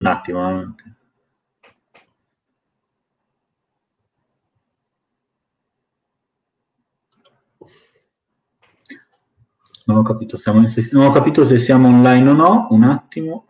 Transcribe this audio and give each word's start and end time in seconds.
Un 0.00 0.06
attimo. 0.06 0.48
Eh. 0.48 0.66
Non 9.84 9.98
ho 9.98 10.02
capito, 10.02 10.36
siamo, 10.38 10.64
non 10.92 11.04
ho 11.06 11.10
capito 11.12 11.44
se 11.44 11.58
siamo 11.58 11.88
online 11.88 12.30
o 12.30 12.32
no. 12.32 12.66
Un 12.70 12.84
attimo. 12.84 13.44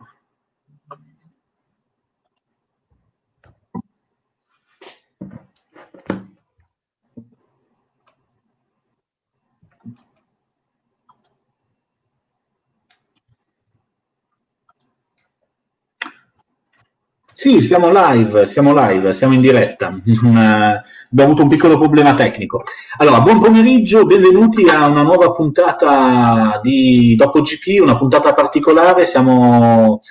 Sì, 17.41 17.59
siamo 17.59 17.89
live, 17.91 18.45
siamo 18.45 18.71
live, 18.71 19.13
siamo 19.13 19.33
in 19.33 19.41
diretta. 19.41 19.87
abbiamo 19.87 20.83
avuto 21.09 21.41
un 21.41 21.49
piccolo 21.49 21.75
problema 21.75 22.13
tecnico. 22.13 22.61
Allora, 22.99 23.19
buon 23.21 23.39
pomeriggio, 23.39 24.05
benvenuti 24.05 24.69
a 24.69 24.85
una 24.85 25.01
nuova 25.01 25.31
puntata 25.31 26.59
di 26.61 27.15
Dopo 27.15 27.41
GP, 27.41 27.81
una 27.81 27.97
puntata 27.97 28.35
particolare. 28.35 29.07
Siamo 29.07 30.01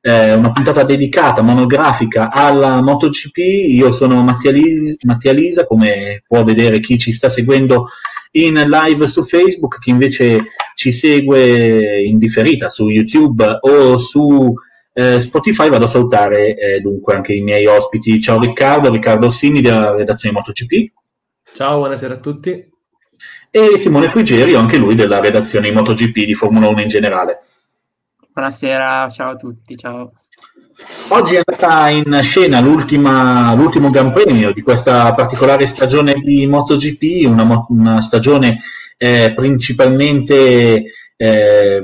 eh, 0.00 0.32
una 0.32 0.50
puntata 0.50 0.82
dedicata, 0.82 1.42
monografica 1.42 2.28
alla 2.28 2.82
MotoGP. 2.82 3.36
Io 3.36 3.92
sono 3.92 4.20
Mattia, 4.24 4.50
Lisa, 4.50 4.96
Mattia 5.04 5.32
Lisa, 5.32 5.66
come 5.66 6.24
può 6.26 6.42
vedere 6.42 6.80
chi 6.80 6.98
ci 6.98 7.12
sta 7.12 7.28
seguendo 7.28 7.86
in 8.32 8.54
live 8.54 9.06
su 9.06 9.22
Facebook, 9.22 9.78
chi 9.78 9.90
invece 9.90 10.42
ci 10.74 10.90
segue 10.90 12.02
in 12.02 12.18
differita 12.18 12.68
su 12.68 12.88
YouTube 12.88 13.58
o 13.60 13.96
su 13.96 14.52
eh, 14.92 15.20
Spotify 15.20 15.68
vado 15.68 15.84
a 15.84 15.88
salutare 15.88 16.56
eh, 16.56 16.80
dunque 16.80 17.14
anche 17.14 17.32
i 17.32 17.42
miei 17.42 17.66
ospiti. 17.66 18.20
Ciao 18.20 18.38
Riccardo, 18.38 18.90
Riccardo 18.90 19.26
Orsini 19.26 19.60
della 19.60 19.94
redazione 19.94 20.34
MotoGP. 20.34 20.92
Ciao, 21.54 21.78
buonasera 21.78 22.14
a 22.14 22.18
tutti. 22.18 22.68
E 23.50 23.78
Simone 23.78 24.08
Frigeri, 24.08 24.54
anche 24.54 24.76
lui 24.76 24.94
della 24.94 25.20
redazione 25.20 25.72
MotoGP 25.72 26.24
di 26.24 26.34
Formula 26.34 26.68
1 26.68 26.82
in 26.82 26.88
generale. 26.88 27.42
Buonasera, 28.32 29.08
ciao 29.10 29.30
a 29.30 29.36
tutti, 29.36 29.76
ciao. 29.76 30.12
Oggi 31.08 31.34
è 31.34 31.42
andata 31.44 31.88
in 31.88 32.18
scena 32.22 32.60
l'ultimo 32.60 33.90
Gran 33.90 34.12
Premio 34.12 34.52
di 34.52 34.62
questa 34.62 35.12
particolare 35.14 35.66
stagione 35.66 36.14
di 36.14 36.46
MotoGP, 36.46 37.26
una, 37.26 37.66
una 37.68 38.00
stagione 38.00 38.60
eh, 38.96 39.32
principalmente 39.34 40.84
eh, 41.16 41.82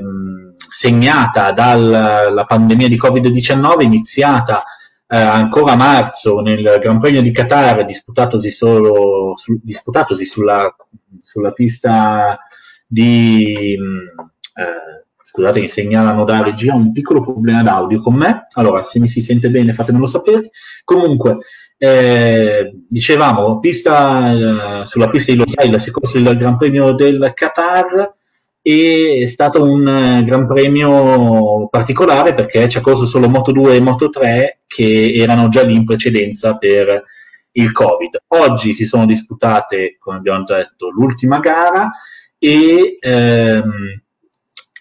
segnata 0.69 1.51
dalla 1.51 2.45
pandemia 2.45 2.87
di 2.87 2.97
Covid-19, 2.97 3.81
iniziata 3.83 4.63
eh, 5.07 5.15
ancora 5.17 5.71
a 5.71 5.75
marzo 5.75 6.41
nel 6.41 6.79
Gran 6.81 6.99
Premio 6.99 7.21
di 7.21 7.31
Qatar, 7.31 7.85
disputatosi, 7.85 8.51
solo, 8.51 9.33
su, 9.37 9.57
disputatosi 9.63 10.25
sulla, 10.25 10.75
sulla, 11.21 11.51
pista 11.51 12.37
di... 12.85 13.73
Eh, 13.73 15.05
scusate, 15.21 15.59
mi 15.59 15.67
segnalano 15.67 16.23
da 16.25 16.41
regia 16.41 16.73
un 16.73 16.91
piccolo 16.91 17.21
problema 17.21 17.63
d'audio 17.63 18.01
con 18.01 18.15
me. 18.15 18.43
Allora, 18.53 18.83
se 18.83 18.99
mi 18.99 19.07
si 19.07 19.21
sente 19.21 19.49
bene 19.49 19.71
fatemelo 19.71 20.07
sapere. 20.07 20.49
Comunque, 20.83 21.37
eh, 21.77 22.71
dicevamo, 22.87 23.59
pista, 23.59 24.81
eh, 24.81 24.85
sulla 24.85 25.09
pista 25.09 25.31
di 25.31 25.43
si 25.45 25.89
è 25.89 25.91
corso 25.91 26.17
il 26.17 26.35
Gran 26.37 26.57
Premio 26.57 26.91
del 26.93 27.31
Qatar 27.33 28.15
e 28.69 29.21
è 29.23 29.25
stato 29.27 29.63
un 29.63 29.87
eh, 29.87 30.25
gran 30.25 30.45
premio 30.45 31.69
particolare 31.69 32.33
perché 32.33 32.67
ci 32.67 32.77
ha 32.77 32.81
corso 32.81 33.05
solo 33.05 33.29
Moto 33.29 33.53
2 33.53 33.75
e 33.75 33.79
Moto 33.79 34.09
3 34.09 34.63
che 34.67 35.13
erano 35.13 35.47
già 35.47 35.63
lì 35.63 35.73
in 35.73 35.85
precedenza 35.85 36.57
per 36.57 37.01
il 37.51 37.71
Covid. 37.71 38.23
Oggi 38.27 38.73
si 38.73 38.85
sono 38.85 39.05
disputate, 39.05 39.95
come 39.97 40.17
abbiamo 40.17 40.43
detto, 40.43 40.89
l'ultima 40.89 41.39
gara 41.39 41.91
e, 42.37 42.97
ehm, 42.99 44.01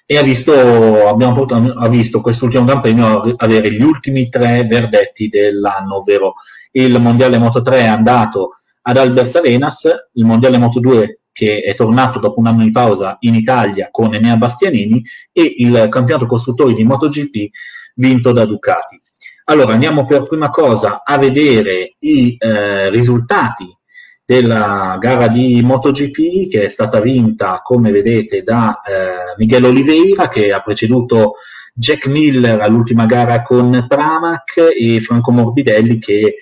e 0.04 0.18
ha, 0.18 0.22
visto, 0.22 1.06
abbiamo 1.06 1.44
ha 1.44 1.88
visto 1.88 2.20
quest'ultimo 2.20 2.64
Gran 2.64 2.80
Premio 2.80 3.34
avere 3.36 3.70
gli 3.70 3.82
ultimi 3.82 4.28
tre 4.28 4.64
verdetti 4.64 5.28
dell'anno, 5.28 5.98
ovvero 5.98 6.34
il 6.72 6.98
Mondiale 6.98 7.38
Moto 7.38 7.62
3 7.62 7.78
è 7.78 7.86
andato 7.86 8.62
ad 8.82 8.96
Albert 8.96 9.36
Arenas, 9.36 9.84
il 10.14 10.24
Mondiale 10.24 10.58
Moto 10.58 10.80
2 10.80 11.20
che 11.36 11.60
è 11.60 11.74
tornato 11.74 12.18
dopo 12.18 12.40
un 12.40 12.46
anno 12.46 12.62
di 12.62 12.70
pausa 12.70 13.18
in 13.20 13.34
Italia 13.34 13.88
con 13.90 14.14
Enea 14.14 14.38
Bastianini 14.38 15.04
e 15.30 15.56
il 15.58 15.88
campionato 15.90 16.24
costruttori 16.24 16.72
di 16.72 16.82
MotoGP 16.82 17.50
vinto 17.96 18.32
da 18.32 18.46
Ducati. 18.46 18.98
Allora 19.44 19.74
andiamo 19.74 20.06
per 20.06 20.22
prima 20.22 20.48
cosa 20.48 21.02
a 21.04 21.18
vedere 21.18 21.96
i 21.98 22.36
eh, 22.38 22.88
risultati 22.88 23.66
della 24.24 24.96
gara 24.98 25.28
di 25.28 25.60
MotoGP 25.62 26.48
che 26.48 26.64
è 26.64 26.68
stata 26.68 27.00
vinta 27.00 27.60
come 27.62 27.90
vedete 27.90 28.42
da 28.42 28.80
eh, 28.80 29.34
Miguel 29.36 29.64
Oliveira 29.64 30.28
che 30.28 30.54
ha 30.54 30.62
preceduto 30.62 31.34
Jack 31.74 32.06
Miller 32.06 32.62
all'ultima 32.62 33.04
gara 33.04 33.42
con 33.42 33.84
Pramac 33.86 34.70
e 34.74 35.02
Franco 35.02 35.32
Morbidelli 35.32 35.98
che 35.98 36.36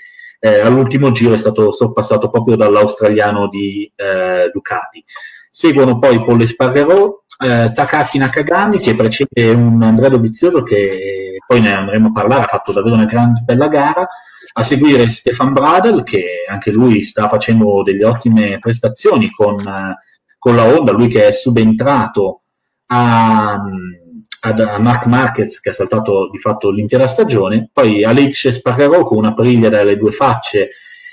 eh, 0.45 0.61
all'ultimo 0.61 1.11
giro 1.11 1.33
è 1.33 1.39
stato 1.39 1.73
sorpassato 1.73 2.29
proprio 2.29 2.55
dall'australiano 2.55 3.49
di 3.49 3.91
eh, 3.97 4.51
Ducati. 4.53 5.03
Seguono 5.49 5.99
poi 5.99 6.23
Paul 6.23 6.43
Espargarò, 6.43 7.23
eh, 7.39 7.73
Takaki 7.75 8.19
Nakagami 8.19 8.79
che 8.79 8.95
precede 8.95 9.49
un 9.55 9.83
Andrea 9.83 10.11
Dovizioso 10.11 10.63
che 10.63 11.39
poi 11.47 11.63
ne 11.63 11.75
andremo 11.75 12.09
a 12.09 12.13
parlare, 12.13 12.43
ha 12.43 12.49
fatto 12.49 12.73
davvero 12.73 12.95
una 12.95 13.07
grande 13.07 13.41
bella 13.43 13.69
gara. 13.69 14.07
A 14.57 14.63
seguire 14.63 15.09
Stefan 15.09 15.55
Bradel 15.55 16.03
che 16.03 16.45
anche 16.47 16.71
lui 16.73 17.03
sta 17.03 17.27
facendo 17.27 17.83
delle 17.83 18.05
ottime 18.05 18.59
prestazioni 18.59 19.31
con, 19.31 19.57
con 20.39 20.55
la 20.55 20.65
Honda, 20.65 20.93
lui 20.93 21.09
che 21.09 21.27
è 21.27 21.33
subentrato 21.33 22.43
a 22.89 23.63
a 24.45 24.79
Mark 24.79 25.07
Marquez 25.07 25.59
che 25.61 25.71
ha 25.71 25.73
saltato 25.73 26.29
di 26.31 26.39
fatto 26.39 26.71
l'intera 26.71 27.07
stagione, 27.07 27.71
poi 27.73 28.05
Alex 28.05 28.49
Spargarò 28.49 29.05
con 29.05 29.17
una 29.19 29.31
briglia 29.31 29.71
dalle 29.71 29.97
due 29.97 30.13
facce 30.13 30.71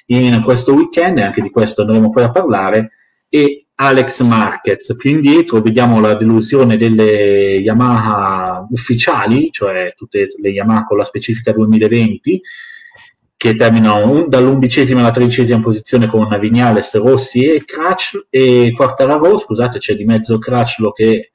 in 0.08 0.42
questo 0.44 0.74
weekend, 0.74 1.20
e 1.20 1.22
anche 1.24 1.42
di 1.42 1.50
questo 1.50 1.82
andremo 1.82 2.10
poi 2.10 2.24
a 2.24 2.32
parlare, 2.32 2.92
e 3.30 3.68
Alex 3.76 4.22
Marquez. 4.22 4.96
Più 4.98 5.10
indietro 5.10 5.62
vediamo 5.62 6.02
la 6.02 6.16
delusione 6.16 6.76
delle 6.76 7.60
Yamaha 7.60 8.68
ufficiali, 8.70 9.50
cioè 9.52 9.94
tutte 9.96 10.28
le 10.38 10.50
Yamaha 10.50 10.84
con 10.84 10.98
la 10.98 11.06
specifica 11.06 11.54
2020, 11.54 12.42
che 13.38 13.56
terminano 13.56 14.28
dall'undicesima 14.28 15.00
alla 15.00 15.12
tredicesima 15.12 15.62
posizione 15.62 16.08
con 16.08 16.28
Vignales, 16.40 16.94
Rossi 16.98 17.46
e 17.46 17.64
Crutch, 17.64 18.28
e 18.30 18.72
Quartararo, 18.76 19.38
scusate 19.38 19.80
c'è 19.80 19.96
di 19.96 20.04
mezzo 20.04 20.38
Crutchlo 20.38 20.92
che 20.92 21.32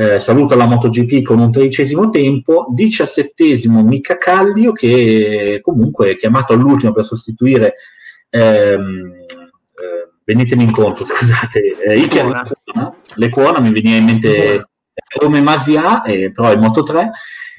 eh, 0.00 0.20
saluta 0.20 0.54
la 0.54 0.66
MotoGP 0.66 1.22
con 1.22 1.40
un 1.40 1.50
tredicesimo 1.50 2.08
tempo, 2.08 2.66
diciassettesimo 2.70 3.82
Mica 3.82 4.16
Callio 4.16 4.70
che 4.70 5.58
comunque 5.60 6.12
è 6.12 6.16
chiamato 6.16 6.52
all'ultimo 6.52 6.92
per 6.92 7.04
sostituire 7.04 7.74
ehm, 8.30 9.12
eh, 9.16 10.10
venitemi 10.24 10.62
incontro, 10.62 11.02
scusate, 11.04 11.74
eh, 11.84 11.98
Iker 11.98 12.58
Lecuona, 13.16 13.58
mi 13.58 13.72
veniva 13.72 13.96
in 13.96 14.04
mente 14.04 14.68
come 15.18 15.40
Masia, 15.40 16.02
eh, 16.02 16.30
però 16.30 16.50
è 16.50 16.56
Moto 16.56 16.84
3, 16.84 17.10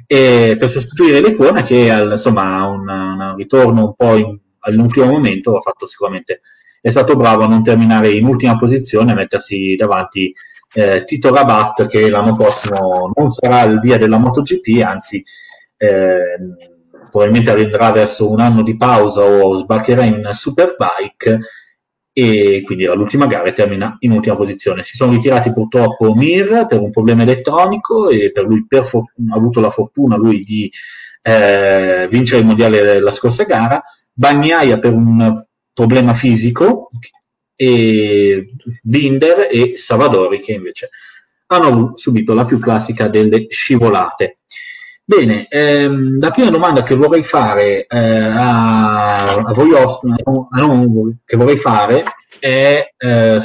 e 0.07 0.55
per 0.57 0.69
sostituire 0.69 1.19
Lecuona 1.19 1.63
che 1.63 1.91
al, 1.91 2.11
insomma 2.11 2.55
ha 2.55 2.67
un, 2.69 2.87
un, 2.87 3.35
ritorno 3.35 3.83
un 3.83 3.93
po' 3.95 4.15
in, 4.15 4.39
all'ultimo 4.59 5.07
momento, 5.07 5.57
ha 5.57 5.61
fatto 5.61 5.85
sicuramente, 5.85 6.39
è 6.79 6.89
stato 6.89 7.17
bravo 7.17 7.43
a 7.43 7.47
non 7.47 7.63
terminare 7.63 8.11
in 8.11 8.23
ultima 8.23 8.57
posizione, 8.57 9.11
a 9.11 9.15
mettersi 9.15 9.75
davanti 9.75 10.33
eh, 10.73 11.03
Tito 11.03 11.33
Rabat 11.33 11.87
che 11.87 12.09
l'anno 12.09 12.33
prossimo 12.33 13.11
non 13.15 13.31
sarà 13.31 13.63
il 13.63 13.79
via 13.79 13.97
della 13.97 14.17
MotoGP, 14.17 14.83
anzi 14.83 15.23
eh, 15.77 16.37
probabilmente 17.09 17.51
andrà 17.51 17.91
verso 17.91 18.29
un 18.29 18.39
anno 18.39 18.61
di 18.61 18.77
pausa 18.77 19.21
o 19.21 19.55
sbarcherà 19.57 20.03
in 20.03 20.29
Superbike 20.31 21.39
e 22.11 22.61
quindi 22.65 22.85
l'ultima 22.85 23.27
gara 23.27 23.51
termina 23.53 23.95
in 23.99 24.11
ultima 24.11 24.35
posizione. 24.35 24.83
Si 24.83 24.95
sono 24.95 25.13
ritirati 25.13 25.51
purtroppo 25.51 26.13
Mir 26.13 26.65
per 26.67 26.79
un 26.79 26.91
problema 26.91 27.23
elettronico 27.23 28.09
e 28.09 28.31
per 28.31 28.43
lui 28.43 28.65
per 28.67 28.83
fortuna, 28.83 29.33
ha 29.33 29.37
avuto 29.37 29.59
la 29.59 29.69
fortuna 29.69 30.17
lui 30.17 30.43
di 30.43 30.71
eh, 31.21 32.07
vincere 32.09 32.41
il 32.41 32.45
mondiale 32.45 32.83
della 32.83 33.11
scorsa 33.11 33.43
gara, 33.43 33.81
Bagnaia 34.11 34.79
per 34.79 34.93
un 34.93 35.45
problema 35.73 36.13
fisico 36.13 36.89
e 37.61 38.51
Binder 38.81 39.49
e 39.51 39.73
Savadori 39.75 40.39
che 40.39 40.53
invece 40.53 40.91
hanno 41.47 41.91
subito 41.97 42.33
la 42.33 42.45
più 42.45 42.57
classica 42.57 43.09
delle 43.09 43.47
scivolate. 43.49 44.37
Bene, 45.03 45.47
ehm, 45.49 46.19
la 46.21 46.31
prima 46.31 46.51
domanda 46.51 46.83
che 46.83 46.95
vorrei 46.95 47.23
fare 47.23 47.85
eh, 47.85 47.97
a, 47.97 49.35
a, 49.39 49.53
voi 49.53 49.71
a 49.75 49.85
non, 50.57 51.19
che 51.25 51.35
vorrei 51.35 51.57
fare 51.57 52.05
è 52.39 52.93
eh, 52.95 53.39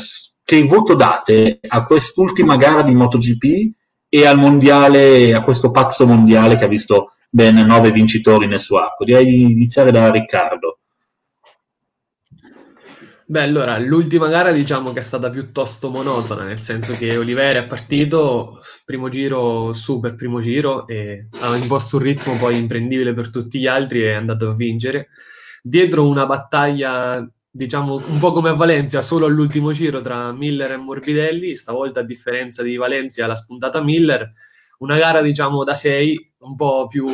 che 0.45 0.63
voto 0.63 0.95
date 0.95 1.59
a 1.67 1.85
quest'ultima 1.85 2.57
gara 2.57 2.83
di 2.83 2.95
MotoGP 2.95 3.73
e 4.09 4.27
al 4.27 4.39
mondiale, 4.39 5.35
a 5.35 5.43
questo 5.43 5.73
pazzo 5.73 6.07
mondiale 6.07 6.57
che 6.57 6.65
ha 6.65 6.69
visto 6.69 7.15
ben 7.29 7.57
nove 7.57 7.91
vincitori 7.91 8.47
nel 8.47 8.61
suo 8.61 8.79
arco. 8.79 9.05
Direi 9.05 9.25
di 9.25 9.43
iniziare 9.43 9.91
da 9.91 10.09
Riccardo. 10.09 10.79
Beh, 13.27 13.41
allora, 13.41 13.79
l'ultima 13.79 14.29
gara 14.29 14.53
diciamo 14.53 14.93
che 14.93 14.99
è 14.99 15.03
stata 15.03 15.31
piuttosto 15.31 15.89
monotona, 15.89 16.45
nel 16.45 16.59
senso 16.61 16.95
che 16.95 17.17
Olivera 17.17 17.61
è 17.61 17.67
partito, 17.67 18.59
primo 18.85 19.09
giro, 19.09 19.73
super 19.73 20.15
primo 20.15 20.41
giro, 20.41 20.87
e 20.87 21.29
ha 21.41 21.57
imposto 21.57 21.97
un 21.97 22.03
ritmo 22.03 22.37
poi 22.37 22.59
imprendibile 22.59 23.15
per 23.15 23.31
tutti 23.31 23.59
gli 23.59 23.67
altri 23.67 24.03
e 24.03 24.11
è 24.11 24.15
andato 24.15 24.51
a 24.51 24.55
vincere. 24.55 25.09
Dietro 25.63 26.07
una 26.07 26.27
battaglia, 26.27 27.27
diciamo, 27.51 27.95
un 27.95 28.19
po' 28.19 28.33
come 28.33 28.51
a 28.51 28.55
Valencia, 28.55 29.01
solo 29.01 29.25
all'ultimo 29.25 29.73
giro 29.73 30.03
tra 30.03 30.31
Miller 30.33 30.73
e 30.73 30.77
Morbidelli, 30.77 31.55
stavolta 31.57 32.01
a 32.01 32.03
differenza 32.05 32.63
di 32.63 32.77
Valencia 32.77 33.27
l'ha 33.27 33.35
spuntata 33.35 33.83
Miller, 33.83 34.33
una 34.79 34.99
gara 34.99 35.23
diciamo 35.23 35.65
da 35.65 35.73
6, 35.73 36.35
un 36.41 36.57
po' 36.57 36.89
più 36.89 37.07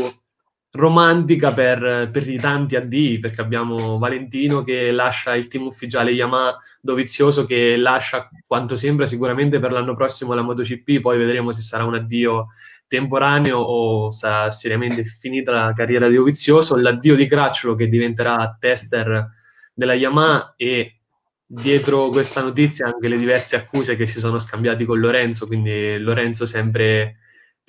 romantica 0.73 1.53
per, 1.53 2.11
per, 2.13 2.29
i 2.29 2.39
tanti 2.39 2.77
addii, 2.77 3.19
perché 3.19 3.41
abbiamo 3.41 3.99
Valentino 3.99 4.63
che 4.63 4.93
lascia 4.93 5.35
il 5.35 5.49
team 5.49 5.67
ufficiale 5.67 6.13
Yamaha 6.13 6.57
Dovizioso 6.81 7.45
che 7.45 7.77
lascia 7.77 8.29
quanto 8.47 8.77
sembra 8.77 9.05
sicuramente 9.07 9.59
per 9.59 9.73
l'anno 9.73 9.95
prossimo 9.95 10.33
la 10.33 10.43
MotoGP, 10.43 11.01
poi 11.01 11.19
vedremo 11.19 11.53
se 11.53 11.61
sarà 11.61 11.85
un 11.85 11.95
addio 11.95 12.49
temporaneo 12.87 13.59
o 13.59 14.11
sarà 14.11 14.51
seriamente 14.51 15.05
finita 15.05 15.53
la 15.53 15.73
carriera 15.75 16.09
di 16.09 16.15
Dovizioso, 16.15 16.77
l'addio 16.77 17.17
di 17.17 17.27
Cracciolo 17.27 17.75
che 17.75 17.89
diventerà 17.89 18.57
tester 18.59 19.29
della 19.75 19.95
Yamaha 19.95 20.55
e 20.57 21.01
dietro 21.45 22.11
questa 22.11 22.43
notizia 22.43 22.87
anche 22.87 23.09
le 23.09 23.19
diverse 23.19 23.57
accuse 23.57 23.97
che 23.97 24.07
si 24.07 24.21
sono 24.21 24.39
scambiati 24.39 24.85
con 24.85 25.01
Lorenzo, 25.01 25.47
quindi 25.49 25.99
Lorenzo 25.99 26.47
sempre 26.47 27.17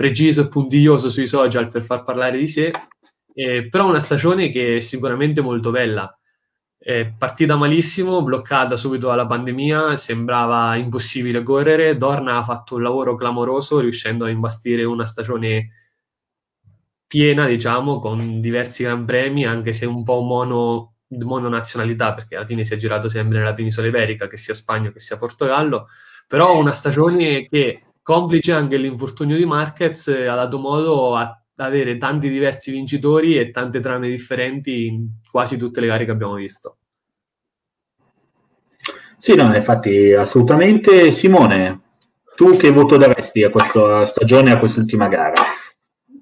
preciso 0.01 0.41
e 0.41 0.47
puntiglioso 0.47 1.11
sui 1.11 1.27
social 1.27 1.67
per 1.67 1.83
far 1.83 2.03
parlare 2.03 2.39
di 2.39 2.47
sé, 2.47 2.71
eh, 3.35 3.69
però 3.69 3.87
una 3.87 3.99
stagione 3.99 4.49
che 4.49 4.77
è 4.77 4.79
sicuramente 4.79 5.41
molto 5.41 5.69
bella. 5.69 6.11
È 6.75 7.13
partita 7.15 7.55
malissimo, 7.55 8.23
bloccata 8.23 8.75
subito 8.75 9.07
dalla 9.09 9.27
pandemia, 9.27 9.95
sembrava 9.97 10.75
impossibile 10.75 11.43
correre. 11.43 11.97
Dorna 11.97 12.37
ha 12.37 12.43
fatto 12.43 12.75
un 12.75 12.81
lavoro 12.81 13.13
clamoroso, 13.13 13.79
riuscendo 13.79 14.25
a 14.25 14.29
imbastire 14.29 14.83
una 14.83 15.05
stagione 15.05 15.69
piena, 17.05 17.45
diciamo, 17.45 17.99
con 17.99 18.41
diversi 18.41 18.81
gran 18.81 19.05
premi, 19.05 19.45
anche 19.45 19.71
se 19.73 19.85
un 19.85 20.03
po' 20.03 20.21
mono, 20.21 20.95
mononazionalità, 21.09 22.15
perché 22.15 22.37
alla 22.37 22.45
fine 22.45 22.63
si 22.63 22.73
è 22.73 22.77
girato 22.77 23.07
sempre 23.07 23.37
nella 23.37 23.53
penisola 23.53 23.85
iberica, 23.85 24.25
che 24.25 24.37
sia 24.37 24.55
Spagna 24.55 24.91
che 24.91 24.99
sia 24.99 25.17
Portogallo. 25.17 25.89
Però 26.25 26.57
una 26.57 26.71
stagione 26.71 27.45
che 27.45 27.90
complice 28.01 28.51
anche 28.51 28.77
l'infortunio 28.77 29.37
di 29.37 29.45
Marquez, 29.45 30.07
ha 30.07 30.35
dato 30.35 30.59
modo 30.59 31.15
a 31.15 31.35
avere 31.57 31.97
tanti 31.97 32.29
diversi 32.29 32.71
vincitori 32.71 33.37
e 33.37 33.51
tante 33.51 33.79
trame 33.79 34.09
differenti 34.09 34.87
in 34.87 35.07
quasi 35.29 35.57
tutte 35.57 35.79
le 35.79 35.87
gare 35.87 36.05
che 36.05 36.11
abbiamo 36.11 36.33
visto. 36.33 36.77
Sì, 39.17 39.35
no, 39.35 39.55
infatti, 39.55 40.13
assolutamente. 40.13 41.11
Simone, 41.11 41.81
tu 42.35 42.57
che 42.57 42.71
voto 42.71 42.97
daresti 42.97 43.43
a 43.43 43.51
questa 43.51 44.05
stagione, 44.05 44.51
a 44.51 44.57
quest'ultima 44.57 45.07
gara? 45.07 45.33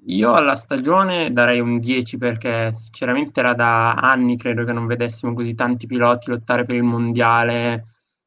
Io 0.06 0.32
alla 0.32 0.54
stagione 0.54 1.32
darei 1.32 1.60
un 1.60 1.78
10 1.78 2.18
perché 2.18 2.72
sinceramente 2.72 3.40
era 3.40 3.54
da 3.54 3.92
anni, 3.92 4.36
credo 4.36 4.64
che 4.64 4.72
non 4.72 4.86
vedessimo 4.86 5.32
così 5.32 5.54
tanti 5.54 5.86
piloti 5.86 6.28
lottare 6.28 6.64
per 6.64 6.74
il 6.74 6.82
mondiale, 6.82 7.84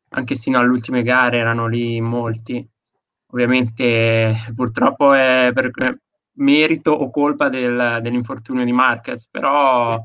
anche 0.09 0.33
sino 0.33 0.57
alle 0.57 0.69
ultime 0.69 1.03
gare 1.03 1.37
erano 1.37 1.67
lì 1.67 2.01
molti 2.01 2.67
ovviamente 3.33 4.35
purtroppo 4.55 5.13
è 5.13 5.51
per 5.53 5.71
merito 6.35 6.91
o 6.91 7.09
colpa 7.09 7.49
del, 7.49 7.99
dell'infortunio 8.01 8.63
di 8.63 8.71
Marquez, 8.71 9.27
però 9.29 9.99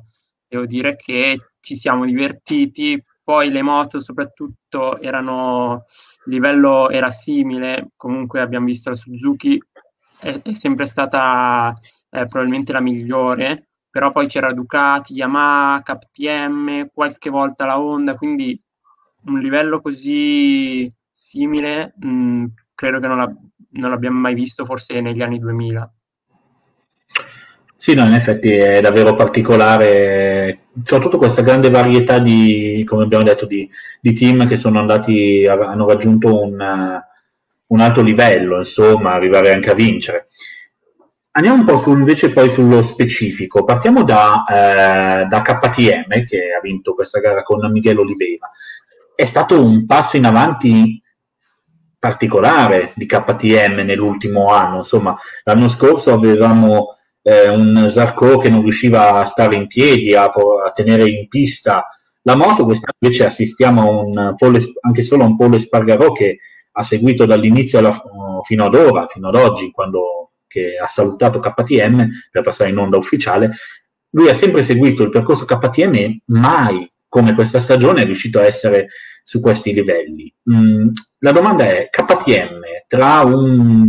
devo 0.46 0.66
dire 0.66 0.96
che 0.96 1.50
ci 1.60 1.76
siamo 1.76 2.04
divertiti, 2.04 3.02
poi 3.22 3.50
le 3.50 3.62
moto 3.62 4.00
soprattutto 4.00 4.98
erano, 5.00 5.84
il 6.26 6.32
livello 6.32 6.88
era 6.88 7.10
simile, 7.10 7.90
comunque 7.96 8.40
abbiamo 8.40 8.66
visto 8.66 8.90
la 8.90 8.96
Suzuki 8.96 9.62
è, 10.18 10.40
è 10.42 10.54
sempre 10.54 10.86
stata 10.86 11.74
eh, 12.10 12.26
probabilmente 12.26 12.72
la 12.72 12.80
migliore, 12.80 13.68
però 13.90 14.10
poi 14.10 14.26
c'era 14.26 14.52
Ducati, 14.52 15.14
Yamaha, 15.14 15.82
KTM, 15.82 16.88
qualche 16.92 17.30
volta 17.30 17.66
la 17.66 17.78
Honda, 17.78 18.14
quindi 18.14 18.58
un 19.24 19.38
livello 19.38 19.80
così 19.80 20.90
simile 21.12 21.94
mh, 21.98 22.44
credo 22.78 23.00
che 23.00 23.08
non, 23.08 23.16
la, 23.16 23.28
non 23.70 23.90
l'abbiamo 23.90 24.20
mai 24.20 24.34
visto 24.34 24.64
forse 24.64 25.00
negli 25.00 25.20
anni 25.20 25.40
2000. 25.40 25.92
Sì, 27.76 27.94
no, 27.94 28.04
in 28.04 28.12
effetti 28.12 28.52
è 28.52 28.80
davvero 28.80 29.16
particolare, 29.16 30.66
soprattutto 30.84 31.18
questa 31.18 31.42
grande 31.42 31.70
varietà 31.70 32.20
di, 32.20 32.84
come 32.86 33.02
abbiamo 33.02 33.24
detto, 33.24 33.46
di, 33.46 33.68
di 34.00 34.12
team 34.12 34.46
che 34.46 34.56
sono 34.56 34.78
andati, 34.78 35.44
hanno 35.48 35.88
raggiunto 35.88 36.40
un, 36.40 37.02
un, 37.66 37.80
alto 37.80 38.00
livello, 38.00 38.58
insomma, 38.58 39.12
arrivare 39.12 39.52
anche 39.52 39.70
a 39.70 39.74
vincere. 39.74 40.28
Andiamo 41.32 41.58
un 41.58 41.64
po' 41.64 41.78
su, 41.78 41.90
invece 41.90 42.30
poi 42.32 42.48
sullo 42.48 42.82
specifico, 42.82 43.64
partiamo 43.64 44.04
da, 44.04 44.44
eh, 44.48 45.26
da 45.26 45.42
KTM 45.42 46.24
che 46.24 46.52
ha 46.56 46.60
vinto 46.62 46.94
questa 46.94 47.18
gara 47.18 47.42
con 47.42 47.68
Miguel 47.72 47.98
Oliveira. 47.98 48.48
È 49.16 49.24
stato 49.24 49.60
un 49.60 49.84
passo 49.84 50.16
in 50.16 50.26
avanti 50.26 51.02
particolare 51.98 52.92
di 52.96 53.06
KTM 53.06 53.80
nell'ultimo 53.80 54.48
anno. 54.48 54.78
Insomma, 54.78 55.16
l'anno 55.44 55.68
scorso 55.68 56.12
avevamo 56.12 56.96
eh, 57.22 57.48
un 57.48 57.88
Zarco 57.90 58.38
che 58.38 58.48
non 58.48 58.62
riusciva 58.62 59.14
a 59.14 59.24
stare 59.24 59.56
in 59.56 59.66
piedi, 59.66 60.14
a, 60.14 60.24
a, 60.24 60.72
tenere 60.74 61.08
in 61.08 61.28
pista 61.28 61.86
la 62.22 62.36
moto. 62.36 62.64
Quest'anno 62.64 62.96
invece 63.00 63.24
assistiamo 63.24 63.82
a 63.82 64.02
un 64.04 64.34
anche 64.80 65.02
solo 65.02 65.24
a 65.24 65.26
un 65.26 65.36
Pole 65.36 65.58
Spargarò 65.58 66.12
che 66.12 66.38
ha 66.72 66.82
seguito 66.82 67.26
dall'inizio 67.26 67.78
alla, 67.78 68.00
fino 68.44 68.64
ad 68.66 68.74
ora, 68.74 69.06
fino 69.06 69.28
ad 69.28 69.34
oggi, 69.34 69.70
quando 69.70 70.30
ha 70.82 70.86
salutato 70.86 71.38
KTM 71.38 72.08
per 72.30 72.42
passare 72.42 72.70
in 72.70 72.78
onda 72.78 72.96
ufficiale. 72.96 73.50
Lui 74.10 74.28
ha 74.28 74.34
sempre 74.34 74.62
seguito 74.64 75.02
il 75.02 75.10
percorso 75.10 75.44
KTM 75.44 76.20
mai 76.26 76.90
come 77.08 77.34
questa 77.34 77.58
stagione 77.58 78.02
è 78.02 78.04
riuscito 78.04 78.38
a 78.38 78.44
essere 78.44 78.88
su 79.28 79.40
questi 79.40 79.74
livelli. 79.74 80.32
Mm, 80.50 80.88
la 81.18 81.32
domanda 81.32 81.66
è, 81.66 81.90
KTM 81.90 82.60
tra 82.86 83.20
un, 83.24 83.86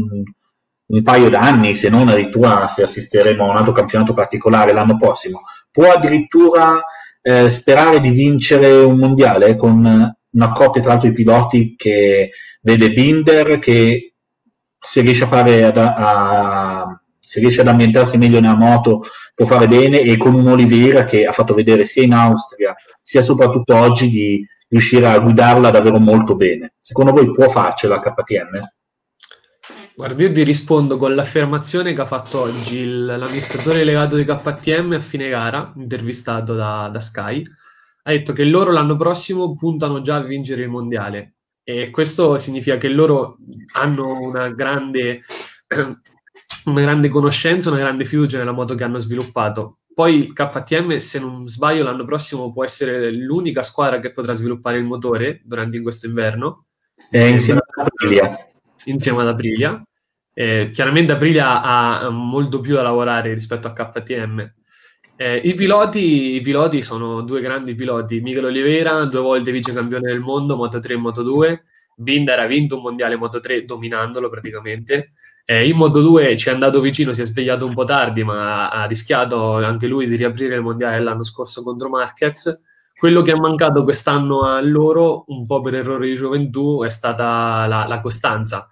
un 0.86 1.02
paio 1.02 1.30
d'anni, 1.30 1.76
se 1.76 1.88
non 1.88 2.10
addirittura 2.10 2.68
se 2.68 2.82
assisteremo 2.82 3.46
a 3.46 3.52
un 3.52 3.56
altro 3.56 3.72
campionato 3.72 4.14
particolare 4.14 4.74
l'anno 4.74 4.98
prossimo, 4.98 5.44
può 5.72 5.94
addirittura 5.94 6.84
eh, 7.22 7.50
sperare 7.50 8.02
di 8.02 8.10
vincere 8.10 8.82
un 8.82 8.98
mondiale 8.98 9.56
con 9.56 10.14
una 10.32 10.52
coppia 10.52 10.82
tra 10.82 10.92
l'altro 10.92 11.08
di 11.08 11.16
piloti 11.16 11.76
che 11.78 12.32
vede 12.60 12.92
Binder 12.92 13.60
che 13.60 14.16
se 14.78 15.00
riesce 15.00 15.24
a 15.24 15.28
fare 15.28 15.64
ad, 15.64 15.78
a, 15.78 17.02
se 17.18 17.40
riesce 17.40 17.62
ad 17.62 17.70
ambientarsi 17.70 18.18
meglio 18.18 18.42
nella 18.42 18.58
moto 18.58 19.04
può 19.34 19.46
fare 19.46 19.70
bene 19.70 20.02
e 20.02 20.18
con 20.18 20.34
un 20.34 20.48
Oliveira 20.48 21.06
che 21.06 21.24
ha 21.26 21.32
fatto 21.32 21.54
vedere 21.54 21.86
sia 21.86 22.04
in 22.04 22.12
Austria 22.12 22.76
sia 23.02 23.22
soprattutto 23.22 23.74
oggi 23.74 24.10
di 24.10 24.46
riuscire 24.70 25.08
a 25.08 25.20
guidarla 25.20 25.72
davvero 25.72 26.00
molto 26.00 26.36
bene. 26.36 26.76
Secondo 26.80 27.12
voi 27.12 27.32
può 27.32 27.50
farcela 27.50 28.00
KTM? 28.00 28.60
Guarda, 29.96 30.24
io 30.24 30.32
ti 30.32 30.44
rispondo 30.44 30.96
con 30.96 31.14
l'affermazione 31.14 31.94
che 31.94 32.02
ha 32.02 32.06
fatto 32.06 32.40
oggi 32.40 32.86
l'amministratore 32.86 33.80
delegato 33.80 34.16
di 34.16 34.24
KTM 34.24 34.94
a 34.94 35.00
fine 35.00 35.28
gara, 35.28 35.74
intervistato 35.76 36.54
da, 36.54 36.90
da 36.92 37.00
Sky. 37.02 37.44
Ha 38.04 38.12
detto 38.12 38.32
che 38.32 38.46
loro 38.46 38.72
l'anno 38.72 38.96
prossimo 38.96 39.56
puntano 39.56 40.00
già 40.00 40.16
a 40.16 40.24
vincere 40.24 40.64
il 40.64 40.70
mondiale 40.70 41.34
e 41.70 41.90
questo 41.92 42.38
significa 42.38 42.78
che 42.78 42.88
loro 42.88 43.38
hanno 43.74 44.20
una 44.22 44.50
grande, 44.50 45.22
una 46.66 46.82
grande 46.82 47.10
conoscenza, 47.10 47.70
una 47.70 47.80
grande 47.80 48.06
fiducia 48.06 48.38
nella 48.38 48.54
moto 48.54 48.76
che 48.76 48.84
hanno 48.84 49.00
sviluppato 49.00 49.80
poi 50.00 50.32
KTM, 50.32 50.96
se 51.00 51.20
non 51.20 51.46
sbaglio, 51.46 51.84
l'anno 51.84 52.06
prossimo 52.06 52.50
può 52.54 52.64
essere 52.64 53.12
l'unica 53.12 53.64
squadra 53.64 54.00
che 54.00 54.14
potrà 54.14 54.34
sviluppare 54.34 54.78
il 54.78 54.86
motore 54.86 55.42
durante 55.44 55.82
questo 55.82 56.08
inverno. 56.08 56.68
Eh, 57.12 57.28
insieme 57.28 57.60
ad 57.60 57.86
Aprilia. 57.86 58.48
Insieme 58.86 59.24
ad 59.24 59.28
Aprilia. 59.28 59.84
Eh, 60.34 60.70
chiaramente 60.72 61.12
Aprilia 61.12 61.62
ha 61.62 62.10
molto 62.12 62.62
più 62.62 62.76
da 62.76 62.82
lavorare 62.82 63.34
rispetto 63.34 63.68
a 63.68 63.74
KTM. 63.74 64.54
Eh, 65.18 65.36
i, 65.44 65.54
piloti, 65.54 66.36
I 66.36 66.40
piloti 66.40 66.82
sono 66.82 67.20
due 67.20 67.42
grandi 67.42 67.76
piloti. 67.76 68.22
Miguel 68.22 68.46
Oliveira, 68.46 69.04
due 69.04 69.20
volte 69.20 69.52
vice 69.52 69.74
campione 69.74 70.10
del 70.10 70.22
mondo, 70.22 70.56
Moto 70.56 70.80
3 70.80 70.94
e 70.94 70.98
Moto 70.98 71.24
2. 71.24 71.64
Binder 71.98 72.40
ha 72.40 72.46
vinto 72.46 72.78
un 72.78 72.84
mondiale 72.84 73.18
Moto 73.18 73.42
3 73.42 73.66
dominandolo 73.66 74.30
praticamente. 74.30 75.12
Eh, 75.52 75.68
in 75.68 75.78
Moto 75.78 76.02
2 76.02 76.38
ci 76.38 76.50
è 76.50 76.52
andato 76.52 76.80
vicino, 76.80 77.12
si 77.12 77.24
è 77.24 77.26
svegliato 77.26 77.66
un 77.66 77.74
po' 77.74 77.84
tardi, 77.84 78.24
ma 78.24 78.70
ha 78.70 78.86
rischiato 78.86 79.56
anche 79.56 79.88
lui 79.88 80.06
di 80.08 80.16
riaprire 80.16 80.54
il 80.54 80.62
mondiale 80.62 81.00
l'anno 81.00 81.24
scorso 81.24 81.64
contro 81.64 81.90
Marquez. 81.90 82.62
Quello 82.96 83.24
che 83.24 83.32
è 83.32 83.36
mancato 83.36 83.84
quest'anno 83.84 84.44
a 84.44 84.62
loro, 84.62 85.24
un 85.30 85.48
po' 85.48 85.60
per 85.60 85.74
errore 85.74 86.06
di 86.06 86.14
gioventù, 86.14 86.84
è 86.84 86.90
stata 86.92 87.66
la, 87.66 87.88
la 87.88 88.00
costanza. 88.00 88.70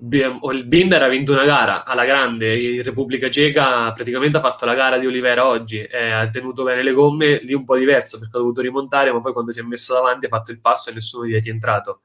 il 0.00 0.64
Binder 0.66 1.02
ha 1.02 1.08
vinto 1.08 1.32
una 1.32 1.44
gara 1.44 1.84
alla 1.84 2.06
grande, 2.06 2.58
in 2.58 2.82
Repubblica 2.82 3.28
Ceca 3.28 3.92
praticamente 3.92 4.38
ha 4.38 4.40
fatto 4.40 4.64
la 4.64 4.74
gara 4.74 4.96
di 4.96 5.06
Olivera 5.06 5.46
oggi, 5.46 5.82
eh, 5.82 6.10
ha 6.10 6.30
tenuto 6.30 6.64
bene 6.64 6.82
le 6.82 6.92
gomme, 6.92 7.40
lì 7.42 7.52
un 7.52 7.64
po' 7.64 7.76
diverso 7.76 8.18
perché 8.18 8.36
ha 8.36 8.40
dovuto 8.40 8.62
rimontare, 8.62 9.12
ma 9.12 9.20
poi 9.20 9.34
quando 9.34 9.52
si 9.52 9.60
è 9.60 9.62
messo 9.62 9.92
davanti 9.92 10.24
ha 10.24 10.28
fatto 10.30 10.52
il 10.52 10.60
passo 10.60 10.88
e 10.88 10.94
nessuno 10.94 11.26
gli 11.26 11.34
è 11.34 11.40
rientrato. 11.40 12.00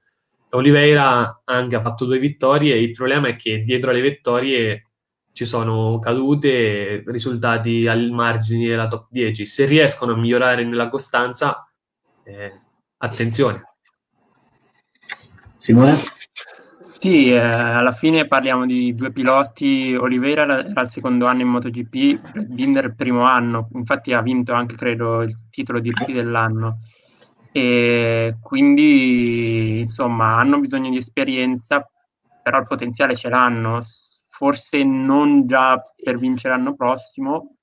Oliveira 0.51 1.41
anche 1.45 1.75
ha 1.75 1.81
fatto 1.81 2.05
due 2.05 2.17
vittorie, 2.17 2.75
il 2.75 2.91
problema 2.91 3.27
è 3.27 3.35
che 3.35 3.63
dietro 3.63 3.91
alle 3.91 4.01
vittorie 4.01 4.89
ci 5.31 5.45
sono 5.45 5.99
cadute, 5.99 7.03
risultati 7.05 7.87
al 7.87 8.09
margine 8.09 8.67
della 8.67 8.87
top 8.87 9.07
10. 9.09 9.45
Se 9.45 9.65
riescono 9.65 10.13
a 10.13 10.17
migliorare 10.17 10.63
nella 10.65 10.89
costanza, 10.89 11.65
eh, 12.23 12.51
attenzione. 12.97 13.61
Simone? 15.57 15.97
Sì, 16.81 17.31
eh, 17.31 17.37
alla 17.37 17.91
fine 17.91 18.25
parliamo 18.27 18.65
di 18.65 18.95
due 18.95 19.11
piloti. 19.11 19.95
Oliveira 19.95 20.43
era 20.43 20.81
il 20.81 20.89
secondo 20.89 21.27
anno 21.27 21.41
in 21.41 21.47
MotoGP, 21.47 22.47
Binder 22.47 22.85
il 22.85 22.95
primo 22.95 23.23
anno, 23.23 23.69
infatti 23.73 24.11
ha 24.11 24.21
vinto 24.21 24.53
anche, 24.53 24.75
credo, 24.75 25.21
il 25.21 25.33
titolo 25.49 25.79
di 25.79 25.91
rookie 25.91 26.15
dell'anno. 26.15 26.79
E 27.51 28.35
quindi, 28.41 29.79
insomma, 29.79 30.37
hanno 30.37 30.59
bisogno 30.59 30.89
di 30.89 30.97
esperienza, 30.97 31.87
però 32.41 32.59
il 32.59 32.67
potenziale 32.67 33.15
ce 33.15 33.29
l'hanno. 33.29 33.81
Forse 34.29 34.83
non 34.83 35.45
già 35.47 35.81
per 36.01 36.17
vincere 36.17 36.55
l'anno 36.55 36.75
prossimo, 36.75 37.55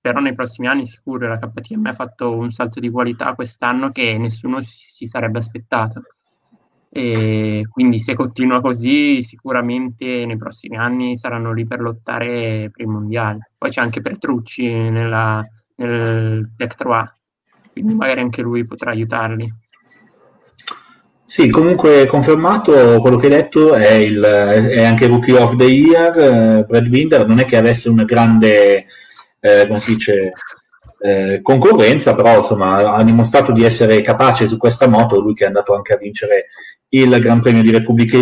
però 0.00 0.20
nei 0.20 0.34
prossimi 0.34 0.68
anni 0.68 0.86
sicuro 0.86 1.26
la 1.26 1.38
KTM 1.38 1.86
ha 1.86 1.92
fatto 1.94 2.36
un 2.36 2.50
salto 2.50 2.78
di 2.78 2.90
qualità 2.90 3.34
quest'anno 3.34 3.90
che 3.90 4.16
nessuno 4.18 4.60
si 4.60 5.06
sarebbe 5.06 5.38
aspettato. 5.38 6.02
E 6.90 7.66
quindi 7.68 7.98
se 7.98 8.14
continua 8.14 8.60
così 8.60 9.24
sicuramente 9.24 10.26
nei 10.26 10.36
prossimi 10.36 10.76
anni 10.76 11.16
saranno 11.16 11.52
lì 11.52 11.66
per 11.66 11.80
lottare 11.80 12.70
per 12.70 12.82
il 12.82 12.86
mondiale. 12.86 13.50
Poi 13.58 13.70
c'è 13.70 13.80
anche 13.80 14.00
Petrucci 14.00 14.68
nella, 14.90 15.44
nel 15.76 16.52
Tech 16.56 16.74
3, 16.76 17.14
quindi 17.74 17.94
magari 17.94 18.20
anche 18.20 18.40
lui 18.40 18.64
potrà 18.64 18.92
aiutarli. 18.92 19.52
Sì, 21.26 21.50
comunque 21.50 22.06
confermato 22.06 23.00
quello 23.00 23.16
che 23.16 23.26
hai 23.26 23.32
detto, 23.32 23.74
è, 23.74 23.94
il, 23.94 24.22
è 24.22 24.84
anche 24.84 25.08
Rookie 25.08 25.36
of 25.36 25.56
the 25.56 25.64
Year, 25.64 26.16
eh, 26.16 26.64
Brad 26.64 26.86
Binder, 26.86 27.26
non 27.26 27.40
è 27.40 27.44
che 27.44 27.56
avesse 27.56 27.88
una 27.88 28.04
grande, 28.04 28.86
eh, 29.40 29.66
come 29.66 29.80
si 29.80 29.94
dice, 29.94 30.32
eh, 31.00 31.40
concorrenza, 31.42 32.14
però 32.14 32.38
insomma 32.38 32.94
ha 32.94 33.02
dimostrato 33.02 33.50
di 33.50 33.64
essere 33.64 34.00
capace 34.00 34.46
su 34.46 34.56
questa 34.56 34.86
moto, 34.86 35.20
lui 35.20 35.34
che 35.34 35.42
è 35.42 35.48
andato 35.48 35.74
anche 35.74 35.94
a 35.94 35.98
vincere 35.98 36.46
il 36.90 37.18
Gran 37.18 37.40
Premio 37.40 37.62
di 37.62 37.72
Repubblica, 37.72 38.16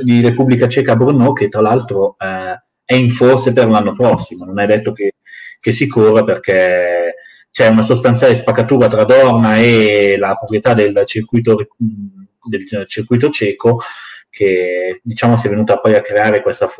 di 0.00 0.20
Repubblica 0.20 0.66
Ceca 0.66 0.92
a 0.92 0.96
Brno, 0.96 1.32
che 1.32 1.48
tra 1.48 1.60
l'altro 1.60 2.16
eh, 2.18 2.60
è 2.84 2.94
in 2.94 3.10
forse 3.10 3.52
per 3.52 3.68
l'anno 3.68 3.92
prossimo, 3.92 4.44
non 4.44 4.58
è 4.58 4.66
detto 4.66 4.90
che, 4.90 5.14
che, 5.60 5.72
si 5.72 5.86
corra 5.86 6.24
perché 6.24 7.14
c'è 7.56 7.68
una 7.68 7.80
sostanziale 7.80 8.36
spaccatura 8.36 8.86
tra 8.86 9.04
Dorna 9.04 9.56
e 9.56 10.16
la 10.18 10.34
proprietà 10.34 10.74
del 10.74 11.04
circuito, 11.06 11.56
del 11.74 12.86
circuito 12.86 13.30
ceco 13.30 13.80
che 14.28 15.00
diciamo 15.02 15.38
si 15.38 15.46
è 15.46 15.48
venuta 15.48 15.78
poi 15.78 15.94
a 15.94 16.02
creare 16.02 16.42
questa 16.42 16.70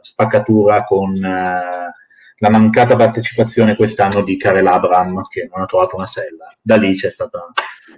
spaccatura 0.00 0.84
con 0.84 1.10
uh, 1.10 1.20
la 1.20 2.48
mancata 2.48 2.96
partecipazione 2.96 3.76
quest'anno 3.76 4.22
di 4.22 4.38
Karel 4.38 4.66
Abram 4.68 5.20
che 5.28 5.50
non 5.52 5.64
ha 5.64 5.66
trovato 5.66 5.96
una 5.96 6.06
sella. 6.06 6.56
Da 6.62 6.76
lì 6.76 6.96
c'è 6.96 7.10
stata, 7.10 7.52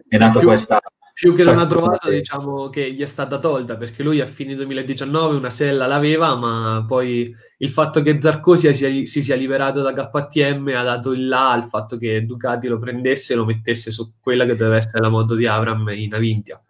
è 0.09 0.17
nata 0.17 0.41
questa 0.41 0.81
più 1.15 1.33
che 1.33 1.45
non 1.45 1.61
ha 1.61 1.67
trovato, 1.67 2.11
diciamo 2.11 2.69
che 2.71 2.93
gli 2.93 3.01
è 3.01 3.07
stata 3.07 3.39
tolta 3.39 3.77
perché 3.77 4.03
lui 4.03 4.21
a 4.21 4.27
fine 4.27 4.57
2019 4.57 5.37
una 5.37 5.49
sella 5.49 5.87
l'aveva, 5.87 6.35
ma 6.35 6.85
poi 6.85 7.33
il 7.59 7.69
fatto 7.71 8.03
che 8.03 8.19
Zarco 8.19 8.57
si, 8.57 8.75
si, 8.75 9.07
si 9.07 9.23
sia 9.23 9.37
liberato 9.37 9.81
da 9.81 9.93
KTM 9.93 10.73
ha 10.75 10.83
dato 10.83 11.13
il 11.13 11.29
là 11.29 11.53
al 11.53 11.67
fatto 11.67 11.97
che 11.99 12.27
Ducati 12.27 12.67
lo 12.67 12.81
prendesse 12.81 13.33
e 13.33 13.37
lo 13.37 13.45
mettesse 13.45 13.93
su 13.93 14.15
quella 14.21 14.45
che 14.45 14.57
doveva 14.57 14.77
essere 14.77 15.03
la 15.03 15.09
moto 15.09 15.37
di 15.37 15.47
Avram 15.47 15.89
in 15.91 16.13
Avintia. 16.13 16.61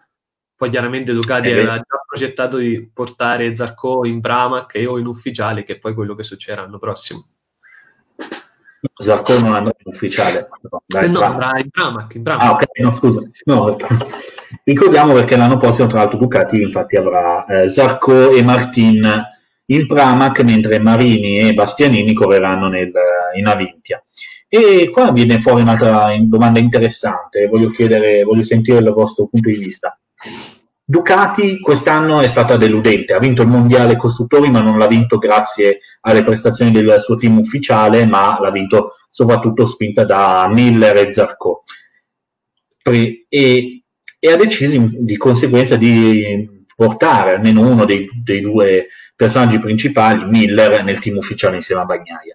Poi 0.55 0.69
chiaramente 0.69 1.15
Ducati 1.15 1.49
eh 1.49 1.53
aveva 1.53 1.77
già 1.77 2.05
progettato 2.07 2.59
di 2.59 2.91
portare 2.93 3.55
Zarco 3.55 4.05
in 4.05 4.21
Pramac 4.21 4.75
e 4.75 4.87
o 4.87 4.99
in 4.99 5.07
ufficiale, 5.07 5.63
che 5.63 5.77
è 5.77 5.79
poi 5.79 5.95
quello 5.95 6.15
che 6.15 6.23
succederà 6.23 6.65
l'anno 6.65 6.79
prossimo. 6.79 7.29
Zarco 8.93 9.39
non 9.41 9.65
in 9.65 9.93
ufficiale. 9.93 10.49
Dai, 10.87 11.11
no, 11.11 11.21
andrà 11.21 11.59
in 11.59 11.71
Pramac, 11.71 12.15
in 12.15 12.23
Pramac. 12.23 12.45
Ah, 12.45 12.53
ok, 12.53 12.79
no, 12.81 12.93
scusa. 12.93 13.21
No, 13.45 13.77
ricordiamo 14.63 15.13
perché 15.13 15.37
l'anno 15.37 15.57
prossimo, 15.57 15.87
tra 15.87 15.99
l'altro, 15.99 16.19
Ducati 16.19 16.61
infatti 16.61 16.97
avrà 16.97 17.45
eh, 17.47 17.69
Zarco 17.69 18.31
e 18.31 18.43
Martin 18.43 19.23
in 19.67 19.87
Pramac, 19.87 20.41
mentre 20.43 20.79
Marini 20.79 21.39
e 21.39 21.55
Bastianini 21.55 22.13
correranno 22.13 22.69
nel, 22.69 22.93
in 23.37 23.47
Avintia. 23.47 24.03
E 24.49 24.91
qua 24.91 25.11
viene 25.11 25.41
fuori 25.41 25.63
un'altra 25.63 26.15
domanda 26.21 26.61
interessante, 26.61 27.49
voglio 27.49 27.71
chiedere, 27.71 28.23
voglio 28.23 28.45
sentire 28.45 28.79
il 28.79 28.93
vostro 28.93 29.27
punto 29.27 29.49
di 29.49 29.57
vista. 29.57 29.99
Ducati 30.87 31.59
quest'anno 31.61 32.21
è 32.21 32.29
stata 32.29 32.57
deludente, 32.57 33.15
ha 33.15 33.19
vinto 33.19 33.41
il 33.41 33.49
mondiale 33.49 33.97
costruttori 33.97 34.51
ma 34.51 34.61
non 34.61 34.77
l'ha 34.77 34.87
vinto 34.87 35.17
grazie 35.17 35.79
alle 36.03 36.23
prestazioni 36.23 36.71
del 36.71 37.01
suo 37.01 37.17
team 37.17 37.39
ufficiale, 37.39 38.05
ma 38.05 38.39
l'ha 38.39 38.51
vinto 38.51 38.97
soprattutto 39.09 39.67
spinta 39.67 40.05
da 40.05 40.47
Miller 40.49 40.97
e 40.99 41.13
Zarco. 41.13 41.63
E, 42.83 43.84
e 44.25 44.33
ha 44.33 44.37
deciso 44.37 44.75
di 44.91 45.19
conseguenza 45.19 45.77
di 45.77 46.49
portare 46.75 47.35
almeno 47.35 47.61
uno 47.61 47.85
dei, 47.85 48.09
dei, 48.25 48.41
due 48.41 48.87
personaggi 49.15 49.59
principali, 49.59 50.25
Miller, 50.25 50.83
nel 50.83 50.99
team 50.99 51.19
ufficiale 51.19 51.57
insieme 51.57 51.83
a 51.83 51.85
Bagnaia. 51.85 52.35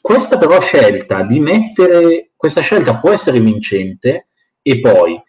Questa 0.00 0.38
però 0.38 0.60
scelta 0.60 1.24
di 1.24 1.40
mettere, 1.40 2.30
questa 2.36 2.60
scelta 2.60 2.98
può 2.98 3.10
essere 3.10 3.40
vincente 3.40 4.28
e 4.62 4.78
poi 4.78 5.20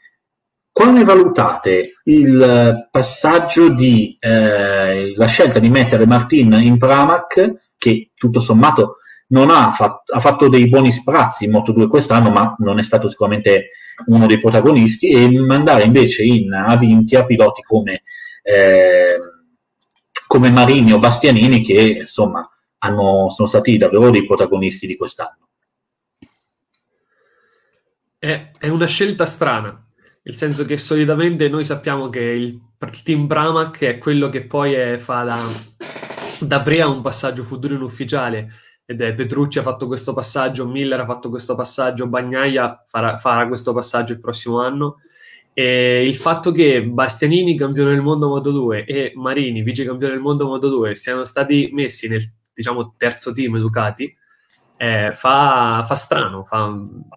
come 0.72 1.04
valutate 1.04 1.94
il 2.04 2.88
passaggio 2.92 3.70
di 3.70 4.16
eh, 4.20 5.16
la 5.16 5.26
scelta 5.26 5.58
di 5.58 5.70
mettere 5.70 6.06
Martin 6.06 6.60
in 6.62 6.78
Pramac, 6.78 7.72
che 7.76 8.12
tutto 8.14 8.40
sommato 8.40 8.98
non 9.30 9.50
ha, 9.50 9.72
fatto, 9.72 10.14
ha 10.14 10.20
fatto 10.20 10.48
dei 10.48 10.70
buoni 10.70 10.92
sprazzi 10.92 11.46
in 11.46 11.52
Moto 11.54 11.72
2 11.72 11.88
quest'anno, 11.88 12.30
ma 12.30 12.56
non 12.60 12.78
è 12.78 12.84
stato 12.84 13.10
sicuramente 13.10 13.70
uno 14.06 14.28
dei 14.28 14.40
protagonisti, 14.40 15.08
e 15.10 15.30
mandare 15.30 15.84
invece 15.84 16.24
in 16.24 16.54
Avintia 16.54 17.26
piloti 17.26 17.62
come, 17.62 18.04
eh, 18.44 19.18
come 20.28 20.50
Marini 20.50 20.94
o 20.94 21.00
Bastianini, 21.00 21.62
che 21.62 21.98
insomma 22.00 22.48
hanno, 22.80 23.30
sono 23.30 23.48
stati 23.48 23.78
davvero 23.78 24.10
dei 24.10 24.26
protagonisti 24.26 24.88
di 24.88 24.96
quest'anno. 24.96 25.50
È, 28.20 28.52
è 28.58 28.68
una 28.70 28.88
scelta 28.88 29.26
strana, 29.26 29.86
nel 30.24 30.36
senso 30.36 30.66
che 30.66 30.78
solitamente 30.78 31.50
noi 31.50 31.64
sappiamo 31.64 32.10
che 32.10 32.22
il, 32.22 32.60
team 33.04 33.28
Pramac 33.28 33.84
è 33.84 33.98
quello 33.98 34.28
che 34.28 34.44
poi 34.46 34.74
è, 34.74 34.98
fa 34.98 35.24
da, 35.24 35.40
da 36.40 36.62
pre 36.62 36.82
a 36.82 36.88
un 36.88 37.02
passaggio 37.02 37.44
futuro 37.44 37.74
in 37.74 37.82
ufficiale 37.82 38.52
ed 38.90 39.02
è 39.02 39.14
Petrucci 39.14 39.60
ha 39.60 39.64
fatto 39.64 39.86
questo 39.86 40.14
passaggio, 40.14 40.66
Miller 40.66 41.02
ha 41.02 41.06
fatto 41.06 41.30
questo 41.30 41.56
passaggio, 41.56 42.08
Bagnaia 42.08 42.86
farà, 42.88 43.18
farà 43.18 43.46
questo 43.46 43.74
passaggio 43.74 44.14
il 44.14 44.22
prossimo 44.22 44.62
anno. 44.62 45.02
E 45.52 46.04
il 46.08 46.16
fatto 46.16 46.52
che 46.54 46.86
Bastianini, 46.86 47.58
campione 47.58 47.92
del 47.92 48.02
mondo 48.02 48.30
Moto 48.30 48.50
2, 48.52 48.86
e 48.86 49.12
Marini, 49.16 49.62
vice 49.62 49.84
campione 49.84 50.14
del 50.14 50.22
mondo 50.22 50.48
Moto 50.48 50.70
2, 50.70 50.96
siano 50.96 51.26
stati 51.26 51.70
messi 51.74 52.08
nel 52.08 52.24
diciamo, 52.54 52.94
terzo 52.96 53.34
team 53.34 53.58
Ducati, 53.58 54.16
eh, 54.78 55.12
fa, 55.14 55.84
fa, 55.86 55.96
strano, 55.96 56.46
fa, 56.46 56.74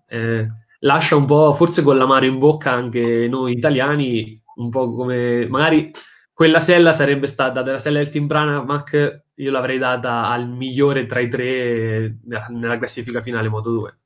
eh, 0.09 0.47
lascia 0.81 1.15
un 1.15 1.25
po', 1.25 1.53
forse 1.53 1.83
con 1.85 1.97
l'amaro 1.97 2.25
in 2.25 2.39
bocca 2.39 2.73
anche 2.73 3.29
noi 3.29 3.53
italiani, 3.53 4.43
un 4.57 4.71
po' 4.71 4.93
come 4.93 5.47
magari 5.49 5.93
quella 6.33 6.59
sella 6.59 6.93
sarebbe 6.93 7.29
stata 7.29 7.63
della 7.63 7.79
sella 7.79 7.99
del 7.99 8.09
Team 8.09 8.27
Branamac, 8.27 9.27
io 9.41 9.51
l'avrei 9.51 9.79
data 9.79 10.29
al 10.29 10.49
migliore 10.49 11.07
tra 11.07 11.21
i 11.21 11.29
tre 11.29 12.19
nella 12.49 12.77
classifica 12.77 13.21
finale 13.21 13.49
Moto 13.49 13.71
2. 13.71 13.99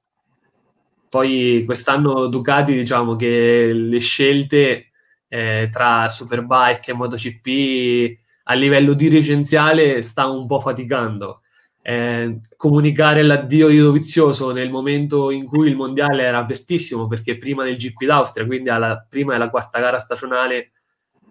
Poi 1.08 1.62
quest'anno 1.64 2.26
Ducati, 2.26 2.74
diciamo 2.74 3.16
che 3.16 3.72
le 3.72 3.98
scelte 3.98 4.90
eh, 5.28 5.68
tra 5.70 6.08
Superbike 6.08 6.90
e 6.90 6.94
MotoGP 6.94 8.18
a 8.44 8.54
livello 8.54 8.94
dirigenziale 8.94 10.02
sta 10.02 10.26
un 10.26 10.46
po' 10.46 10.60
faticando 10.60 11.40
eh, 11.86 12.40
comunicare 12.56 13.22
l'addio 13.22 13.68
di 13.68 13.78
Dovizioso 13.78 14.52
nel 14.52 14.70
momento 14.70 15.30
in 15.30 15.44
cui 15.44 15.68
il 15.68 15.76
mondiale 15.76 16.22
era 16.22 16.38
apertissimo, 16.38 17.06
perché 17.06 17.36
prima 17.36 17.62
del 17.62 17.76
GP 17.76 18.06
d'Austria, 18.06 18.46
quindi 18.46 18.70
alla 18.70 19.06
prima 19.06 19.34
e 19.34 19.36
alla 19.36 19.50
quarta 19.50 19.80
gara 19.80 19.98
stagionale, 19.98 20.72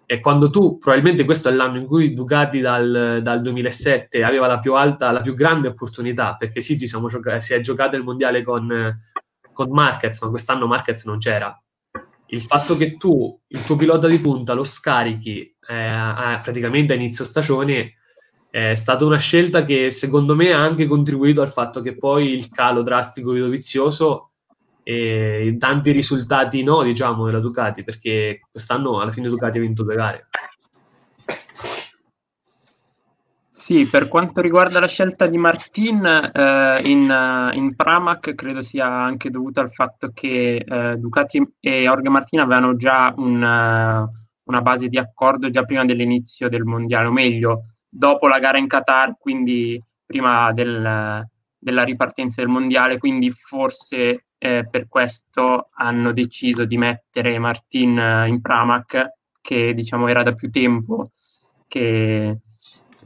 e 0.06 0.20
quando 0.20 0.50
tu, 0.50 0.78
probabilmente 0.78 1.24
questo 1.24 1.48
è 1.48 1.52
l'anno 1.52 1.78
in 1.78 1.86
cui 1.86 2.12
Ducati 2.12 2.60
dal, 2.60 3.20
dal 3.22 3.40
2007 3.40 4.22
aveva 4.22 4.46
la 4.46 4.58
più 4.58 4.74
alta, 4.74 5.10
la 5.10 5.20
più 5.20 5.34
grande 5.34 5.68
opportunità, 5.68 6.36
perché 6.36 6.60
sì, 6.60 6.78
ci 6.78 6.86
siamo 6.86 7.08
gioca- 7.08 7.40
si 7.40 7.54
è 7.54 7.60
giocato 7.60 7.96
il 7.96 8.02
mondiale 8.02 8.42
con, 8.42 8.94
con 9.52 9.70
Marquez, 9.70 10.20
ma 10.20 10.28
quest'anno 10.28 10.66
Marquez 10.66 11.04
non 11.06 11.18
c'era. 11.18 11.58
Il 12.28 12.42
fatto 12.42 12.76
che 12.76 12.96
tu, 12.96 13.38
il 13.48 13.64
tuo 13.64 13.76
pilota 13.76 14.06
di 14.06 14.18
punta, 14.18 14.52
lo 14.54 14.64
scarichi 14.64 15.40
eh, 15.68 15.74
a, 15.74 16.40
praticamente 16.42 16.92
a 16.92 16.96
inizio 16.96 17.24
stagione 17.24 17.94
È 18.50 18.74
stata 18.74 19.04
una 19.04 19.18
scelta 19.18 19.64
che 19.64 19.90
secondo 19.90 20.34
me 20.34 20.52
ha 20.52 20.60
anche 20.60 20.86
contribuito 20.86 21.42
al 21.42 21.50
fatto 21.50 21.80
che 21.80 21.96
poi 21.96 22.32
il 22.34 22.48
calo 22.50 22.82
drastico 22.82 23.32
di 23.32 23.40
Dovizioso 23.40 24.33
e 24.84 25.56
tanti 25.58 25.90
risultati 25.90 26.62
no, 26.62 26.82
diciamo, 26.82 27.24
della 27.24 27.40
Ducati, 27.40 27.82
perché 27.82 28.40
quest'anno 28.50 29.00
alla 29.00 29.10
fine 29.10 29.28
Ducati 29.28 29.58
ha 29.58 29.62
vinto 29.62 29.82
due 29.82 29.96
gare. 29.96 30.28
Sì, 33.48 33.88
per 33.88 34.08
quanto 34.08 34.42
riguarda 34.42 34.78
la 34.78 34.86
scelta 34.86 35.26
di 35.26 35.38
Martin, 35.38 36.04
eh, 36.04 36.80
in, 36.84 37.50
in, 37.54 37.74
Pramac 37.74 38.34
credo 38.34 38.60
sia 38.60 38.86
anche 38.86 39.30
dovuta 39.30 39.62
al 39.62 39.72
fatto 39.72 40.10
che 40.12 40.56
eh, 40.56 40.96
Ducati 40.96 41.54
e 41.60 41.88
Orge 41.88 42.10
Martin 42.10 42.40
avevano 42.40 42.76
già 42.76 43.14
un, 43.16 43.40
una 44.44 44.60
base 44.60 44.88
di 44.88 44.98
accordo 44.98 45.48
già 45.48 45.62
prima 45.62 45.84
dell'inizio 45.84 46.50
del 46.50 46.64
mondiale, 46.64 47.06
o 47.06 47.12
meglio, 47.12 47.76
dopo 47.88 48.28
la 48.28 48.38
gara 48.38 48.58
in 48.58 48.66
Qatar, 48.66 49.16
quindi 49.18 49.80
prima 50.04 50.52
del, 50.52 51.24
della 51.56 51.84
ripartenza 51.84 52.42
del 52.42 52.50
mondiale, 52.50 52.98
quindi 52.98 53.30
forse 53.30 54.26
eh, 54.44 54.68
per 54.70 54.88
questo 54.88 55.70
hanno 55.72 56.12
deciso 56.12 56.66
di 56.66 56.76
mettere 56.76 57.38
Martin 57.38 57.98
eh, 57.98 58.28
in 58.28 58.42
Pramac, 58.42 59.12
che 59.40 59.72
diciamo 59.72 60.06
era 60.06 60.22
da 60.22 60.34
più 60.34 60.50
tempo 60.50 61.12
che, 61.66 62.40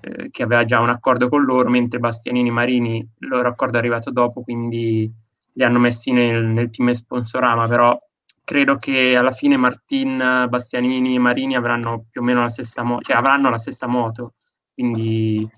eh, 0.00 0.30
che 0.32 0.42
aveva 0.42 0.64
già 0.64 0.80
un 0.80 0.88
accordo 0.88 1.28
con 1.28 1.44
loro, 1.44 1.70
mentre 1.70 2.00
Bastianini 2.00 2.48
e 2.48 2.52
Marini, 2.52 2.98
il 3.18 3.28
loro 3.28 3.46
accordo 3.46 3.76
è 3.76 3.78
arrivato 3.78 4.10
dopo, 4.10 4.42
quindi 4.42 5.08
li 5.52 5.64
hanno 5.64 5.78
messi 5.78 6.10
nel, 6.10 6.44
nel 6.44 6.70
team 6.70 6.90
Sponsorama, 6.90 7.68
però 7.68 7.96
credo 8.42 8.76
che 8.76 9.14
alla 9.16 9.30
fine 9.30 9.56
Martin, 9.56 10.46
Bastianini 10.48 11.14
e 11.14 11.18
Marini 11.20 11.54
avranno 11.54 12.06
più 12.10 12.20
o 12.20 12.24
meno 12.24 12.42
la 12.42 12.50
stessa 12.50 12.82
moto, 12.82 13.02
cioè 13.02 13.16
avranno 13.16 13.48
la 13.48 13.58
stessa 13.58 13.86
moto, 13.86 14.34
quindi, 14.74 15.48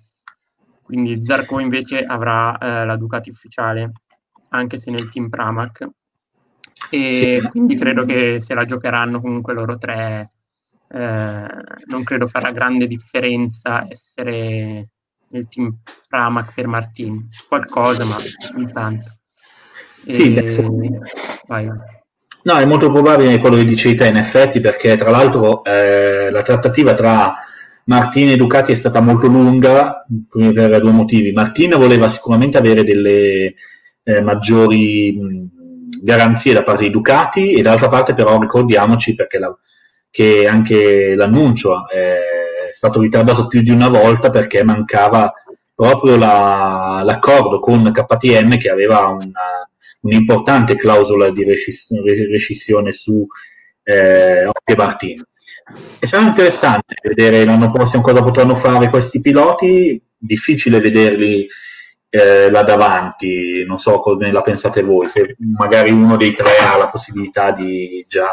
quindi 0.82 1.22
Zarco 1.22 1.58
invece 1.58 2.04
avrà 2.04 2.58
eh, 2.58 2.84
la 2.84 2.96
Ducati 2.96 3.30
ufficiale 3.30 3.92
anche 4.50 4.76
se 4.76 4.90
nel 4.90 5.08
team 5.08 5.28
Pramac. 5.28 5.88
E 6.90 7.40
sì. 7.42 7.48
quindi 7.48 7.76
credo 7.76 8.04
che 8.04 8.40
se 8.40 8.54
la 8.54 8.64
giocheranno 8.64 9.20
comunque 9.20 9.52
loro 9.52 9.76
tre. 9.76 10.30
Eh, 10.92 11.46
non 11.86 12.02
credo 12.02 12.26
farà 12.26 12.50
grande 12.50 12.86
differenza 12.86 13.86
essere 13.88 14.88
nel 15.28 15.48
team 15.48 15.78
Pramac 16.08 16.54
per 16.54 16.66
Martin. 16.66 17.28
Qualcosa, 17.48 18.04
ma 18.04 18.16
intanto. 18.56 19.18
Sì, 20.04 20.34
e... 20.34 20.56
vai, 21.46 21.66
vai. 21.66 21.98
No, 22.42 22.56
è 22.56 22.64
molto 22.64 22.90
probabile 22.90 23.38
quello 23.38 23.56
che 23.56 23.66
dicevi 23.66 23.96
te, 23.96 24.08
in 24.08 24.16
effetti, 24.16 24.60
perché 24.60 24.96
tra 24.96 25.10
l'altro 25.10 25.62
eh, 25.62 26.30
la 26.30 26.42
trattativa 26.42 26.94
tra 26.94 27.34
Martin 27.84 28.30
e 28.30 28.36
Ducati 28.36 28.72
è 28.72 28.76
stata 28.76 29.00
molto 29.00 29.26
lunga 29.26 30.06
per 30.28 30.80
due 30.80 30.90
motivi. 30.90 31.32
Martin 31.32 31.76
voleva 31.76 32.08
sicuramente 32.08 32.56
avere 32.56 32.82
delle, 32.82 33.54
eh, 34.10 34.20
maggiori 34.20 35.48
garanzie 36.02 36.52
da 36.52 36.62
parte 36.62 36.84
di 36.84 36.90
Ducati 36.90 37.52
e 37.52 37.62
dall'altra 37.62 37.88
parte 37.88 38.14
però 38.14 38.38
ricordiamoci 38.38 39.14
perché 39.14 39.38
la, 39.38 39.56
che 40.10 40.46
anche 40.46 41.14
l'annuncio 41.14 41.88
è 41.88 42.72
stato 42.72 43.00
ritardato 43.00 43.46
più 43.46 43.60
di 43.62 43.70
una 43.70 43.88
volta 43.88 44.30
perché 44.30 44.64
mancava 44.64 45.32
proprio 45.74 46.16
la, 46.16 47.02
l'accordo 47.04 47.58
con 47.58 47.90
KTM 47.92 48.58
che 48.58 48.70
aveva 48.70 49.06
una, 49.06 49.68
un'importante 50.02 50.76
clausola 50.76 51.30
di 51.30 51.44
rescissione 51.44 52.92
su 52.92 53.26
eh, 53.82 54.46
Occhio 54.46 54.76
Martino. 54.76 55.24
E 55.98 56.06
sarà 56.06 56.24
interessante 56.24 56.96
vedere 57.02 57.44
l'anno 57.44 57.70
prossimo 57.70 58.02
cosa 58.02 58.22
potranno 58.22 58.56
fare 58.56 58.90
questi 58.90 59.20
piloti, 59.20 60.02
difficile 60.16 60.80
vederli 60.80 61.46
eh, 62.10 62.50
là 62.50 62.64
davanti, 62.64 63.64
non 63.64 63.78
so 63.78 64.00
come 64.00 64.32
la 64.32 64.42
pensate 64.42 64.82
voi, 64.82 65.06
se 65.06 65.36
magari 65.56 65.90
uno 65.92 66.16
dei 66.16 66.34
tre 66.34 66.56
ha 66.58 66.76
la 66.76 66.88
possibilità 66.88 67.52
di 67.52 68.04
già, 68.08 68.28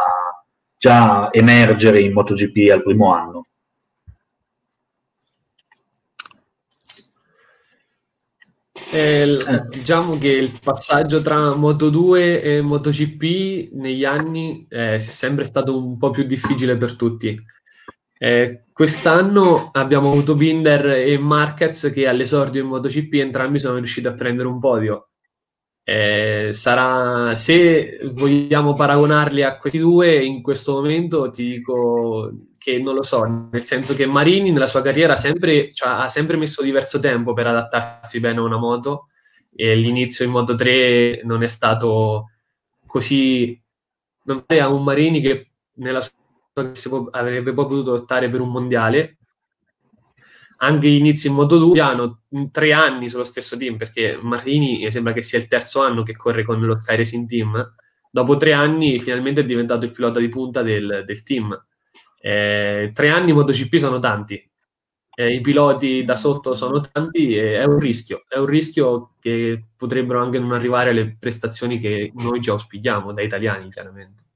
già 0.77 1.29
emergere 1.31 1.99
in 1.99 2.11
MotoGP 2.13 2.71
al 2.71 2.83
primo 2.83 3.13
anno. 3.13 3.45
Eh, 8.89 9.43
diciamo 9.69 10.17
che 10.17 10.29
il 10.29 10.57
passaggio 10.63 11.21
tra 11.21 11.49
Moto2 11.49 12.41
e 12.41 12.61
MotoGP 12.61 13.73
negli 13.73 14.05
anni 14.05 14.65
eh, 14.69 14.95
è 14.95 14.99
sempre 14.99 15.43
stato 15.43 15.77
un 15.77 15.97
po' 15.97 16.09
più 16.09 16.23
difficile 16.23 16.77
per 16.77 16.95
tutti. 16.95 17.37
Eh, 18.19 18.63
quest'anno 18.73 19.69
abbiamo 19.71 20.09
avuto 20.09 20.35
Binder 20.35 20.87
e 20.87 21.17
Marquez 21.17 21.91
che 21.93 22.07
all'esordio 22.07 22.61
in 22.61 22.67
MotoGP 22.67 23.13
entrambi 23.15 23.59
sono 23.59 23.75
riusciti 23.75 24.07
a 24.07 24.13
prendere 24.13 24.47
un 24.47 24.59
podio. 24.59 25.09
Eh, 25.83 26.49
sarà, 26.51 27.33
se 27.35 27.99
vogliamo 28.11 28.73
paragonarli 28.73 29.43
a 29.43 29.57
questi 29.57 29.79
due, 29.79 30.23
in 30.23 30.41
questo 30.41 30.73
momento 30.73 31.29
ti 31.31 31.47
dico 31.55 32.31
che 32.57 32.79
non 32.79 32.95
lo 32.95 33.03
so, 33.03 33.23
nel 33.51 33.63
senso 33.63 33.93
che 33.93 34.05
Marini 34.05 34.51
nella 34.51 34.67
sua 34.67 34.81
carriera 34.81 35.15
sempre, 35.15 35.73
cioè, 35.73 35.89
ha 35.89 36.09
sempre 36.09 36.35
messo 36.35 36.61
diverso 36.61 36.99
tempo 36.99 37.33
per 37.33 37.47
adattarsi 37.47 38.19
bene 38.19 38.39
a 38.39 38.43
una 38.43 38.57
moto 38.57 39.07
e 39.55 39.75
l'inizio 39.75 40.25
in 40.25 40.31
Moto 40.31 40.55
3 40.55 41.21
non 41.23 41.43
è 41.43 41.47
stato 41.47 42.31
così... 42.85 43.59
Non 44.25 44.43
è 44.45 44.61
un 44.65 44.83
Marini 44.83 45.21
che 45.21 45.51
nella 45.75 46.01
sua 46.01 46.16
avrebbe 47.11 47.53
poi 47.53 47.65
potuto 47.65 47.91
lottare 47.91 48.29
per 48.29 48.41
un 48.41 48.51
mondiale. 48.51 49.17
Anche 50.59 50.87
gli 50.89 50.95
inizi 50.95 51.27
in 51.27 51.35
2 51.35 51.79
hanno 51.79 52.21
tre 52.51 52.73
anni 52.73 53.09
sullo 53.09 53.23
stesso 53.23 53.57
team, 53.57 53.77
perché 53.77 54.17
Marini 54.21 54.89
sembra 54.89 55.13
che 55.13 55.21
sia 55.21 55.37
il 55.37 55.47
terzo 55.47 55.81
anno 55.81 56.03
che 56.03 56.15
corre 56.15 56.43
con 56.43 56.59
lo 56.59 56.75
Sky 56.75 56.95
Racing 56.95 57.27
Team. 57.27 57.75
Dopo 58.09 58.37
tre 58.37 58.53
anni 58.53 58.99
finalmente 58.99 59.41
è 59.41 59.45
diventato 59.45 59.85
il 59.85 59.91
pilota 59.91 60.19
di 60.19 60.29
punta 60.29 60.63
del, 60.63 61.03
del 61.05 61.23
team. 61.23 61.65
Eh, 62.19 62.91
tre 62.93 63.09
anni 63.09 63.29
in 63.29 63.35
MotoGP 63.35 63.75
sono 63.75 63.99
tanti, 63.99 64.43
eh, 65.19 65.33
i 65.33 65.41
piloti 65.41 66.03
da 66.03 66.15
sotto 66.15 66.53
sono 66.53 66.79
tanti 66.79 67.35
e 67.35 67.53
è 67.53 67.63
un 67.63 67.79
rischio, 67.79 68.25
è 68.27 68.37
un 68.37 68.45
rischio 68.45 69.15
che 69.19 69.69
potrebbero 69.75 70.21
anche 70.21 70.37
non 70.39 70.51
arrivare 70.51 70.91
alle 70.91 71.17
prestazioni 71.17 71.79
che 71.79 72.11
noi 72.17 72.39
ci 72.39 72.51
auspichiamo 72.51 73.13
da 73.13 73.23
italiani 73.23 73.67
chiaramente. 73.71 74.26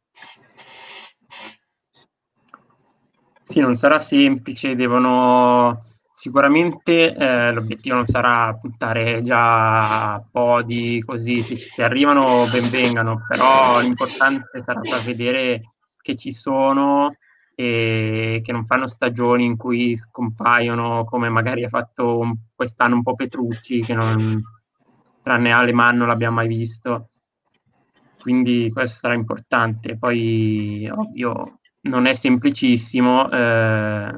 Sì, 3.52 3.60
non 3.60 3.76
sarà 3.76 4.00
semplice, 4.00 4.78
devono 4.78 5.84
sicuramente 6.14 7.14
eh, 7.14 7.52
l'obiettivo 7.52 7.96
non 7.96 8.08
sarà 8.08 8.54
puntare 8.54 9.22
già 9.24 10.14
a 10.14 10.24
podi 10.32 11.04
così, 11.06 11.42
se, 11.42 11.58
se 11.58 11.84
arrivano 11.84 12.46
ben 12.50 12.70
vengano, 12.70 13.26
però 13.28 13.82
l'importante 13.82 14.64
sarà 14.64 14.80
far 14.82 15.02
vedere 15.02 15.74
che 16.02 16.16
ci 16.16 16.32
sono 16.32 17.18
e 17.54 18.40
che 18.42 18.54
non 18.54 18.66
fanno 18.66 18.88
stagioni 18.88 19.44
in 19.44 19.58
cui 19.58 19.98
scompaiono 19.98 21.04
come 21.04 21.28
magari 21.28 21.66
ha 21.66 21.70
fatto 21.70 22.38
quest'anno 22.56 22.96
un 22.96 23.04
po' 23.04 23.16
Petrucci, 23.16 23.82
che 23.82 23.94
non, 23.94 24.42
tranne 25.22 25.52
Aleman 25.52 25.98
non 25.98 26.08
l'abbiamo 26.08 26.36
mai 26.36 26.48
visto. 26.48 27.10
Quindi 28.18 28.70
questo 28.72 29.00
sarà 29.00 29.14
importante. 29.14 29.98
Poi, 29.98 30.90
ovvio, 30.90 31.60
non 31.82 32.06
è 32.06 32.14
semplicissimo, 32.14 33.30
eh, 33.32 34.12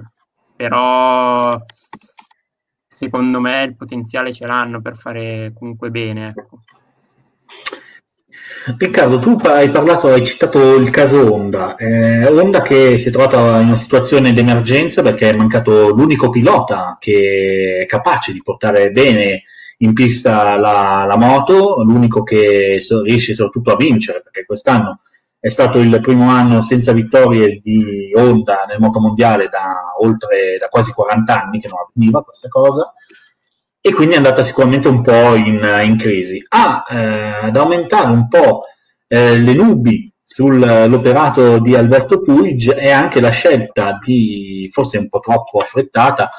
però 0.55 1.61
secondo 2.87 3.39
me 3.39 3.63
il 3.63 3.75
potenziale 3.75 4.33
ce 4.33 4.45
l'hanno 4.45 4.81
per 4.81 4.95
fare 4.95 5.53
comunque 5.53 5.89
bene. 5.89 6.29
Ecco. 6.29 6.59
Riccardo, 8.77 9.19
tu 9.19 9.37
hai 9.43 9.69
parlato, 9.69 10.07
hai 10.07 10.25
citato 10.25 10.75
il 10.75 10.89
caso 10.89 11.33
Honda. 11.33 11.75
Eh, 11.75 12.25
Honda 12.27 12.61
che 12.61 12.97
si 12.97 13.09
è 13.09 13.11
trovata 13.11 13.59
in 13.59 13.67
una 13.67 13.75
situazione 13.75 14.33
d'emergenza 14.33 15.01
perché 15.01 15.29
è 15.29 15.35
mancato 15.35 15.89
l'unico 15.89 16.29
pilota 16.29 16.97
che 16.99 17.79
è 17.81 17.85
capace 17.85 18.31
di 18.31 18.41
portare 18.41 18.91
bene 18.91 19.43
in 19.77 19.93
pista 19.93 20.55
la, 20.57 21.05
la 21.05 21.17
moto, 21.17 21.83
l'unico 21.83 22.23
che 22.23 22.81
riesce 23.03 23.33
soprattutto 23.33 23.73
a 23.73 23.75
vincere, 23.75 24.21
perché 24.21 24.45
quest'anno 24.45 25.01
è 25.43 25.49
stato 25.49 25.79
il 25.79 25.99
primo 25.99 26.29
anno 26.29 26.61
senza 26.61 26.93
vittorie 26.93 27.59
di 27.61 28.13
Honda 28.15 28.63
nel 28.65 28.79
motomondiale 28.79 29.49
da, 29.49 29.93
oltre, 29.99 30.55
da 30.57 30.69
quasi 30.69 30.93
40 30.93 31.43
anni 31.43 31.59
che 31.59 31.67
non 31.67 31.79
avveniva 31.79 32.23
questa 32.23 32.47
cosa 32.47 32.93
e 33.81 33.91
quindi 33.91 34.13
è 34.13 34.19
andata 34.19 34.41
sicuramente 34.41 34.87
un 34.87 35.01
po' 35.01 35.35
in, 35.35 35.59
in 35.83 35.97
crisi. 35.97 36.41
Ha 36.47 36.85
eh, 36.89 37.47
ad 37.47 37.57
aumentare 37.57 38.09
un 38.09 38.29
po' 38.29 38.63
eh, 39.05 39.37
le 39.37 39.53
nubi 39.53 40.09
sull'operato 40.23 41.59
di 41.59 41.75
Alberto 41.75 42.21
Puig 42.21 42.77
e 42.77 42.89
anche 42.89 43.19
la 43.19 43.31
scelta 43.31 43.99
di, 44.01 44.69
forse 44.71 44.97
un 44.97 45.09
po' 45.09 45.19
troppo 45.19 45.59
affrettata, 45.59 46.29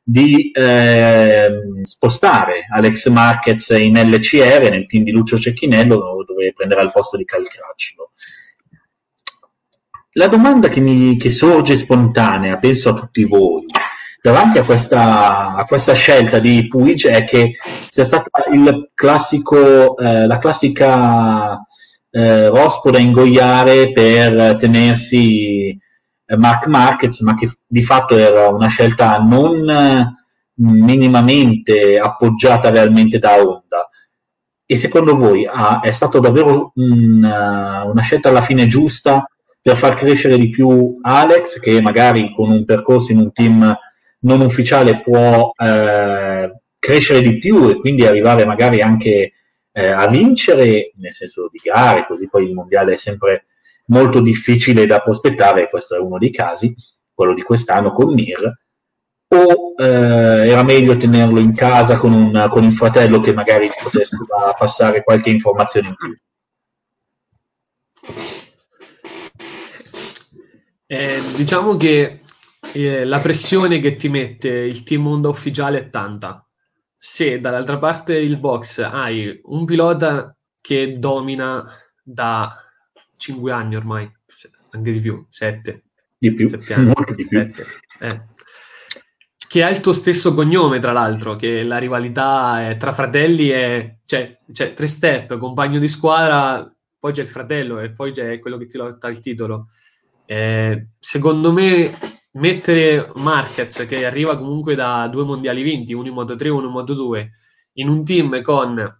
di 0.00 0.52
eh, 0.52 1.48
spostare 1.82 2.66
Alex 2.72 3.08
Marquez 3.08 3.70
in 3.70 3.94
LCR 3.94 4.70
nel 4.70 4.86
team 4.86 5.02
di 5.02 5.10
Lucio 5.10 5.36
Cecchinello 5.36 6.22
dove 6.24 6.52
prenderà 6.54 6.82
il 6.82 6.92
posto 6.92 7.16
di 7.16 7.24
Calcracilo. 7.24 8.12
La 10.14 10.28
domanda 10.28 10.68
che 10.68 10.80
mi 10.80 11.16
che 11.16 11.30
sorge 11.30 11.78
spontanea, 11.78 12.58
penso 12.58 12.90
a 12.90 12.92
tutti 12.92 13.24
voi, 13.24 13.64
davanti 14.20 14.58
a 14.58 14.62
questa, 14.62 15.54
a 15.54 15.64
questa 15.64 15.94
scelta 15.94 16.38
di 16.38 16.66
Puig 16.66 17.06
è 17.06 17.24
che 17.24 17.52
sia 17.88 18.04
stata 18.04 18.28
classico, 18.92 19.96
eh, 19.96 20.26
la 20.26 20.36
classica 20.36 21.58
eh, 22.10 22.48
rospo 22.48 22.90
da 22.90 22.98
ingoiare 22.98 23.90
per 23.92 24.56
tenersi 24.56 25.68
eh, 25.70 26.36
Mark 26.36 26.66
Markets, 26.66 27.20
ma 27.20 27.34
che 27.34 27.50
di 27.66 27.82
fatto 27.82 28.14
era 28.14 28.48
una 28.48 28.68
scelta 28.68 29.16
non 29.16 30.14
minimamente 30.56 31.98
appoggiata 31.98 32.68
realmente 32.68 33.18
da 33.18 33.36
Honda. 33.36 33.88
E 34.66 34.76
secondo 34.76 35.16
voi 35.16 35.46
ah, 35.46 35.80
è 35.80 35.90
stata 35.90 36.18
davvero 36.18 36.72
uh, 36.74 36.82
una 36.82 38.00
scelta 38.02 38.28
alla 38.28 38.42
fine 38.42 38.66
giusta 38.66 39.26
per 39.62 39.76
far 39.76 39.94
crescere 39.94 40.36
di 40.36 40.50
più 40.50 40.98
Alex, 41.00 41.60
che 41.60 41.80
magari 41.80 42.34
con 42.34 42.50
un 42.50 42.64
percorso 42.64 43.12
in 43.12 43.18
un 43.18 43.32
team 43.32 43.74
non 44.20 44.40
ufficiale 44.40 45.00
può 45.00 45.52
eh, 45.56 46.52
crescere 46.78 47.22
di 47.22 47.38
più 47.38 47.68
e 47.68 47.76
quindi 47.76 48.04
arrivare 48.04 48.44
magari 48.44 48.82
anche 48.82 49.32
eh, 49.70 49.88
a 49.88 50.08
vincere, 50.08 50.92
nel 50.96 51.12
senso 51.12 51.48
di 51.50 51.60
gare, 51.62 52.06
così 52.06 52.28
poi 52.28 52.46
il 52.46 52.54
mondiale 52.54 52.94
è 52.94 52.96
sempre 52.96 53.46
molto 53.86 54.20
difficile 54.20 54.84
da 54.84 55.00
prospettare, 55.00 55.70
questo 55.70 55.94
è 55.94 55.98
uno 55.98 56.18
dei 56.18 56.30
casi, 56.30 56.74
quello 57.14 57.34
di 57.34 57.42
quest'anno 57.42 57.92
con 57.92 58.12
Mir, 58.12 58.60
o 59.28 59.74
eh, 59.76 60.48
era 60.48 60.62
meglio 60.62 60.96
tenerlo 60.96 61.38
in 61.38 61.54
casa 61.54 61.96
con, 61.96 62.12
un, 62.12 62.48
con 62.50 62.64
il 62.64 62.74
fratello 62.74 63.20
che 63.20 63.32
magari 63.32 63.70
potesse 63.82 64.16
passare 64.58 65.02
qualche 65.02 65.30
informazione 65.30 65.88
in 65.88 65.94
più? 65.94 66.16
Eh, 70.92 71.22
diciamo 71.34 71.78
che 71.78 72.18
eh, 72.74 73.04
la 73.06 73.18
pressione 73.20 73.78
che 73.78 73.96
ti 73.96 74.10
mette 74.10 74.50
il 74.50 74.82
team 74.82 75.06
Honda 75.06 75.30
ufficiale 75.30 75.78
è 75.78 75.88
tanta. 75.88 76.46
Se 76.98 77.40
dall'altra 77.40 77.78
parte 77.78 78.20
del 78.20 78.36
box 78.36 78.80
hai 78.80 79.40
un 79.44 79.64
pilota 79.64 80.36
che 80.60 80.98
domina 80.98 81.64
da 82.02 82.54
5 83.16 83.50
anni 83.50 83.76
ormai, 83.76 84.12
anche 84.72 84.92
di 84.92 85.00
più, 85.00 85.24
7. 85.30 85.82
Di 86.18 86.34
più, 86.34 86.46
anni, 86.68 86.92
di 87.16 87.26
più. 87.26 87.38
Eh. 87.98 88.24
Che 89.48 89.64
ha 89.64 89.70
il 89.70 89.80
tuo 89.80 89.94
stesso 89.94 90.34
cognome, 90.34 90.78
tra 90.78 90.92
l'altro, 90.92 91.36
che 91.36 91.64
la 91.64 91.78
rivalità 91.78 92.68
è, 92.68 92.76
tra 92.76 92.92
fratelli 92.92 93.48
è... 93.48 93.96
Cioè, 94.04 94.40
cioè, 94.52 94.74
tre 94.74 94.86
step, 94.88 95.38
compagno 95.38 95.78
di 95.78 95.88
squadra, 95.88 96.70
poi 96.98 97.12
c'è 97.12 97.22
il 97.22 97.28
fratello 97.28 97.78
e 97.78 97.92
poi 97.92 98.12
c'è 98.12 98.38
quello 98.40 98.58
che 98.58 98.66
ti 98.66 98.76
lotta 98.76 99.08
il 99.08 99.20
titolo. 99.20 99.68
Eh, 100.26 100.86
secondo 100.98 101.52
me 101.52 101.92
mettere 102.32 103.10
Marquez 103.16 103.84
che 103.86 104.06
arriva 104.06 104.38
comunque 104.38 104.74
da 104.74 105.08
due 105.08 105.24
mondiali 105.24 105.62
vinti, 105.62 105.92
uno 105.92 106.08
in 106.08 106.14
Moto 106.14 106.36
3 106.36 106.48
e 106.48 106.50
uno 106.50 106.66
in 106.66 106.72
Moto 106.72 106.94
2, 106.94 107.30
in 107.74 107.88
un 107.88 108.04
team 108.04 108.40
con 108.40 108.98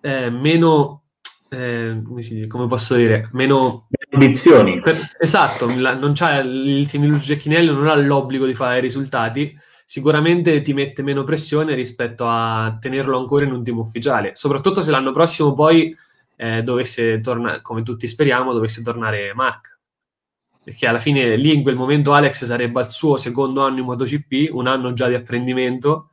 eh, 0.00 0.30
meno, 0.30 1.04
eh, 1.48 2.00
come, 2.04 2.20
dice, 2.20 2.46
come, 2.46 2.66
posso 2.66 2.96
dire, 2.96 3.28
meno 3.32 3.88
ambizioni. 4.10 4.80
Per, 4.80 4.96
esatto, 5.18 5.68
la, 5.76 5.94
non 5.94 6.12
c'ha, 6.14 6.38
il 6.38 6.88
team 6.88 7.04
di 7.04 7.08
Lucio 7.08 7.36
non 7.72 7.88
ha 7.88 7.94
l'obbligo 7.94 8.46
di 8.46 8.54
fare 8.54 8.80
risultati, 8.80 9.56
sicuramente 9.84 10.62
ti 10.62 10.72
mette 10.72 11.02
meno 11.02 11.24
pressione 11.24 11.74
rispetto 11.74 12.26
a 12.26 12.76
tenerlo 12.80 13.18
ancora 13.18 13.44
in 13.44 13.52
un 13.52 13.62
team 13.62 13.78
ufficiale, 13.78 14.32
soprattutto 14.34 14.82
se 14.82 14.90
l'anno 14.90 15.12
prossimo 15.12 15.52
poi 15.52 15.94
eh, 16.36 16.62
dovesse 16.62 17.20
tornare, 17.20 17.60
come 17.60 17.82
tutti 17.82 18.08
speriamo, 18.08 18.52
dovesse 18.52 18.82
tornare 18.82 19.32
Mark 19.34 19.79
perché 20.70 20.86
alla 20.86 21.00
fine 21.00 21.34
lì 21.34 21.52
in 21.52 21.62
quel 21.62 21.74
momento 21.74 22.12
Alex 22.12 22.44
sarebbe 22.44 22.78
al 22.78 22.88
suo 22.88 23.16
secondo 23.16 23.64
anno 23.64 23.80
in 23.80 23.86
MotoGP, 23.86 24.54
un 24.54 24.68
anno 24.68 24.92
già 24.92 25.08
di 25.08 25.14
apprendimento 25.14 26.10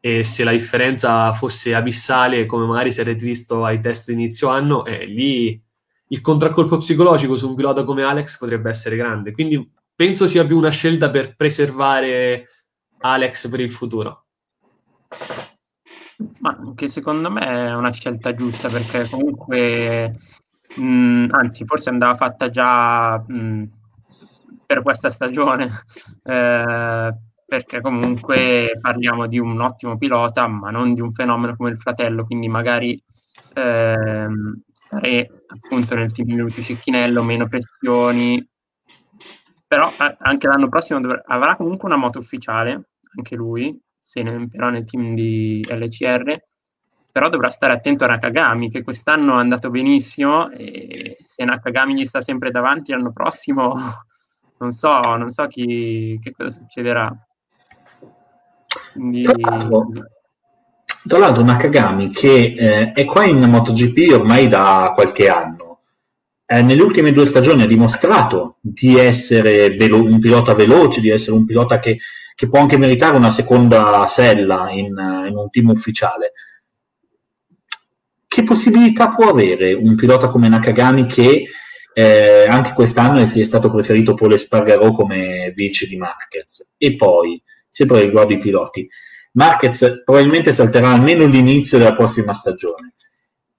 e 0.00 0.24
se 0.24 0.42
la 0.42 0.50
differenza 0.50 1.32
fosse 1.32 1.76
abissale 1.76 2.44
come 2.44 2.66
magari 2.66 2.90
si 2.90 3.00
era 3.00 3.12
visto 3.12 3.64
ai 3.64 3.78
test 3.78 4.08
di 4.08 4.14
inizio 4.14 4.48
anno, 4.48 4.84
eh, 4.84 5.06
lì 5.06 5.62
il 6.08 6.20
contraccolpo 6.20 6.78
psicologico 6.78 7.36
su 7.36 7.48
un 7.48 7.54
pilota 7.54 7.84
come 7.84 8.02
Alex 8.02 8.36
potrebbe 8.36 8.68
essere 8.68 8.96
grande. 8.96 9.30
Quindi 9.30 9.70
penso 9.94 10.26
sia 10.26 10.44
più 10.44 10.56
una 10.56 10.70
scelta 10.70 11.08
per 11.08 11.36
preservare 11.36 12.48
Alex 12.98 13.48
per 13.48 13.60
il 13.60 13.70
futuro. 13.70 14.24
Ma 16.40 16.72
che 16.74 16.88
secondo 16.88 17.30
me 17.30 17.46
è 17.46 17.74
una 17.74 17.92
scelta 17.92 18.34
giusta 18.34 18.68
perché 18.68 19.08
comunque, 19.08 20.18
mh, 20.78 21.26
anzi, 21.30 21.64
forse 21.64 21.90
andava 21.90 22.16
fatta 22.16 22.50
già 22.50 23.18
mh, 23.24 23.82
per 24.66 24.82
questa 24.82 25.10
stagione, 25.10 25.70
eh, 26.24 27.14
perché 27.46 27.80
comunque 27.80 28.78
parliamo 28.80 29.26
di 29.26 29.38
un 29.38 29.60
ottimo 29.60 29.96
pilota, 29.96 30.46
ma 30.46 30.70
non 30.70 30.94
di 30.94 31.00
un 31.00 31.12
fenomeno 31.12 31.56
come 31.56 31.70
il 31.70 31.78
fratello, 31.78 32.24
quindi 32.24 32.48
magari 32.48 33.02
eh, 33.54 34.26
stare 34.72 35.44
appunto 35.46 35.94
nel 35.94 36.12
team 36.12 36.28
di 36.28 36.36
Lucio 36.36 36.62
Cecchinello, 36.62 37.22
meno 37.22 37.46
pressioni, 37.46 38.46
però 39.66 39.90
anche 40.18 40.46
l'anno 40.46 40.68
prossimo 40.68 41.00
dovr- 41.00 41.22
avrà 41.26 41.56
comunque 41.56 41.88
una 41.88 41.98
moto 41.98 42.18
ufficiale, 42.18 42.90
anche 43.16 43.34
lui, 43.36 43.78
se 43.98 44.22
ne, 44.22 44.48
però 44.48 44.70
nel 44.70 44.84
team 44.84 45.14
di 45.14 45.64
LCR, 45.68 46.32
però 47.10 47.28
dovrà 47.28 47.50
stare 47.50 47.72
attento 47.72 48.04
a 48.04 48.08
Nakagami, 48.08 48.68
che 48.70 48.82
quest'anno 48.82 49.36
è 49.36 49.40
andato 49.40 49.70
benissimo 49.70 50.50
e 50.50 51.16
se 51.22 51.44
Nakagami 51.44 51.94
gli 51.94 52.04
sta 52.04 52.20
sempre 52.20 52.50
davanti 52.50 52.92
l'anno 52.92 53.12
prossimo 53.12 53.74
non 54.64 54.72
so, 54.72 55.00
non 55.16 55.30
so 55.30 55.46
chi, 55.46 56.18
che 56.22 56.32
cosa 56.32 56.50
succederà. 56.50 57.14
Quindi... 58.92 59.22
Tra 61.06 61.18
l'altro, 61.18 61.42
Nakagami 61.42 62.10
che 62.10 62.54
eh, 62.56 62.92
è 62.92 63.04
qua 63.04 63.24
in 63.24 63.38
MotoGP 63.38 64.14
ormai 64.14 64.48
da 64.48 64.92
qualche 64.94 65.28
anno, 65.28 65.80
eh, 66.46 66.62
nelle 66.62 66.80
ultime 66.80 67.12
due 67.12 67.26
stagioni 67.26 67.62
ha 67.62 67.66
dimostrato 67.66 68.56
di 68.60 68.96
essere 68.96 69.76
velo- 69.76 70.02
un 70.02 70.18
pilota 70.18 70.54
veloce, 70.54 71.02
di 71.02 71.10
essere 71.10 71.36
un 71.36 71.44
pilota 71.44 71.78
che, 71.78 71.98
che, 72.34 72.48
può 72.48 72.58
anche 72.58 72.78
meritare 72.78 73.18
una 73.18 73.28
seconda 73.28 74.06
sella 74.08 74.70
in, 74.70 74.96
in 75.28 75.36
un 75.36 75.50
team 75.50 75.68
ufficiale. 75.68 76.32
Che 78.26 78.42
possibilità 78.42 79.10
può 79.10 79.28
avere 79.28 79.74
un 79.74 79.94
pilota 79.96 80.28
come 80.28 80.48
Nakagami 80.48 81.04
che 81.04 81.44
eh, 81.94 82.46
anche 82.48 82.72
quest'anno 82.72 83.20
è, 83.20 83.32
è 83.32 83.44
stato 83.44 83.70
preferito 83.70 84.14
Paul 84.14 84.32
Espargarò 84.34 84.92
come 84.92 85.52
vice 85.54 85.86
di 85.86 85.96
Marquez. 85.96 86.72
E 86.76 86.96
poi, 86.96 87.40
sempre 87.70 88.00
riguardo 88.00 88.32
i 88.32 88.38
piloti, 88.38 88.88
Marquez 89.32 90.02
probabilmente 90.04 90.52
salterà 90.52 90.90
almeno 90.90 91.24
l'inizio 91.26 91.78
della 91.78 91.94
prossima 91.94 92.32
stagione. 92.32 92.94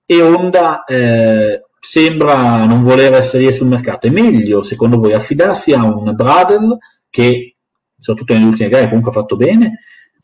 E 0.05 0.21
Honda 0.21 0.83
eh, 0.83 1.63
sembra 1.79 2.65
non 2.65 2.83
voler 2.83 3.13
essere 3.13 3.51
sul 3.51 3.67
mercato. 3.67 4.07
È 4.07 4.09
meglio, 4.09 4.63
secondo 4.63 4.97
voi, 4.97 5.13
affidarsi 5.13 5.73
a 5.73 5.83
un 5.83 6.13
Bradel 6.13 6.77
che, 7.09 7.55
soprattutto 7.97 8.33
nelle 8.33 8.45
ultime 8.45 8.69
gare, 8.69 8.87
comunque 8.87 9.11
ha 9.11 9.13
fatto 9.13 9.35
bene, 9.35 9.79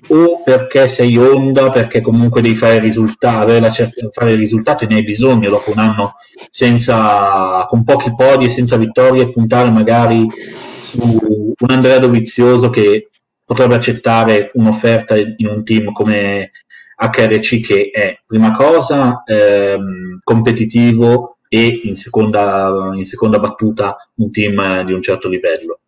o 0.07 0.41
perché 0.43 0.87
sei 0.87 1.15
Honda, 1.17 1.69
perché 1.69 2.01
comunque 2.01 2.41
devi 2.41 2.55
fare 2.55 2.79
risultato, 2.79 3.71
cer- 3.71 4.09
fare 4.11 4.35
risultato 4.35 4.83
e 4.83 4.87
ne 4.87 4.95
hai 4.95 5.03
bisogno 5.03 5.49
dopo 5.49 5.71
un 5.71 5.77
anno 5.77 6.15
senza, 6.49 7.65
con 7.67 7.83
pochi 7.83 8.13
podi 8.15 8.45
e 8.45 8.49
senza 8.49 8.77
vittorie, 8.77 9.31
puntare 9.31 9.69
magari 9.69 10.27
su 10.81 10.99
un 11.01 11.69
Andrea 11.69 11.99
Dovizioso 11.99 12.69
che 12.69 13.09
potrebbe 13.45 13.75
accettare 13.75 14.51
un'offerta 14.53 15.15
in 15.17 15.47
un 15.47 15.63
team 15.63 15.91
come 15.91 16.51
HRC 16.97 17.61
che 17.61 17.89
è 17.91 18.19
prima 18.25 18.51
cosa 18.51 19.23
ehm, 19.25 20.19
competitivo 20.23 21.37
e 21.47 21.81
in 21.83 21.95
seconda, 21.95 22.91
in 22.93 23.05
seconda 23.05 23.39
battuta 23.39 23.97
un 24.15 24.31
team 24.31 24.83
di 24.83 24.93
un 24.93 25.01
certo 25.01 25.27
livello. 25.27 25.80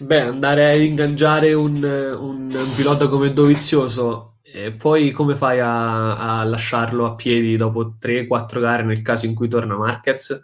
Beh, 0.00 0.20
andare 0.20 0.72
ad 0.74 0.80
ingaggiare 0.80 1.54
un, 1.54 1.74
un, 1.74 2.54
un 2.54 2.74
pilota 2.76 3.08
come 3.08 3.32
Dovizioso 3.32 4.36
e 4.42 4.70
poi 4.70 5.10
come 5.10 5.34
fai 5.34 5.58
a, 5.58 6.38
a 6.40 6.44
lasciarlo 6.44 7.04
a 7.04 7.16
piedi 7.16 7.56
dopo 7.56 7.96
3-4 8.00 8.60
gare 8.60 8.84
nel 8.84 9.02
caso 9.02 9.26
in 9.26 9.34
cui 9.34 9.48
torna 9.48 9.76
Marquez? 9.76 10.40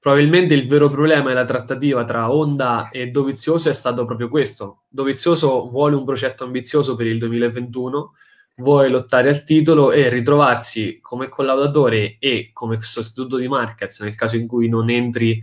Probabilmente 0.00 0.54
il 0.54 0.66
vero 0.66 0.90
problema 0.90 1.28
della 1.28 1.44
trattativa 1.44 2.04
tra 2.04 2.32
Honda 2.32 2.88
e 2.90 3.06
Dovizioso 3.06 3.68
è 3.68 3.72
stato 3.72 4.04
proprio 4.06 4.28
questo. 4.28 4.82
Dovizioso 4.88 5.68
vuole 5.68 5.94
un 5.94 6.04
progetto 6.04 6.42
ambizioso 6.42 6.96
per 6.96 7.06
il 7.06 7.18
2021, 7.18 8.12
vuole 8.56 8.88
lottare 8.88 9.28
al 9.28 9.44
titolo 9.44 9.92
e 9.92 10.08
ritrovarsi 10.08 10.98
come 11.00 11.28
collaudatore 11.28 12.16
e 12.18 12.50
come 12.52 12.82
sostituto 12.82 13.36
di 13.36 13.46
Marquez 13.46 14.00
nel 14.00 14.16
caso 14.16 14.34
in 14.34 14.48
cui 14.48 14.68
non 14.68 14.90
entri 14.90 15.40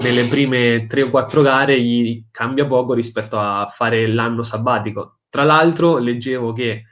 nelle 0.00 0.24
prime 0.24 0.86
3 0.86 1.02
o 1.02 1.10
4 1.10 1.42
gare 1.42 1.80
gli 1.80 2.24
cambia 2.30 2.66
poco 2.66 2.94
rispetto 2.94 3.38
a 3.38 3.66
fare 3.66 4.06
l'anno 4.06 4.42
sabbatico. 4.42 5.20
Tra 5.28 5.44
l'altro 5.44 5.98
leggevo 5.98 6.52
che 6.52 6.84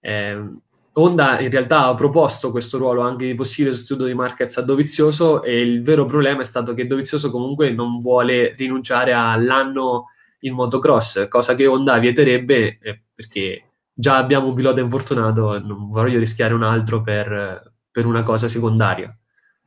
eh, 0.00 0.50
Honda 0.92 1.40
in 1.40 1.50
realtà 1.50 1.86
ha 1.86 1.94
proposto 1.94 2.50
questo 2.50 2.78
ruolo 2.78 3.02
anche 3.02 3.26
di 3.26 3.34
possibile 3.34 3.74
sostituto 3.74 4.06
di 4.06 4.14
Marquez 4.14 4.56
a 4.56 4.62
Dovizioso 4.62 5.42
e 5.42 5.60
il 5.60 5.82
vero 5.82 6.06
problema 6.06 6.40
è 6.40 6.44
stato 6.44 6.72
che 6.72 6.86
Dovizioso 6.86 7.30
comunque 7.30 7.70
non 7.70 7.98
vuole 7.98 8.54
rinunciare 8.56 9.12
all'anno 9.12 10.06
in 10.40 10.54
motocross, 10.54 11.28
cosa 11.28 11.54
che 11.54 11.66
Honda 11.66 11.98
vieterebbe 11.98 12.78
eh, 12.80 13.02
perché 13.14 13.64
già 13.92 14.16
abbiamo 14.16 14.48
un 14.48 14.54
pilota 14.54 14.80
infortunato 14.80 15.58
non 15.58 15.90
voglio 15.90 16.18
rischiare 16.18 16.54
un 16.54 16.62
altro 16.62 17.02
per, 17.02 17.74
per 17.90 18.06
una 18.06 18.22
cosa 18.22 18.48
secondaria. 18.48 19.14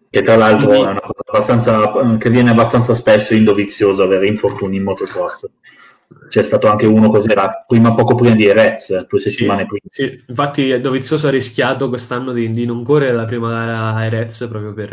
Che 0.09 0.21
tra 0.23 0.35
l'altro 0.35 0.67
Quindi... 0.67 0.85
è 0.85 0.89
una 0.89 0.99
cosa 1.01 1.21
abbastanza, 1.25 2.17
che 2.17 2.29
viene 2.29 2.49
abbastanza 2.49 2.93
spesso 2.93 3.33
indovizioso 3.35 4.03
avere 4.03 4.27
infortuni 4.27 4.77
in 4.77 4.83
motocross. 4.83 5.45
C'è 6.27 6.41
stato 6.41 6.67
anche 6.67 6.87
uno 6.87 7.09
così, 7.09 7.29
era 7.29 7.63
prima, 7.67 7.93
poco 7.93 8.15
prima 8.15 8.33
di 8.33 8.45
Erez, 8.45 9.05
due 9.05 9.19
settimane 9.19 9.61
sì, 9.61 9.67
prima. 9.67 9.83
Sì, 9.87 10.23
infatti 10.27 10.81
Dovizioso 10.81 11.27
ha 11.27 11.31
rischiato 11.31 11.89
quest'anno 11.89 12.31
di, 12.33 12.49
di, 12.49 12.65
non 12.65 12.83
correre 12.83 13.13
la 13.13 13.25
prima 13.25 13.51
gara 13.51 13.93
a 13.93 14.03
Erez 14.05 14.47
proprio 14.49 14.73
per, 14.73 14.89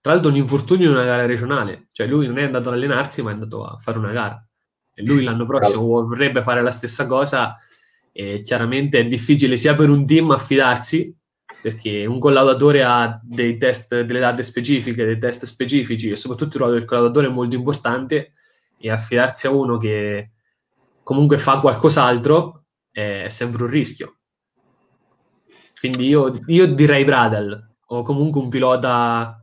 tra 0.00 0.12
l'altro, 0.12 0.30
un 0.30 0.36
infortunio 0.36 0.88
in 0.88 0.94
una 0.94 1.04
gara 1.04 1.24
regionale. 1.24 1.88
Cioè 1.92 2.06
lui 2.06 2.26
non 2.26 2.38
è 2.38 2.42
andato 2.42 2.68
ad 2.68 2.74
allenarsi, 2.74 3.22
ma 3.22 3.30
è 3.30 3.32
andato 3.32 3.64
a 3.64 3.78
fare 3.78 3.96
una 3.96 4.12
gara. 4.12 4.46
E 4.94 5.02
lui 5.02 5.22
l'anno 5.22 5.46
prossimo 5.46 5.82
vorrebbe 5.82 6.42
fare 6.42 6.60
la 6.60 6.70
stessa 6.70 7.06
cosa 7.06 7.56
e 8.12 8.40
chiaramente 8.42 8.98
è 8.98 9.06
difficile 9.06 9.56
sia 9.56 9.74
per 9.74 9.88
un 9.88 10.04
team 10.04 10.32
affidarsi 10.32 11.16
perché 11.60 12.06
un 12.06 12.18
collaudatore 12.18 12.82
ha 12.84 13.20
dei 13.22 13.58
test, 13.58 14.00
delle 14.02 14.20
date 14.20 14.42
specifiche, 14.42 15.04
dei 15.04 15.18
test 15.18 15.44
specifici 15.44 16.10
e 16.10 16.16
soprattutto 16.16 16.56
il 16.56 16.62
ruolo 16.62 16.78
del 16.78 16.84
collaudatore 16.84 17.26
è 17.26 17.30
molto 17.30 17.56
importante 17.56 18.34
e 18.78 18.90
affidarsi 18.90 19.46
a 19.46 19.50
uno 19.50 19.76
che 19.76 20.30
comunque 21.02 21.38
fa 21.38 21.60
qualcos'altro 21.60 22.64
è 22.90 23.26
sempre 23.28 23.64
un 23.64 23.70
rischio. 23.70 24.18
Quindi 25.78 26.06
io, 26.06 26.38
io 26.46 26.66
direi 26.74 27.04
Bradel 27.04 27.76
o 27.86 28.02
comunque 28.02 28.40
un 28.40 28.48
pilota 28.48 29.42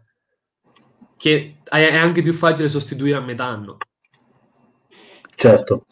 che 1.17 1.56
è 1.63 1.95
anche 1.95 2.21
più 2.21 2.34
facile 2.34 2.69
sostituire 2.69 3.17
a 3.17 3.21
metà 3.21 3.45
anno. 3.45 3.78
Certo. 5.36 5.86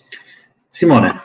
Simone. 0.67 1.23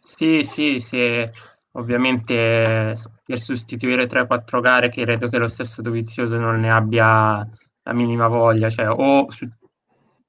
Sì, 0.00 0.44
sì, 0.44 0.80
sì. 0.80 1.28
Ovviamente 1.74 2.94
per 3.24 3.38
sostituire 3.38 4.06
3-4 4.06 4.60
gare 4.60 4.90
che 4.90 5.04
credo 5.04 5.28
che 5.28 5.38
lo 5.38 5.48
stesso 5.48 5.80
Dovizioso 5.80 6.36
non 6.36 6.60
ne 6.60 6.70
abbia 6.70 7.42
la 7.84 7.92
minima 7.94 8.28
voglia, 8.28 8.68
cioè 8.68 8.88
o 8.90 9.30
su, 9.30 9.48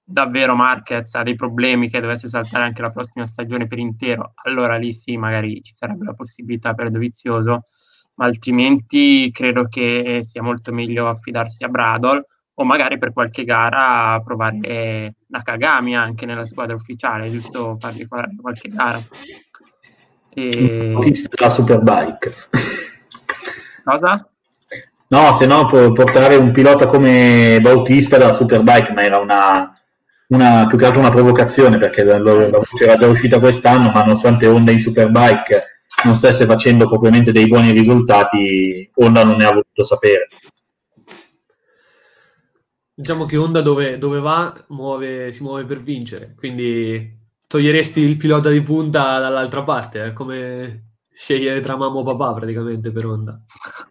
davvero 0.02 0.56
Marquez 0.56 1.14
ha 1.16 1.24
dei 1.24 1.36
problemi 1.36 1.90
che 1.90 2.00
dovesse 2.00 2.28
saltare 2.28 2.64
anche 2.64 2.82
la 2.82 2.90
prossima 2.90 3.26
stagione 3.26 3.68
per 3.68 3.78
intero, 3.78 4.32
allora 4.44 4.78
lì 4.78 4.94
sì, 4.94 5.18
magari 5.18 5.62
ci 5.62 5.74
sarebbe 5.74 6.06
la 6.06 6.14
possibilità 6.14 6.74
per 6.74 6.90
Dovizioso, 6.90 7.64
ma 8.16 8.26
altrimenti 8.26 9.30
credo 9.32 9.68
che 9.68 10.22
sia 10.24 10.42
molto 10.42 10.72
meglio 10.72 11.10
affidarsi 11.10 11.64
a 11.64 11.68
Bradol 11.68 12.26
o 12.56 12.64
magari 12.64 12.98
per 12.98 13.12
qualche 13.12 13.44
gara 13.44 14.22
provare 14.22 15.16
Nakagami 15.28 15.96
anche 15.96 16.26
nella 16.26 16.46
squadra 16.46 16.76
ufficiale, 16.76 17.30
giusto 17.30 17.76
fargli 17.80 18.08
qualche 18.08 18.70
gara. 18.70 19.02
E... 20.34 21.28
La 21.40 21.50
Superbike. 21.50 22.34
Cosa? 23.84 24.28
No, 25.08 25.34
se 25.34 25.46
no 25.46 25.66
portare 25.68 26.36
un 26.36 26.52
pilota 26.52 26.88
come 26.88 27.60
Bautista 27.62 28.18
dalla 28.18 28.34
Superbike, 28.34 28.94
ma 28.94 29.04
era 29.04 29.20
una, 29.20 29.80
una, 30.30 30.66
più 30.68 30.78
che 30.78 30.86
altro 30.86 31.02
una 31.02 31.12
provocazione 31.12 31.78
perché 31.78 32.04
la, 32.04 32.18
la 32.18 32.50
voce 32.50 32.84
era 32.84 32.98
già 32.98 33.08
uscita 33.08 33.40
quest'anno, 33.40 33.92
ma 33.92 34.04
nonostante 34.04 34.48
Honda 34.48 34.72
in 34.72 34.80
Superbike 34.80 35.82
non 36.04 36.16
stesse 36.16 36.46
facendo 36.46 36.88
propriamente 36.88 37.32
dei 37.32 37.48
buoni 37.48 37.72
risultati, 37.72 38.90
Honda 38.96 39.24
non 39.24 39.38
ne 39.38 39.46
ha 39.46 39.50
voluto 39.50 39.84
sapere. 39.84 40.28
Diciamo 42.96 43.26
che 43.26 43.38
Honda 43.38 43.62
dove, 43.62 44.00
dove 44.00 44.20
va 44.20 44.54
muove, 44.70 45.32
si 45.32 45.44
muove 45.44 45.66
per 45.66 45.82
vincere, 45.82 46.34
quindi 46.36 47.22
toglieresti 47.54 48.00
il 48.00 48.18
pilota 48.18 48.50
di 48.50 48.62
punta 48.64 49.20
dall'altra 49.20 49.62
parte, 49.62 50.06
è 50.06 50.14
come 50.14 50.94
scegliere 51.14 51.62
tra 51.62 51.78
mamma 51.78 52.00
o 52.00 52.04
papà 52.04 52.34
praticamente 52.34 52.92
per 52.92 53.06
Honda. 53.06 53.40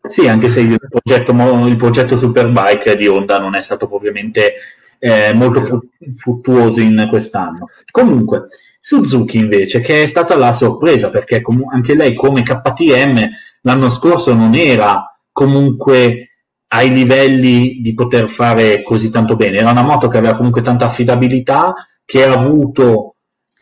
Sì, 0.04 0.26
anche 0.26 0.48
se 0.48 0.58
il 0.58 0.76
progetto, 0.90 1.32
il 1.68 1.76
progetto 1.76 2.16
Superbike 2.16 2.96
di 2.96 3.06
Honda 3.06 3.38
non 3.38 3.54
è 3.54 3.62
stato 3.62 3.86
propriamente 3.86 4.54
eh, 4.98 5.32
molto 5.32 5.84
fruttuoso 6.12 6.80
in 6.80 7.06
quest'anno. 7.08 7.68
Comunque, 7.88 8.48
Suzuki 8.80 9.38
invece, 9.38 9.78
che 9.78 10.02
è 10.02 10.06
stata 10.06 10.34
la 10.34 10.52
sorpresa, 10.52 11.10
perché 11.10 11.40
com- 11.40 11.68
anche 11.70 11.94
lei 11.94 12.16
come 12.16 12.42
KTM 12.42 13.28
l'anno 13.60 13.90
scorso 13.90 14.34
non 14.34 14.56
era 14.56 15.16
comunque 15.30 16.30
ai 16.66 16.92
livelli 16.92 17.78
di 17.80 17.94
poter 17.94 18.28
fare 18.28 18.82
così 18.82 19.08
tanto 19.08 19.36
bene. 19.36 19.58
Era 19.58 19.70
una 19.70 19.82
moto 19.82 20.08
che 20.08 20.18
aveva 20.18 20.34
comunque 20.34 20.62
tanta 20.62 20.86
affidabilità, 20.86 21.72
che 22.04 22.24
ha 22.24 22.32
avuto 22.32 23.11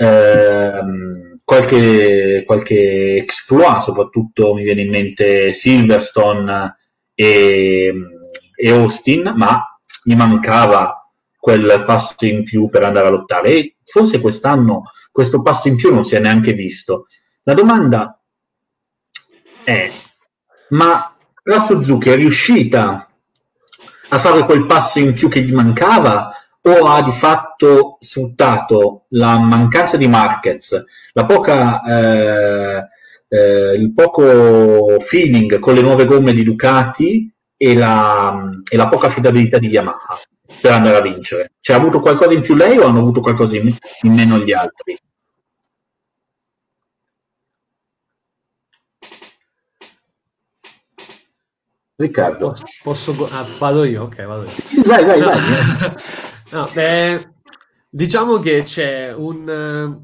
Ehm, 0.02 1.36
qualche, 1.44 2.42
qualche 2.46 3.16
exploit, 3.16 3.82
soprattutto 3.82 4.54
mi 4.54 4.62
viene 4.62 4.80
in 4.80 4.88
mente 4.88 5.52
Silverstone 5.52 6.78
e, 7.14 7.92
e 8.54 8.70
Austin, 8.70 9.34
ma 9.36 9.78
gli 10.02 10.14
mancava 10.14 10.94
quel 11.38 11.84
passo 11.86 12.14
in 12.20 12.44
più 12.44 12.70
per 12.70 12.84
andare 12.84 13.08
a 13.08 13.10
lottare 13.10 13.50
e 13.50 13.76
forse 13.84 14.20
quest'anno 14.20 14.84
questo 15.12 15.42
passo 15.42 15.68
in 15.68 15.76
più 15.76 15.92
non 15.92 16.04
si 16.04 16.14
è 16.14 16.20
neanche 16.20 16.54
visto. 16.54 17.08
La 17.42 17.52
domanda 17.52 18.18
è, 19.62 19.90
ma 20.70 21.14
la 21.42 21.60
Suzuki 21.60 22.08
è 22.08 22.14
riuscita 22.14 23.06
a 24.08 24.18
fare 24.18 24.44
quel 24.44 24.64
passo 24.64 24.98
in 24.98 25.12
più 25.12 25.28
che 25.28 25.42
gli 25.42 25.52
mancava 25.52 26.32
o 26.62 26.86
ha 26.86 27.02
di 27.02 27.12
fatto 27.12 27.96
sfruttato 28.00 29.06
la 29.10 29.38
mancanza 29.38 29.96
di 29.96 30.08
Marquez, 30.08 30.84
la 31.12 31.24
poca, 31.24 31.82
eh, 31.82 32.88
eh, 33.28 33.74
il 33.74 33.92
poco 33.94 35.00
feeling 35.00 35.58
con 35.58 35.74
le 35.74 35.80
nuove 35.80 36.04
gomme 36.04 36.32
di 36.32 36.42
Ducati 36.42 37.32
e 37.56 37.74
la, 37.74 38.50
e 38.68 38.76
la 38.76 38.88
poca 38.88 39.06
affidabilità 39.06 39.58
di 39.58 39.68
Yamaha 39.68 40.18
per 40.60 40.72
andare 40.72 40.96
a 40.96 41.00
vincere. 41.00 41.52
Cioè, 41.60 41.76
ha 41.76 41.78
avuto 41.78 42.00
qualcosa 42.00 42.32
in 42.34 42.42
più 42.42 42.54
lei 42.54 42.76
o 42.78 42.86
hanno 42.86 42.98
avuto 42.98 43.20
qualcosa 43.20 43.56
in, 43.56 43.74
in 44.02 44.12
meno 44.12 44.38
gli 44.38 44.52
altri? 44.52 44.98
Riccardo. 51.96 52.56
Posso, 52.82 53.28
ah, 53.30 53.46
vado 53.58 53.84
io? 53.84 54.04
Ok, 54.04 54.24
vado 54.24 54.44
io. 54.44 54.50
Sì, 54.50 54.80
vai, 54.82 55.04
vai, 55.04 55.20
no. 55.20 55.26
vai. 55.26 55.38
No, 56.52 56.68
eh, 56.74 57.34
diciamo 57.88 58.40
che 58.40 58.62
c'è 58.64 59.14
un... 59.14 60.02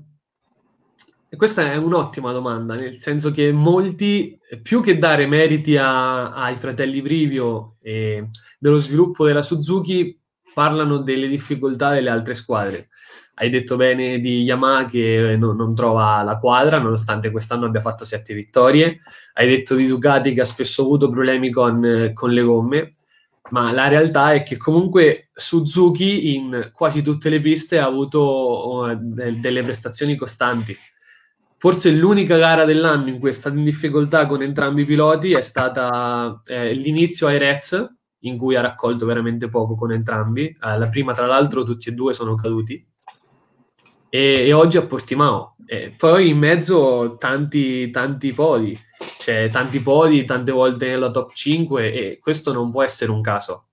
Eh, 1.29 1.37
questa 1.37 1.73
è 1.73 1.77
un'ottima 1.77 2.31
domanda, 2.31 2.77
nel 2.77 2.95
senso 2.95 3.33
che 3.33 3.51
molti, 3.51 4.39
più 4.63 4.81
che 4.81 4.97
dare 4.97 5.27
meriti 5.27 5.77
a, 5.77 6.33
ai 6.33 6.55
fratelli 6.57 7.03
Brivio 7.03 7.77
e 7.83 8.29
dello 8.61 8.79
sviluppo 8.79 9.27
della 9.27 9.43
Suzuki, 9.43 10.19
parlano 10.55 10.99
delle 10.99 11.27
difficoltà 11.27 11.93
delle 11.93 12.11
altre 12.11 12.35
squadre. 12.35 12.91
Hai 13.35 13.51
detto 13.51 13.75
bene 13.75 14.21
di 14.21 14.43
Yamaha 14.43 14.85
che 14.85 15.35
non, 15.37 15.57
non 15.57 15.75
trova 15.75 16.23
la 16.23 16.37
quadra, 16.37 16.79
nonostante 16.79 17.33
quest'anno 17.33 17.67
abbia 17.67 17.81
fatto 17.81 18.05
sette 18.05 18.35
vittorie. 18.35 19.01
Hai 19.35 19.49
detto 19.49 19.75
di 19.75 19.87
Ducati 19.89 20.33
che 20.33 20.43
ha 20.43 20.45
spesso 20.45 20.83
avuto 20.83 21.11
problemi 21.11 21.51
con, 21.51 22.13
con 22.15 22.31
le 22.31 22.43
gomme 22.43 22.91
ma 23.51 23.73
la 23.73 23.89
realtà 23.89 24.33
è 24.33 24.43
che 24.43 24.57
comunque 24.57 25.31
Suzuki 25.33 26.35
in 26.35 26.71
quasi 26.73 27.03
tutte 27.03 27.29
le 27.29 27.41
piste 27.41 27.79
ha 27.79 27.87
avuto 27.87 28.21
oh, 28.21 28.95
delle 28.95 29.63
prestazioni 29.63 30.17
costanti. 30.17 30.77
Forse 31.59 31.91
l'unica 31.91 32.37
gara 32.37 32.65
dell'anno 32.65 33.09
in 33.09 33.19
cui 33.19 33.31
è 33.31 33.33
stato 33.33 33.57
in 33.57 33.65
difficoltà 33.65 34.27
con 34.27 34.43
entrambi 34.43 34.83
i 34.83 34.85
piloti 34.85 35.33
è 35.33 35.41
stata 35.41 36.41
eh, 36.45 36.75
l'inizio 36.75 37.29
ai 37.29 37.39
Reds, 37.39 37.95
in 38.21 38.37
cui 38.37 38.57
ha 38.57 38.61
raccolto 38.61 39.07
veramente 39.07 39.49
poco 39.49 39.75
con 39.75 39.93
entrambi. 39.93 40.47
Eh, 40.47 40.79
la 40.79 40.89
prima, 40.89 41.15
tra 41.15 41.27
l'altro, 41.27 41.65
tutti 41.65 41.89
e 41.89 41.93
due 41.93 42.13
sono 42.13 42.35
caduti. 42.35 42.87
E, 44.09 44.21
e 44.47 44.53
oggi 44.53 44.77
a 44.77 44.87
Portimao. 44.87 45.57
E 45.65 45.95
poi 45.97 46.29
in 46.29 46.39
mezzo 46.39 47.17
tanti, 47.19 47.91
tanti 47.91 48.33
podi 48.33 48.79
c'è 49.19 49.49
tanti 49.51 49.81
podi, 49.81 50.25
tante 50.25 50.53
volte 50.53 50.87
nella 50.87 51.11
top 51.11 51.33
5 51.33 51.93
e 51.93 52.19
questo 52.21 52.53
non 52.53 52.71
può 52.71 52.83
essere 52.83 53.11
un 53.11 53.21
caso. 53.21 53.69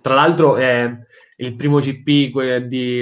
Tra 0.00 0.14
l'altro 0.14 0.56
è 0.56 0.92
il 1.36 1.56
primo 1.56 1.78
GP 1.78 2.56
di, 2.58 3.00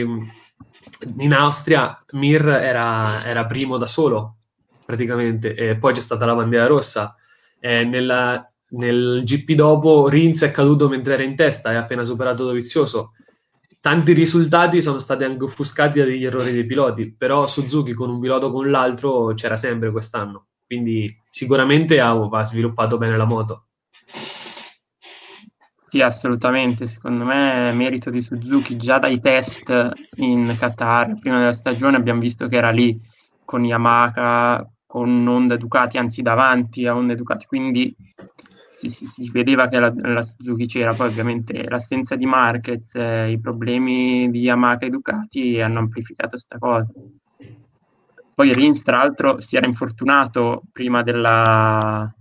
in 1.18 1.32
Austria, 1.34 2.02
Mir 2.12 2.46
era, 2.46 3.24
era, 3.24 3.46
primo 3.46 3.76
da 3.76 3.86
solo 3.86 4.36
praticamente 4.84 5.54
e 5.54 5.76
poi 5.76 5.92
c'è 5.94 6.00
stata 6.00 6.26
la 6.26 6.34
bandiera 6.34 6.66
rossa. 6.66 7.16
Nella, 7.60 8.46
nel 8.70 9.22
GP 9.24 9.52
dopo 9.52 10.08
Rins 10.08 10.42
è 10.42 10.50
caduto 10.50 10.88
mentre 10.88 11.14
era 11.14 11.22
in 11.22 11.34
testa 11.34 11.72
e 11.72 11.76
ha 11.76 11.80
appena 11.80 12.04
superato 12.04 12.44
Dovizioso. 12.44 13.12
Tanti 13.80 14.12
risultati 14.12 14.80
sono 14.80 14.98
stati 14.98 15.24
anche 15.24 15.44
offuscati 15.44 15.98
dagli 15.98 16.24
errori 16.24 16.52
dei 16.52 16.64
piloti, 16.64 17.14
però 17.14 17.46
Suzuki 17.46 17.92
con 17.92 18.10
un 18.10 18.20
pilota 18.20 18.46
o 18.46 18.50
con 18.50 18.70
l'altro 18.70 19.32
c'era 19.34 19.56
sempre 19.56 19.90
quest'anno 19.90 20.46
quindi 20.66 21.06
sicuramente 21.28 22.00
ha, 22.00 22.10
ha 22.10 22.44
sviluppato 22.44 22.98
bene 22.98 23.16
la 23.16 23.24
moto. 23.24 23.66
Sì, 25.94 26.00
assolutamente. 26.00 26.86
Secondo 26.86 27.24
me 27.24 27.70
merito 27.72 28.10
di 28.10 28.20
Suzuki 28.20 28.76
già 28.76 28.98
dai 28.98 29.20
test 29.20 29.92
in 30.16 30.52
Qatar, 30.58 31.18
prima 31.20 31.38
della 31.38 31.52
stagione 31.52 31.96
abbiamo 31.96 32.18
visto 32.18 32.48
che 32.48 32.56
era 32.56 32.70
lì 32.70 33.00
con 33.44 33.64
Yamaha, 33.64 34.68
con 34.86 35.26
Honda 35.26 35.56
Ducati, 35.56 35.98
anzi 35.98 36.20
davanti 36.20 36.86
a 36.86 36.96
Honda 36.96 37.14
Ducati, 37.14 37.46
quindi 37.46 37.94
si, 38.72 38.88
si, 38.88 39.06
si 39.06 39.30
vedeva 39.30 39.68
che 39.68 39.78
la, 39.78 39.92
la, 39.96 40.22
Suzuki 40.22 40.66
c'era, 40.66 40.94
poi 40.94 41.08
ovviamente 41.08 41.68
l'assenza 41.68 42.16
di 42.16 42.26
Marquez, 42.26 42.94
eh, 42.96 43.30
i 43.30 43.38
problemi 43.38 44.30
di 44.30 44.40
Yamaha 44.40 44.78
e 44.78 44.88
Ducati 44.88 45.60
hanno 45.60 45.78
amplificato 45.78 46.30
questa 46.30 46.58
cosa. 46.58 46.86
Poi 48.34 48.52
Rins, 48.52 48.82
tra 48.82 48.98
l'altro, 48.98 49.40
si 49.40 49.56
era 49.56 49.66
infortunato 49.66 50.62
prima 50.72 51.02
della, 51.02 52.12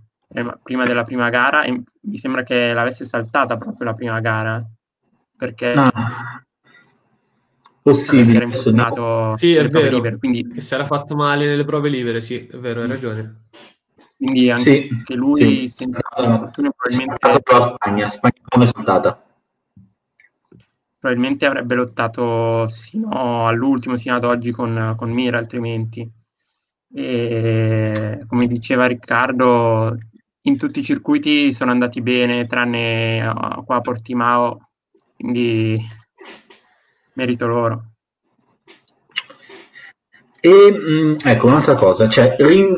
prima 0.62 0.84
della 0.84 1.04
prima 1.04 1.28
gara 1.28 1.64
e 1.64 1.82
mi 2.02 2.16
sembra 2.18 2.42
che 2.42 2.72
l'avesse 2.72 3.04
saltata 3.04 3.56
proprio 3.56 3.86
la 3.86 3.94
prima 3.94 4.20
gara, 4.20 4.64
perché... 5.36 5.72
Ah. 5.72 6.38
Possibile. 7.82 8.24
Si 8.24 8.36
era 8.36 8.44
infortunato 8.44 9.36
sì, 9.36 9.54
è 9.54 9.68
vero, 9.68 9.96
libere, 9.96 10.16
quindi... 10.16 10.48
che 10.48 10.62
si 10.62 10.72
era 10.72 10.86
fatto 10.86 11.14
male 11.16 11.44
nelle 11.44 11.66
prove 11.66 11.90
libere, 11.90 12.22
sì, 12.22 12.46
è 12.46 12.56
vero, 12.56 12.80
hai 12.80 12.88
ragione. 12.88 13.48
Quindi 14.16 14.50
anche 14.50 14.88
sì, 15.04 15.14
lui 15.14 15.68
sì. 15.68 15.68
sente 15.68 15.98
l'infortunio 16.16 16.72
probabilmente... 16.74 17.42
La 17.50 17.74
Spagna, 17.74 18.08
Spagna 18.08 18.40
come 18.48 18.64
è 18.64 18.70
saltata 18.72 19.33
probabilmente 21.04 21.44
avrebbe 21.44 21.74
lottato 21.74 22.66
sino 22.68 23.46
all'ultimo, 23.46 23.98
sino 23.98 24.14
ad 24.14 24.24
oggi 24.24 24.52
con, 24.52 24.94
con 24.96 25.10
Mira, 25.10 25.36
altrimenti. 25.36 26.10
E, 26.94 28.24
come 28.26 28.46
diceva 28.46 28.86
Riccardo, 28.86 29.98
in 30.46 30.56
tutti 30.56 30.80
i 30.80 30.82
circuiti 30.82 31.52
sono 31.52 31.72
andati 31.72 32.00
bene, 32.00 32.46
tranne 32.46 33.22
uh, 33.22 33.64
qua 33.66 33.76
a 33.76 33.80
Portimao, 33.82 34.70
quindi 35.14 35.78
merito 37.12 37.46
loro. 37.46 37.84
E 40.40 40.72
mm, 40.72 41.16
ecco 41.22 41.46
un'altra 41.48 41.74
cosa, 41.74 42.08
cioè, 42.08 42.34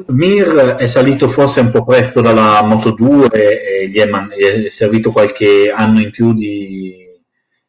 Mir 0.08 0.74
è 0.74 0.86
salito 0.88 1.28
forse 1.28 1.60
un 1.60 1.70
po' 1.70 1.84
presto 1.84 2.20
dalla 2.20 2.60
Moto 2.64 2.90
2 2.90 3.28
e 3.30 3.88
gli 3.88 3.98
è, 3.98 4.06
man- 4.08 4.30
gli 4.36 4.64
è 4.64 4.68
servito 4.68 5.12
qualche 5.12 5.70
anno 5.70 6.00
in 6.00 6.10
più 6.10 6.32
di, 6.32 7.05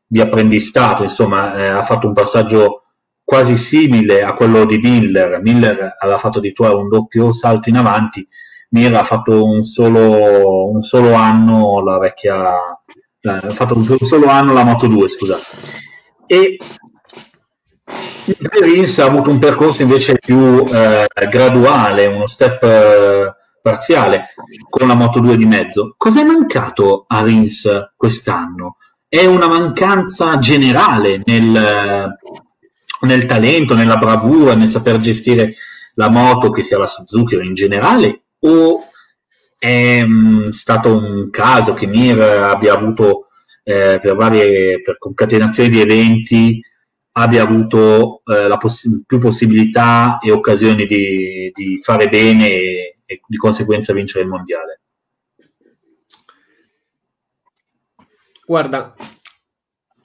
di 0.08 0.22
apprendistato, 0.22 1.04
insomma, 1.04 1.56
eh, 1.56 1.68
ha 1.68 1.84
fatto 1.84 2.08
un 2.08 2.14
passaggio 2.14 2.84
quasi 3.24 3.58
simile 3.58 4.24
a 4.24 4.34
quello 4.34 4.66
di 4.66 4.78
Miller. 4.78 5.42
Miller 5.42 5.96
aveva 6.00 6.18
fatto 6.18 6.40
di 6.40 6.48
addirittura 6.48 6.74
un 6.74 6.88
doppio 6.88 7.34
salto 7.34 7.68
in 7.68 7.76
avanti, 7.76 8.26
Mir 8.70 8.96
ha 8.96 9.04
fatto 9.04 9.46
un 9.46 9.64
solo, 9.64 10.70
un 10.70 10.82
solo 10.82 11.14
anno 11.14 11.84
la 11.84 11.98
vecchia, 12.00 12.56
eh, 13.20 13.30
ha 13.30 13.50
fatto 13.50 13.76
un 13.76 13.98
solo 13.98 14.28
anno 14.28 14.54
la 14.54 14.64
Moto 14.64 14.88
2, 14.88 15.08
scusate. 15.08 15.44
E 16.26 16.58
Rins 18.62 19.00
ha 19.00 19.06
avuto 19.06 19.30
un 19.30 19.40
percorso 19.40 19.82
invece 19.82 20.18
più 20.18 20.64
eh, 20.66 21.06
graduale, 21.30 22.06
uno 22.08 22.28
step 22.28 22.64
eh, 22.64 23.34
parziale 23.62 24.34
con 24.70 24.88
la 24.88 24.96
Moto 24.96 25.20
2 25.20 25.38
di 25.38 25.46
mezzo. 25.46 25.96
Cos'è 25.98 26.24
mancato 26.24 27.06
a 27.08 27.22
Rins 27.24 27.92
quest'anno? 27.96 28.78
È 29.10 29.26
una 29.26 29.48
mancanza 29.48 30.38
generale 30.38 31.22
nel, 31.26 32.14
nel 33.02 33.26
talento, 33.26 33.74
nella 33.74 33.98
bravura, 33.98 34.54
nel 34.54 34.70
saper 34.70 35.00
gestire 35.00 35.56
la 35.96 36.10
moto, 36.10 36.52
che 36.52 36.64
sia 36.64 36.78
la 36.78 36.88
Suzuki 36.88 37.36
o 37.36 37.42
in 37.42 37.54
generale, 37.54 38.24
o 38.40 38.84
è 39.58 40.04
mh, 40.04 40.46
mm, 40.46 40.50
stato 40.50 40.96
un 40.96 41.30
caso 41.32 41.74
che 41.74 41.88
Mir 41.88 42.20
abbia 42.20 42.74
avuto 42.74 43.28
eh, 43.64 44.00
per 44.02 44.16
varie 44.16 44.82
per 44.82 44.98
concatenazioni 44.98 45.70
di 45.70 45.82
eventi 45.82 46.62
abbia 47.14 47.44
avuto 47.44 48.22
eh, 48.26 48.56
poss- 48.60 49.04
più 49.06 49.20
possibilità 49.20 50.20
e 50.20 50.32
occasioni 50.32 50.86
di, 50.86 51.52
di 51.54 51.80
fare 51.84 52.08
bene 52.08 52.48
e, 52.48 53.00
e 53.06 53.22
di 53.28 53.38
conseguenza 53.38 53.94
vincere 53.94 54.24
il 54.24 54.30
mondiale. 54.30 54.82
Guarda, 58.50 58.96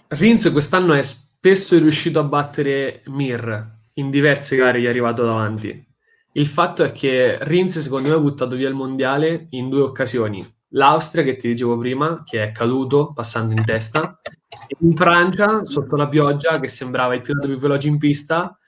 Rins 0.09 0.51
quest'anno 0.51 0.95
è 0.95 1.03
spesso 1.05 1.79
riuscito 1.79 2.19
a 2.19 2.25
battere 2.25 3.03
Mir 3.07 3.79
in 3.95 4.11
diverse 4.11 4.57
gare 4.57 4.81
gli 4.81 4.87
è 4.87 4.89
arrivato 4.89 5.25
davanti. 5.25 5.87
Il 6.33 6.49
fatto 6.49 6.83
è 6.83 6.91
che 6.91 7.39
Rins 7.43 7.79
secondo 7.79 8.09
me 8.09 8.17
ha 8.17 8.19
buttato 8.19 8.57
via 8.57 8.69
il 8.69 8.75
mondiale 8.75 9.47
in 9.51 9.69
due 9.69 9.83
occasioni. 9.83 10.45
L'Austria, 10.71 11.23
che 11.23 11.37
ti 11.37 11.51
dicevo 11.51 11.79
prima, 11.79 12.25
che 12.25 12.43
è 12.43 12.51
caduto 12.51 13.13
passando 13.13 13.55
in 13.55 13.65
testa, 13.65 14.19
e 14.25 14.75
in 14.81 14.97
Francia, 14.97 15.65
sotto 15.65 15.95
la 15.95 16.09
pioggia, 16.09 16.59
che 16.59 16.67
sembrava 16.67 17.15
il 17.15 17.21
pilota 17.21 17.47
più 17.47 17.59
veloce 17.59 17.87
in 17.87 17.99
pista, 17.99 18.59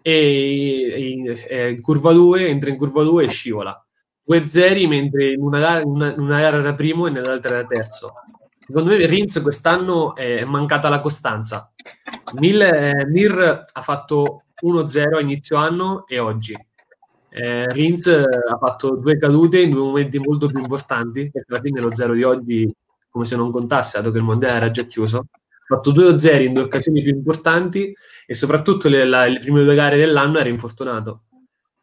e 0.00 1.08
in, 1.10 1.34
in 1.72 1.80
curva 1.80 2.12
2, 2.12 2.46
entra 2.46 2.70
in 2.70 2.76
curva 2.76 3.02
2 3.02 3.24
e 3.24 3.28
scivola. 3.28 3.84
Due 4.22 4.44
zeri, 4.44 4.86
mentre 4.86 5.32
in 5.32 5.42
una 5.42 5.82
una, 5.82 6.14
una 6.16 6.38
gara 6.38 6.58
era 6.58 6.74
primo 6.74 7.08
e 7.08 7.10
nell'altra 7.10 7.56
era 7.56 7.66
terzo 7.66 8.12
Secondo 8.66 8.90
me 8.90 9.04
Rins 9.04 9.42
quest'anno 9.42 10.14
è 10.14 10.42
mancata 10.44 10.88
la 10.88 11.00
costanza. 11.00 11.70
Mil, 12.36 12.62
eh, 12.62 13.04
Mir 13.06 13.64
ha 13.70 13.80
fatto 13.82 14.44
1-0 14.62 15.18
a 15.18 15.20
inizio 15.20 15.58
anno 15.58 16.06
e 16.06 16.18
oggi. 16.18 16.56
Eh, 17.28 17.68
Rins 17.68 18.06
ha 18.06 18.56
fatto 18.56 18.96
due 18.96 19.18
cadute 19.18 19.60
in 19.60 19.70
due 19.70 19.82
momenti 19.82 20.18
molto 20.18 20.46
più 20.46 20.58
importanti, 20.58 21.30
perché 21.30 21.52
alla 21.52 21.60
fine 21.60 21.80
lo 21.80 21.94
0 21.94 22.14
di 22.14 22.22
oggi, 22.22 22.74
come 23.10 23.26
se 23.26 23.36
non 23.36 23.50
contasse, 23.50 23.98
dato 23.98 24.10
che 24.10 24.18
il 24.18 24.24
mondiale 24.24 24.54
era 24.54 24.70
già 24.70 24.84
chiuso. 24.84 25.18
Ha 25.18 25.74
fatto 25.76 25.92
2-0 25.92 26.42
in 26.44 26.54
due 26.54 26.62
occasioni 26.62 27.02
più 27.02 27.12
importanti 27.12 27.94
e 28.26 28.34
soprattutto 28.34 28.88
le, 28.88 29.04
la, 29.04 29.26
le 29.26 29.40
prime 29.40 29.62
due 29.62 29.74
gare 29.74 29.98
dell'anno 29.98 30.38
era 30.38 30.48
infortunato. 30.48 31.24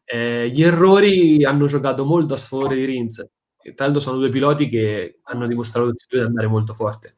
Eh, 0.04 0.50
gli 0.50 0.64
errori 0.64 1.44
hanno 1.46 1.68
giocato 1.68 2.06
molto 2.06 2.34
a 2.34 2.38
sfavore 2.38 2.76
di 2.76 2.86
Rins 2.86 3.24
tra 3.76 3.86
l'altro 3.86 4.02
sono 4.02 4.18
due 4.18 4.30
piloti 4.30 4.68
che 4.68 5.20
hanno 5.24 5.48
dimostrato 5.48 5.90
tutti 5.90 6.06
due 6.10 6.20
di 6.22 6.26
andare 6.26 6.48
molto 6.48 6.74
forte. 6.74 7.16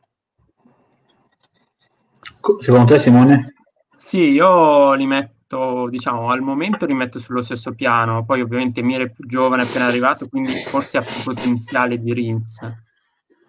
Secondo 2.59 2.93
te 2.93 2.99
Simone? 2.99 3.53
Sì, 3.95 4.31
io 4.31 4.93
li 4.95 5.05
metto, 5.05 5.87
diciamo, 5.87 6.29
al 6.29 6.41
momento 6.41 6.85
li 6.85 6.93
metto 6.93 7.19
sullo 7.19 7.41
stesso 7.41 7.73
piano, 7.73 8.25
poi 8.25 8.41
ovviamente 8.41 8.81
Miele 8.81 9.05
è 9.05 9.11
più 9.11 9.25
giovane, 9.25 9.63
appena 9.63 9.85
arrivato, 9.85 10.27
quindi 10.27 10.51
forse 10.51 10.97
ha 10.97 11.01
più 11.01 11.23
potenziale 11.23 11.97
di 11.97 12.13
Rins, 12.13 12.59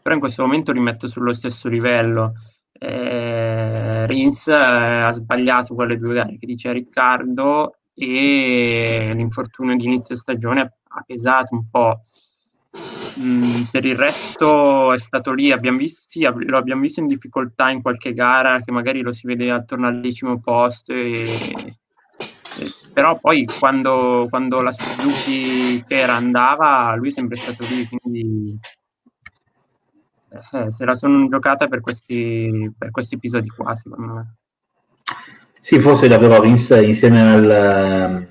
però 0.00 0.14
in 0.14 0.20
questo 0.20 0.42
momento 0.42 0.70
li 0.70 0.78
metto 0.78 1.08
sullo 1.08 1.32
stesso 1.32 1.68
livello. 1.68 2.34
Eh, 2.72 4.06
Rins 4.06 4.46
eh, 4.46 4.54
ha 4.54 5.10
sbagliato 5.10 5.74
quelle 5.74 5.98
due 5.98 6.14
gare 6.14 6.36
che 6.38 6.46
dice 6.46 6.72
Riccardo 6.72 7.78
e 7.94 9.12
l'infortunio 9.14 9.74
di 9.74 9.84
inizio 9.84 10.14
stagione 10.16 10.60
ha 10.60 11.02
pesato 11.04 11.54
un 11.54 11.68
po' 11.68 12.00
Mm, 13.20 13.62
per 13.70 13.84
il 13.84 13.96
resto 13.96 14.92
è 14.92 14.98
stato 14.98 15.32
lì, 15.32 15.52
abbiamo 15.52 15.78
visto, 15.78 16.02
sì, 16.06 16.22
lo 16.22 16.56
abbiamo 16.56 16.80
visto 16.80 16.98
in 17.00 17.06
difficoltà 17.06 17.70
in 17.70 17.80
qualche 17.80 18.12
gara 18.12 18.60
che 18.60 18.72
magari 18.72 19.02
lo 19.02 19.12
si 19.12 19.26
vede 19.26 19.52
attorno 19.52 19.86
al 19.86 20.00
decimo 20.00 20.40
posto, 20.40 20.92
e, 20.92 21.22
e, 21.22 21.76
però 22.92 23.18
poi 23.20 23.46
quando, 23.46 24.26
quando 24.28 24.60
la 24.60 24.72
Suzuki 24.72 25.82
Fera 25.86 26.14
andava 26.14 26.94
lui 26.96 27.08
è 27.08 27.12
sempre 27.12 27.36
stato 27.36 27.64
lì, 27.68 27.86
quindi 27.86 28.58
eh, 30.52 30.70
se 30.72 30.84
la 30.84 30.96
sono 30.96 31.28
giocata 31.28 31.68
per 31.68 31.80
questi, 31.80 32.72
per 32.76 32.90
questi 32.90 33.14
episodi 33.14 33.48
qua, 33.48 33.76
secondo 33.76 34.12
me. 34.12 34.34
Sì, 35.60 35.78
forse 35.78 36.08
davvero 36.08 36.44
insieme 36.44 37.32
al 37.32 38.28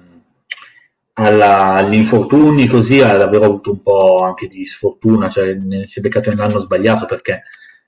alla, 1.13 1.75
agli 1.75 1.95
infortuni, 1.95 2.67
così 2.67 3.01
ha 3.01 3.15
davvero 3.17 3.45
avuto 3.45 3.71
un 3.71 3.81
po' 3.81 4.23
anche 4.23 4.47
di 4.47 4.65
sfortuna, 4.65 5.29
cioè 5.29 5.57
si 5.83 5.99
è 5.99 6.01
beccato 6.01 6.29
nell'anno 6.29 6.59
sbagliato 6.59 7.05
perché 7.05 7.43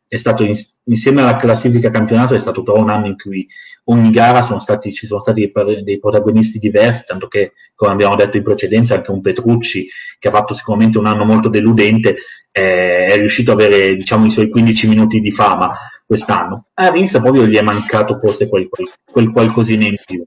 è 0.08 0.18
stato 0.18 0.44
in, 0.44 0.56
insieme 0.86 1.22
alla 1.22 1.36
classifica 1.36 1.90
campionato 1.90 2.36
è 2.36 2.40
stato 2.40 2.62
però 2.62 2.78
un 2.78 2.90
anno 2.90 3.08
in 3.08 3.18
cui 3.18 3.48
ogni 3.86 4.12
gara 4.12 4.42
sono 4.44 4.60
stati, 4.60 4.94
ci 4.94 5.08
sono 5.08 5.20
stati 5.20 5.52
dei, 5.84 6.00
protagonisti 6.00 6.60
diversi, 6.60 7.04
tanto 7.06 7.28
che 7.28 7.54
come 7.74 7.92
abbiamo 7.92 8.16
detto 8.16 8.38
in 8.38 8.44
precedenza 8.44 8.96
anche 8.96 9.12
un 9.12 9.22
Petrucci 9.22 9.88
che 10.20 10.28
ha 10.28 10.32
fatto 10.32 10.54
sicuramente 10.54 10.98
un 10.98 11.08
anno 11.08 11.26
molto 11.26 11.50
deludente 11.50 12.18
eh, 12.52 13.06
è 13.06 13.18
riuscito 13.18 13.52
ad 13.52 13.60
avere 13.60 13.96
diciamo 13.96 14.26
i 14.26 14.32
suoi 14.32 14.50
15 14.50 14.88
minuti 14.88 15.20
di 15.20 15.32
fama 15.32 15.76
quest'anno. 16.06 16.68
A 16.76 16.90
Rins 16.90 17.12
proprio 17.12 17.46
gli 17.48 17.58
è 17.58 17.62
mancato 17.62 18.20
forse 18.20 18.48
quel, 18.48 18.70
quel, 18.70 18.88
quel 19.04 19.30
qualcosina 19.32 19.86
in 19.86 19.96
più. 20.06 20.24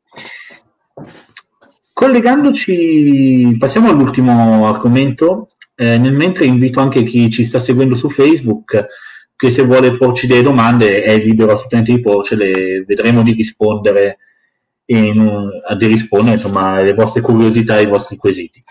Collegandoci, 1.98 3.56
passiamo 3.58 3.88
all'ultimo 3.88 4.68
argomento. 4.68 5.48
Eh, 5.74 5.98
nel 5.98 6.12
mentre 6.12 6.44
invito 6.44 6.78
anche 6.78 7.02
chi 7.02 7.28
ci 7.28 7.44
sta 7.44 7.58
seguendo 7.58 7.96
su 7.96 8.08
Facebook 8.08 8.86
che 9.34 9.50
se 9.50 9.64
vuole 9.64 9.96
porci 9.96 10.28
delle 10.28 10.42
domande 10.42 11.02
è 11.02 11.18
libero 11.18 11.50
assolutamente 11.50 11.92
di 11.92 12.00
porcele, 12.00 12.84
vedremo 12.86 13.24
di 13.24 13.32
rispondere, 13.32 14.18
in, 14.84 15.50
di 15.76 15.86
rispondere 15.88 16.36
insomma 16.36 16.74
alle 16.74 16.94
vostre 16.94 17.20
curiosità, 17.20 17.74
ai 17.74 17.88
vostri 17.88 18.16
quesiti. 18.16 18.62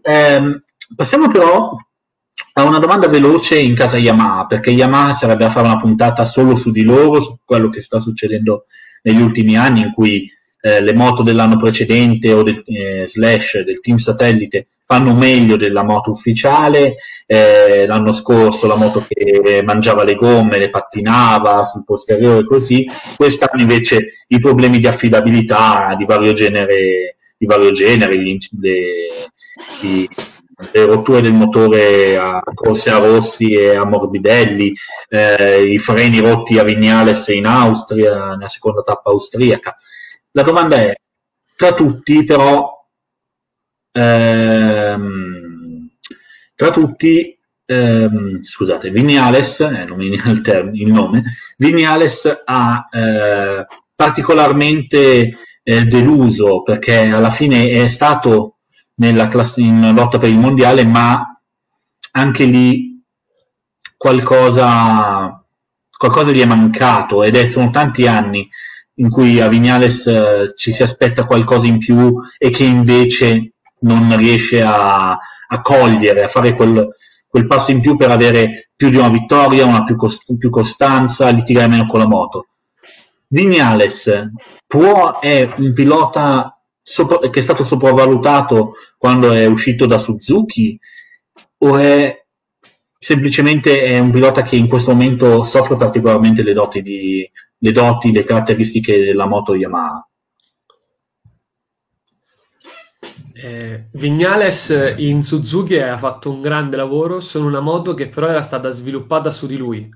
Eh, 0.00 0.62
passiamo 0.94 1.26
però 1.32 1.76
ha 2.52 2.62
una 2.62 2.78
domanda 2.78 3.08
veloce 3.08 3.58
in 3.58 3.74
casa 3.74 3.96
Yamaha, 3.98 4.46
perché 4.46 4.70
Yamaha 4.70 5.14
sarebbe 5.14 5.46
a 5.46 5.50
fare 5.50 5.66
una 5.66 5.78
puntata 5.78 6.24
solo 6.24 6.54
su 6.54 6.70
di 6.70 6.84
loro, 6.84 7.20
su 7.20 7.38
quello 7.44 7.70
che 7.70 7.80
sta 7.80 7.98
succedendo 7.98 8.66
negli 9.02 9.20
ultimi 9.20 9.56
anni, 9.56 9.80
in 9.80 9.92
cui 9.92 10.30
eh, 10.60 10.80
le 10.82 10.94
moto 10.94 11.22
dell'anno 11.22 11.56
precedente 11.56 12.32
o 12.32 12.42
del, 12.42 12.62
eh, 12.66 13.06
slash 13.06 13.62
del 13.62 13.80
team 13.80 13.98
satellite 13.98 14.68
fanno 14.88 15.14
meglio 15.14 15.56
della 15.56 15.82
moto 15.82 16.10
ufficiale. 16.10 16.94
Eh, 17.26 17.84
l'anno 17.86 18.12
scorso 18.12 18.66
la 18.66 18.74
moto 18.74 19.04
che 19.06 19.62
mangiava 19.62 20.02
le 20.02 20.14
gomme, 20.14 20.58
le 20.58 20.70
pattinava 20.70 21.62
sul 21.64 21.84
posteriore 21.84 22.44
così. 22.44 22.86
Quest'anno 23.14 23.60
invece 23.60 24.24
i 24.28 24.40
problemi 24.40 24.78
di 24.78 24.86
affidabilità 24.86 25.94
di 25.96 26.06
vario 26.06 26.32
genere, 26.32 27.16
di 27.36 27.44
vario 27.44 27.70
genere 27.70 28.16
le, 28.16 28.38
i, 29.82 30.08
le 30.72 30.84
rotture 30.86 31.20
del 31.20 31.34
motore 31.34 32.16
a 32.16 32.42
corse 32.54 32.88
a 32.88 32.98
Rossi 32.98 33.52
e 33.52 33.76
a 33.76 33.84
Morbidelli, 33.84 34.72
eh, 35.10 35.64
i 35.64 35.78
freni 35.78 36.18
rotti 36.20 36.58
a 36.58 36.64
Vignales 36.64 37.28
in 37.28 37.44
Austria, 37.44 38.30
nella 38.30 38.48
seconda 38.48 38.80
tappa 38.80 39.10
austriaca. 39.10 39.76
La 40.38 40.44
domanda 40.44 40.76
è, 40.76 40.94
tra 41.56 41.74
tutti 41.74 42.22
però, 42.22 42.86
ehm, 43.90 45.88
tra 46.54 46.70
tutti, 46.70 47.36
ehm, 47.64 48.40
scusate, 48.44 48.90
Vignales, 48.90 49.58
eh, 49.58 49.84
non 49.84 49.96
mi 49.96 50.10
viene 50.10 50.30
il, 50.30 50.40
term- 50.40 50.72
il 50.76 50.92
nome, 50.92 51.24
Vignales 51.56 52.42
ha 52.44 52.88
eh, 52.88 53.66
particolarmente 53.96 55.32
eh, 55.64 55.84
deluso 55.86 56.62
perché 56.62 57.08
alla 57.10 57.32
fine 57.32 57.70
è 57.70 57.88
stato 57.88 58.58
nella 59.00 59.26
class- 59.26 59.56
in 59.56 59.92
lotta 59.92 60.20
per 60.20 60.28
il 60.28 60.38
mondiale, 60.38 60.84
ma 60.84 61.36
anche 62.12 62.44
lì 62.44 63.02
qualcosa, 63.96 65.44
qualcosa 65.96 66.30
gli 66.30 66.40
è 66.42 66.46
mancato 66.46 67.24
ed 67.24 67.34
è, 67.34 67.48
sono 67.48 67.70
tanti 67.70 68.06
anni 68.06 68.48
in 68.98 69.10
cui 69.10 69.40
a 69.40 69.48
Vignales 69.48 70.06
eh, 70.06 70.52
ci 70.56 70.72
si 70.72 70.82
aspetta 70.82 71.24
qualcosa 71.24 71.66
in 71.66 71.78
più 71.78 72.20
e 72.36 72.50
che 72.50 72.64
invece 72.64 73.52
non 73.80 74.16
riesce 74.16 74.62
a, 74.62 75.10
a 75.10 75.62
cogliere, 75.62 76.24
a 76.24 76.28
fare 76.28 76.54
quel, 76.54 76.88
quel, 77.26 77.46
passo 77.46 77.70
in 77.70 77.80
più 77.80 77.96
per 77.96 78.10
avere 78.10 78.70
più 78.74 78.90
di 78.90 78.96
una 78.96 79.08
vittoria, 79.08 79.66
una 79.66 79.84
più, 79.84 79.96
cost- 79.96 80.36
più 80.36 80.50
costanza, 80.50 81.28
litigare 81.30 81.68
meno 81.68 81.86
con 81.86 82.00
la 82.00 82.08
moto. 82.08 82.48
Vignales 83.28 84.30
può, 84.66 85.20
è 85.20 85.54
un 85.58 85.72
pilota 85.72 86.58
sopra- 86.82 87.28
che 87.28 87.40
è 87.40 87.42
stato 87.42 87.62
sopravvalutato 87.64 88.74
quando 88.96 89.32
è 89.32 89.46
uscito 89.46 89.86
da 89.86 89.98
Suzuki 89.98 90.78
o 91.58 91.76
è 91.76 92.24
semplicemente 92.98 93.82
è 93.82 93.98
un 93.98 94.10
pilota 94.10 94.42
che 94.42 94.56
in 94.56 94.66
questo 94.66 94.90
momento 94.90 95.44
soffre 95.44 95.76
particolarmente 95.76 96.42
le 96.42 96.52
doti, 96.52 96.82
di, 96.82 97.30
le, 97.58 97.72
doti 97.72 98.12
le 98.12 98.24
caratteristiche 98.24 99.02
della 99.04 99.26
moto 99.26 99.54
Yamaha? 99.54 100.08
Eh, 103.40 103.88
Vignales 103.92 104.94
in 104.96 105.22
Suzuki 105.22 105.78
ha 105.78 105.96
fatto 105.96 106.30
un 106.30 106.40
grande 106.40 106.76
lavoro 106.76 107.20
su 107.20 107.40
una 107.44 107.60
moto 107.60 107.94
che 107.94 108.08
però 108.08 108.26
era 108.26 108.42
stata 108.42 108.70
sviluppata 108.70 109.30
su 109.30 109.46
di 109.46 109.56
lui. 109.56 109.88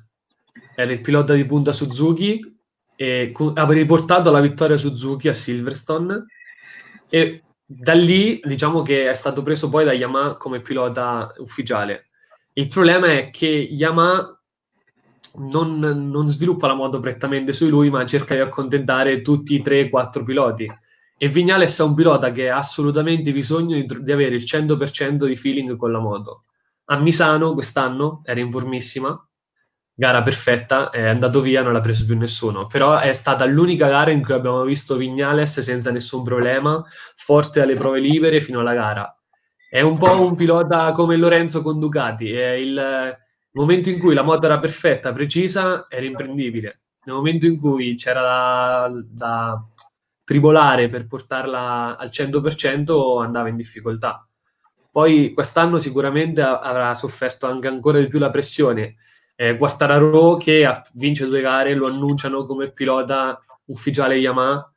Era 0.77 0.93
il 0.93 1.01
pilota 1.01 1.35
di 1.35 1.45
punta 1.45 1.73
Suzuki 1.73 2.41
e 2.95 3.33
ha 3.55 3.73
riportato 3.73 4.31
la 4.31 4.41
vittoria 4.41 4.77
Suzuki 4.77 5.29
a 5.29 5.33
Silverstone 5.33 6.27
e 7.09 7.43
da 7.65 7.95
lì 7.95 8.41
diciamo 8.45 8.83
che 8.83 9.09
è 9.09 9.15
stato 9.15 9.43
preso 9.43 9.69
poi 9.69 9.85
da 9.85 9.93
Yamaha 9.93 10.37
come 10.37 10.61
pilota 10.61 11.33
ufficiale. 11.39 12.11
Il 12.53 12.69
problema 12.69 13.13
è 13.13 13.31
che 13.31 13.47
Yamaha 13.47 14.42
non, 15.37 15.79
non 15.79 16.29
sviluppa 16.29 16.67
la 16.67 16.75
moto 16.75 17.01
prettamente 17.01 17.53
su 17.53 17.69
lui, 17.69 17.91
ma 17.91 18.05
cerca 18.07 18.35
di 18.35 18.41
accontentare 18.41 19.23
tutti 19.23 19.55
i 19.55 19.63
3-4 19.63 20.25
piloti 20.25 20.71
e 21.23 21.29
Vignales 21.29 21.79
è 21.79 21.85
un 21.85 21.95
pilota 21.95 22.33
che 22.33 22.51
ha 22.51 22.57
assolutamente 22.57 23.33
bisogno 23.33 23.77
di, 23.77 23.87
di, 23.87 24.11
avere 24.11 24.35
il 24.35 24.43
100% 24.43 25.25
di 25.25 25.37
feeling 25.37 25.77
con 25.77 25.93
la 25.93 26.01
moto. 26.01 26.41
A 26.87 26.99
Misano 26.99 27.53
quest'anno 27.55 28.23
era 28.25 28.41
in 28.41 28.51
formissima, 28.51 29.25
gara 29.95 30.21
perfetta, 30.25 30.91
è 30.91 31.07
andato 31.07 31.41
via, 31.41 31.63
non 31.63 31.75
l'ha 31.75 31.81
preso 31.81 32.07
più 32.07 32.17
nessuno. 32.17 32.67
Però 32.67 32.99
è 32.99 33.13
stata 33.13 33.45
l'unica 33.45 33.87
gara 33.87 34.11
in 34.11 34.21
cui 34.21 34.35
abbiamo 34.35 34.65
visto 34.65 34.97
Vignales 34.97 35.61
senza 35.61 35.93
nessun 35.93 36.25
problema, 36.25 36.85
forte 37.15 37.61
alle 37.61 37.75
prove 37.75 38.01
libere 38.01 38.41
fino 38.41 38.59
alla 38.59 38.75
gara. 38.75 39.17
È 39.71 39.81
un 39.81 39.97
po' 39.99 40.21
un 40.21 40.35
pilota 40.35 40.91
come 40.91 41.15
Lorenzo 41.15 41.63
con 41.63 41.79
Ducati, 41.79 42.33
è 42.33 42.51
il 42.51 43.17
momento 43.53 43.91
in 43.91 43.99
cui 43.99 44.15
la 44.15 44.23
moto 44.23 44.47
era 44.47 44.59
perfetta, 44.59 45.13
precisa, 45.13 45.87
era 45.89 46.07
imprendibile. 46.07 46.81
Nel 47.05 47.17
momento 47.17 47.47
in 47.47 47.59
cui 47.59 47.95
c'era 47.95 48.23
da, 48.23 48.91
da 49.05 49.67
tribolare 50.25 50.89
per 50.89 51.07
portarla 51.07 51.97
al 51.97 52.11
100% 52.11 53.23
andava 53.23 53.49
in 53.49 53.57
difficoltà. 53.57 54.27
Poi 54.91 55.33
quest'anno 55.33 55.79
sicuramente 55.79 56.43
avrà 56.43 56.95
sofferto 56.95 57.47
anche 57.47 57.69
ancora 57.69 57.99
di 57.99 58.09
più 58.09 58.19
la 58.19 58.31
pressione. 58.31 58.97
Eh, 59.35 59.57
Quartararo 59.57 60.37
che 60.37 60.83
vince 60.95 61.27
due 61.27 61.41
gare 61.41 61.75
lo 61.75 61.87
annunciano 61.87 62.45
come 62.45 62.71
pilota 62.73 63.43
ufficiale 63.67 64.17
Yamaha. 64.17 64.72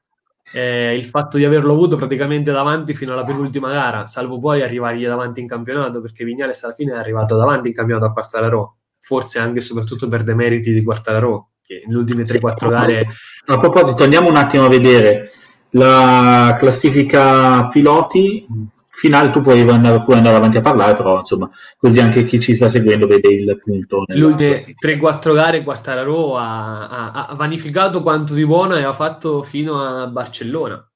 Eh, 0.55 0.95
il 0.95 1.03
fatto 1.03 1.35
di 1.35 1.43
averlo 1.43 1.73
avuto 1.73 1.97
praticamente 1.97 2.49
davanti 2.53 2.93
fino 2.93 3.11
alla 3.11 3.25
penultima 3.25 3.69
gara, 3.73 4.05
salvo 4.05 4.39
poi 4.39 4.61
arrivargli 4.61 5.05
davanti 5.05 5.41
in 5.41 5.47
campionato, 5.47 5.99
perché 5.99 6.23
Vignales 6.23 6.63
alla 6.63 6.73
fine 6.73 6.93
è 6.93 6.95
arrivato 6.95 7.35
davanti 7.35 7.67
in 7.67 7.73
campionato 7.73 8.05
a 8.05 8.11
Quartararo, 8.11 8.77
forse 8.97 9.39
anche 9.39 9.59
e 9.59 9.61
soprattutto 9.61 10.07
per 10.07 10.23
demeriti 10.23 10.73
di 10.73 10.81
Quartararo, 10.81 11.49
che 11.61 11.83
nelle 11.85 11.99
ultime 11.99 12.23
3-4 12.23 12.69
gare... 12.69 13.05
A 13.47 13.59
proposito, 13.59 14.01
andiamo 14.03 14.29
un 14.29 14.37
attimo 14.37 14.63
a 14.63 14.69
vedere 14.69 15.31
la 15.71 16.55
classifica 16.57 17.67
piloti 17.67 18.47
finale 18.95 19.29
tu 19.29 19.41
puoi 19.41 19.61
andare, 19.61 20.03
puoi 20.03 20.17
andare, 20.17 20.37
avanti 20.37 20.57
a 20.57 20.61
parlare 20.61 20.95
però 20.95 21.17
insomma 21.17 21.49
così 21.77 21.99
anche 21.99 22.25
chi 22.25 22.39
ci 22.39 22.55
sta 22.55 22.69
seguendo 22.69 23.07
vede 23.07 23.27
il 23.29 23.59
punto 23.61 24.03
le 24.07 24.23
ultime 24.23 24.75
3-4 24.79 25.33
gare 25.33 25.63
Quartararo 25.63 26.37
ha, 26.37 26.87
ha, 26.87 27.27
ha, 27.27 27.35
vanificato 27.35 28.01
quanto 28.01 28.33
di 28.33 28.45
buono 28.45 28.73
aveva 28.73 28.93
fatto 28.93 29.43
fino 29.43 29.81
a 29.81 30.07
Barcellona. 30.07 30.89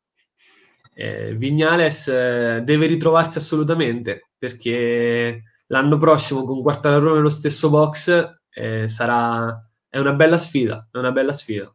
Eh, 0.93 1.34
Vignales 1.36 2.08
eh, 2.08 2.62
deve 2.64 2.86
ritrovarsi 2.88 3.38
assolutamente 3.38 4.32
perché 4.38 5.43
l'anno 5.68 5.97
prossimo 5.97 6.43
con 6.43 6.62
Quartararo 6.62 7.16
nello 7.16 7.30
stesso 7.30 7.70
box 7.70 8.38
eh, 8.50 8.88
sarà 8.88 9.66
è 9.88 9.97
una 9.97 10.14
bella 10.14 10.38
sfida 10.38 10.88
è 10.91 10.97
una 10.97 11.12
bella 11.12 11.32
sfida 11.32 11.72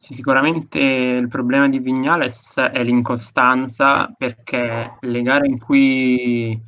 sì, 0.00 0.14
sicuramente 0.14 0.78
il 0.78 1.26
problema 1.28 1.68
di 1.68 1.80
Vignales 1.80 2.56
è 2.56 2.84
l'incostanza 2.84 4.08
perché 4.16 4.96
le 5.00 5.22
gare 5.22 5.48
in 5.48 5.58
cui 5.58 6.60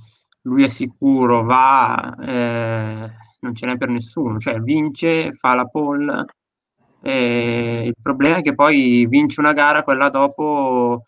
lui 0.43 0.65
è 0.65 0.69
sicuro 0.69 1.45
va, 1.45 2.17
eh, 2.21 3.11
non 3.41 3.55
ce 3.55 3.67
n'è 3.67 3.77
per 3.77 3.89
nessuno, 3.89 4.39
cioè 4.41 4.59
vince, 4.61 5.33
fa 5.33 5.55
la 5.55 5.65
pole. 5.67 6.25
Eh, 7.03 7.85
il 7.87 7.95
problema 8.03 8.39
è 8.39 8.43
che 8.43 8.55
poi 8.55 9.07
vince 9.07 9.41
una 9.41 9.53
gara, 9.53 9.85
quella 9.85 10.09
dopo 10.09 11.05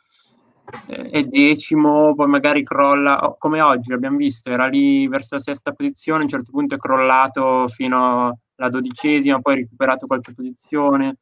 eh, 0.87 1.11
è 1.11 1.25
decimo, 1.25 2.15
poi 2.15 2.29
magari 2.29 2.63
crolla, 2.63 3.35
come 3.37 3.61
oggi 3.61 3.93
abbiamo 3.93 4.17
visto, 4.17 4.49
era 4.51 4.67
lì 4.69 5.09
verso 5.09 5.35
la 5.35 5.41
sesta 5.41 5.73
posizione, 5.73 6.21
a 6.21 6.23
un 6.23 6.29
certo 6.29 6.53
punto 6.53 6.77
è 6.77 6.79
crollato 6.79 7.67
fino 7.69 8.39
alla 8.57 8.69
dodicesima, 8.71 9.41
poi 9.41 9.55
ha 9.55 9.57
recuperato 9.57 10.07
qualche 10.07 10.33
posizione 10.35 11.17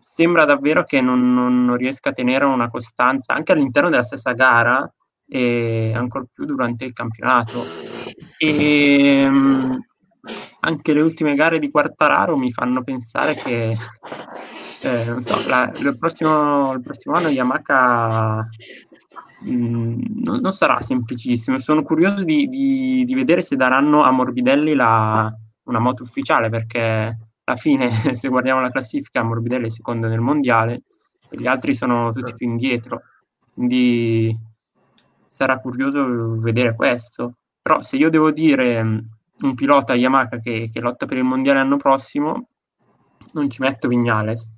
sembra 0.00 0.44
davvero 0.44 0.84
che 0.84 1.00
non, 1.00 1.32
non, 1.32 1.64
non, 1.64 1.76
riesca 1.76 2.10
a 2.10 2.12
tenere 2.12 2.44
una 2.44 2.68
costanza 2.68 3.34
anche 3.34 3.52
all'interno 3.52 3.88
della 3.88 4.02
stessa 4.02 4.32
gara 4.32 4.90
e 5.26 5.92
ancora 5.94 6.24
più 6.30 6.44
durante 6.44 6.84
il 6.84 6.92
campionato. 6.92 7.62
E 8.38 9.24
um, 9.26 9.84
anche 10.60 10.92
le 10.92 11.00
ultime 11.00 11.34
gare 11.34 11.58
di 11.58 11.70
Quartararo 11.70 12.36
mi 12.36 12.52
fanno 12.52 12.82
pensare 12.82 13.34
che 13.34 13.76
eh, 14.82 15.16
so, 15.20 15.48
la, 15.48 15.72
il, 15.74 15.96
prossimo, 15.98 16.72
il, 16.72 16.80
prossimo, 16.80 17.14
anno 17.14 17.28
Yamaha 17.28 18.46
mh, 19.40 19.50
mm, 19.50 20.00
non, 20.24 20.40
non, 20.40 20.52
sarà 20.52 20.80
semplicissimo. 20.80 21.58
Sono 21.58 21.82
curioso 21.82 22.22
di, 22.22 22.46
di, 22.48 23.04
di, 23.04 23.14
vedere 23.14 23.42
se 23.42 23.56
daranno 23.56 24.02
a 24.02 24.10
Morbidelli 24.10 24.74
la, 24.74 25.32
una 25.64 25.78
moto 25.78 26.02
ufficiale 26.02 26.48
perché 26.50 27.16
alla 27.44 27.56
fine, 27.56 27.90
se 28.14 28.28
guardiamo 28.28 28.60
la 28.60 28.70
classifica, 28.70 29.22
Morbidelli 29.22 29.66
è 29.66 29.70
secondo 29.70 30.08
nel 30.08 30.20
mondiale 30.20 30.82
e 31.28 31.36
gli 31.36 31.46
altri 31.46 31.74
sono 31.74 32.10
tutti 32.12 32.34
più 32.34 32.48
indietro. 32.48 33.02
Quindi 33.54 34.36
sarà 35.26 35.58
curioso 35.58 36.38
vedere 36.40 36.74
questo. 36.74 37.36
Però 37.60 37.80
se 37.80 37.96
io 37.96 38.10
devo 38.10 38.30
dire 38.30 38.82
mm, 38.82 38.98
un 39.40 39.54
pilota 39.54 39.94
Yamaha 39.94 40.38
che, 40.40 40.70
che 40.72 40.80
lotta 40.80 41.06
per 41.06 41.16
il 41.16 41.24
mondiale 41.24 41.58
l'anno 41.58 41.76
prossimo, 41.76 42.48
non 43.32 43.48
ci 43.48 43.62
metto 43.62 43.88
Vignales 43.88 44.52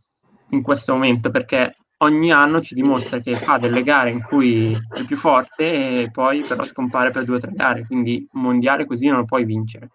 in 0.51 0.63
questo 0.63 0.93
momento 0.93 1.31
perché 1.31 1.77
ogni 1.99 2.33
anno 2.33 2.61
ci 2.61 2.75
dimostra 2.75 3.19
che 3.21 3.35
fa 3.35 3.59
delle 3.59 3.83
gare 3.83 4.11
in 4.11 4.23
cui 4.23 4.73
è 4.73 5.05
più 5.07 5.17
forte 5.17 6.03
e 6.03 6.11
poi 6.11 6.43
però 6.43 6.63
scompare 6.63 7.11
per 7.11 7.25
due 7.25 7.37
o 7.37 7.41
tre 7.41 7.53
gare, 7.53 7.87
quindi 7.87 8.27
un 8.33 8.43
mondiale 8.43 8.87
così 8.87 9.07
non 9.07 9.19
lo 9.19 9.25
puoi 9.25 9.45
vincere. 9.45 9.91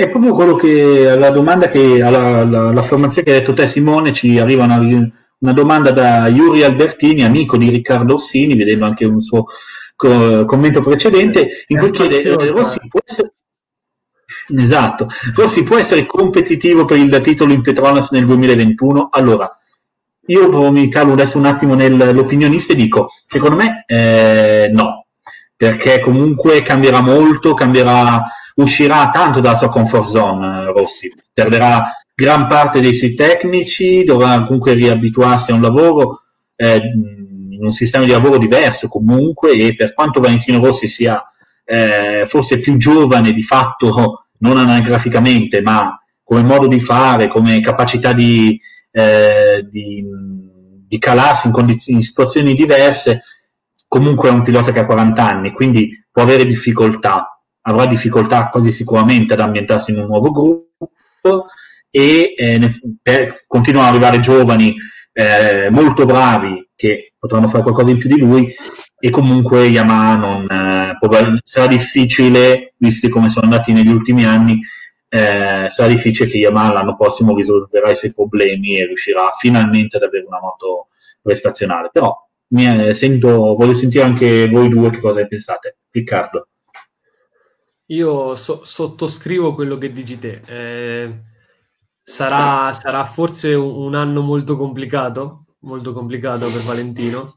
È 0.00 0.08
proprio 0.08 0.32
quello 0.32 0.54
che 0.54 1.14
la 1.14 1.28
domanda 1.28 1.66
che 1.66 2.02
alla, 2.02 2.38
alla, 2.38 2.72
l'affermazione 2.72 3.22
che 3.22 3.34
hai 3.34 3.40
detto 3.40 3.52
te 3.52 3.66
Simone 3.66 4.14
ci 4.14 4.38
arriva 4.38 4.64
una, 4.64 4.78
una 4.78 5.52
domanda 5.52 5.90
da 5.90 6.26
Yuri 6.26 6.62
Albertini, 6.62 7.22
amico 7.22 7.58
di 7.58 7.68
Riccardo 7.68 8.14
Ossini, 8.14 8.56
vedendo 8.56 8.86
anche 8.86 9.04
un 9.04 9.20
suo 9.20 9.44
co- 9.94 10.46
commento 10.46 10.80
precedente, 10.80 11.66
in 11.66 11.76
cui 11.76 11.90
chiede 11.90 12.16
eh, 12.18 12.46
Rossi 12.46 12.78
può 12.88 13.00
essere 13.04 13.34
Esatto, 14.56 15.08
Rossi 15.34 15.64
può 15.64 15.76
essere 15.76 16.06
competitivo 16.06 16.86
per 16.86 16.96
il 16.96 17.20
titolo 17.20 17.52
in 17.52 17.60
Petronas 17.60 18.10
nel 18.10 18.24
2021? 18.24 19.10
Allora, 19.12 19.54
io 20.28 20.70
mi 20.72 20.88
calo 20.88 21.12
adesso 21.12 21.36
un 21.36 21.44
attimo 21.44 21.74
nell'opinionista 21.74 22.72
e 22.72 22.76
dico, 22.76 23.10
secondo 23.26 23.56
me 23.56 23.84
eh, 23.86 24.70
no, 24.72 25.04
perché 25.54 26.00
comunque 26.00 26.62
cambierà 26.62 27.02
molto, 27.02 27.52
cambierà, 27.52 28.24
uscirà 28.62 29.10
tanto 29.10 29.40
dalla 29.40 29.56
sua 29.56 29.68
comfort 29.68 30.06
zone 30.06 30.64
Rossi, 30.72 31.12
perderà 31.32 31.90
gran 32.14 32.46
parte 32.46 32.80
dei 32.80 32.94
suoi 32.94 33.14
tecnici, 33.14 34.04
dovrà 34.04 34.42
comunque 34.44 34.74
riabituarsi 34.74 35.50
a 35.50 35.54
un 35.54 35.62
lavoro, 35.62 36.22
eh, 36.56 36.76
in 36.76 37.64
un 37.64 37.72
sistema 37.72 38.04
di 38.04 38.10
lavoro 38.10 38.38
diverso 38.38 38.88
comunque 38.88 39.52
e 39.52 39.74
per 39.74 39.94
quanto 39.94 40.20
Valentino 40.20 40.64
Rossi 40.64 40.88
sia 40.88 41.22
eh, 41.64 42.24
forse 42.26 42.60
più 42.60 42.76
giovane 42.76 43.32
di 43.32 43.42
fatto, 43.42 44.26
non 44.40 44.56
anagraficamente, 44.58 45.60
ma 45.60 45.94
come 46.22 46.42
modo 46.42 46.66
di 46.66 46.80
fare, 46.80 47.28
come 47.28 47.60
capacità 47.60 48.12
di, 48.12 48.60
eh, 48.90 49.66
di, 49.68 50.04
di, 50.86 50.98
calarsi 50.98 51.46
in, 51.46 51.52
condizioni, 51.52 51.98
in 51.98 52.04
situazioni 52.04 52.54
diverse, 52.54 53.22
comunque 53.88 54.28
è 54.28 54.32
un 54.32 54.42
pilota 54.42 54.72
che 54.72 54.78
ha 54.78 54.86
40 54.86 55.26
anni, 55.26 55.52
quindi 55.52 55.90
può 56.10 56.22
avere 56.22 56.46
difficoltà, 56.46 57.39
avrà 57.70 57.86
difficoltà 57.86 58.48
quasi 58.48 58.72
sicuramente 58.72 59.34
ad 59.34 59.40
ambientarsi 59.40 59.90
in 59.90 59.98
un 59.98 60.06
nuovo 60.06 60.30
gruppo 60.30 61.46
e 61.90 62.34
eh, 62.36 62.80
per, 63.02 63.44
continuano 63.46 63.88
ad 63.88 63.94
arrivare 63.94 64.20
giovani 64.20 64.74
eh, 65.12 65.68
molto 65.70 66.04
bravi 66.04 66.70
che 66.74 67.12
potranno 67.18 67.48
fare 67.48 67.62
qualcosa 67.62 67.90
in 67.90 67.98
più 67.98 68.08
di 68.08 68.18
lui 68.18 68.54
e 68.98 69.10
comunque 69.10 69.66
Yamaha 69.66 70.16
non, 70.16 70.50
eh, 70.50 71.40
sarà 71.42 71.66
difficile, 71.66 72.74
visti 72.76 73.08
come 73.08 73.28
sono 73.28 73.44
andati 73.44 73.72
negli 73.72 73.90
ultimi 73.90 74.24
anni, 74.24 74.60
eh, 75.08 75.66
sarà 75.68 75.88
difficile 75.88 76.28
che 76.30 76.38
Yamaha 76.38 76.72
l'anno 76.72 76.96
prossimo 76.96 77.34
risolverà 77.34 77.90
i 77.90 77.96
suoi 77.96 78.14
problemi 78.14 78.78
e 78.78 78.86
riuscirà 78.86 79.34
finalmente 79.38 79.96
ad 79.96 80.04
avere 80.04 80.24
una 80.26 80.40
moto 80.40 80.88
prestazionale. 81.20 81.90
Però 81.92 82.14
mi, 82.48 82.88
eh, 82.88 82.94
sento, 82.94 83.54
voglio 83.54 83.74
sentire 83.74 84.04
anche 84.04 84.48
voi 84.48 84.68
due 84.68 84.90
che 84.90 85.00
cosa 85.00 85.20
ne 85.20 85.26
pensate. 85.26 85.78
Riccardo. 85.90 86.49
Io 87.90 88.34
so- 88.36 88.64
sottoscrivo 88.64 89.54
quello 89.54 89.76
che 89.76 89.92
dici 89.92 90.18
te. 90.18 90.42
Eh, 90.46 91.22
sarà, 92.02 92.72
sarà, 92.72 93.04
forse 93.04 93.54
un, 93.54 93.94
anno 93.94 94.22
molto 94.22 94.56
complicato, 94.56 95.46
molto 95.60 95.92
complicato 95.92 96.50
per 96.50 96.62
Valentino. 96.62 97.34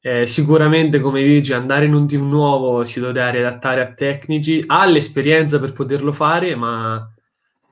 Eh, 0.00 0.26
sicuramente, 0.26 1.00
come 1.00 1.22
dici, 1.24 1.52
andare 1.52 1.86
in 1.86 1.94
un 1.94 2.06
team 2.06 2.28
nuovo 2.28 2.84
si 2.84 3.00
dovrà 3.00 3.30
riadattare 3.30 3.80
a 3.80 3.92
tecnici, 3.92 4.62
ha 4.66 4.86
l'esperienza 4.86 5.58
per 5.58 5.72
poterlo 5.72 6.12
fare, 6.12 6.54
ma 6.54 7.08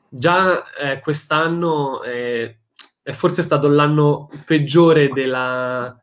già 0.09 0.65
eh, 0.75 0.99
quest'anno 0.99 2.03
eh, 2.03 2.59
è 3.03 3.13
forse 3.13 3.43
stato 3.43 3.69
l'anno 3.69 4.29
peggiore 4.45 5.09
della, 5.11 5.97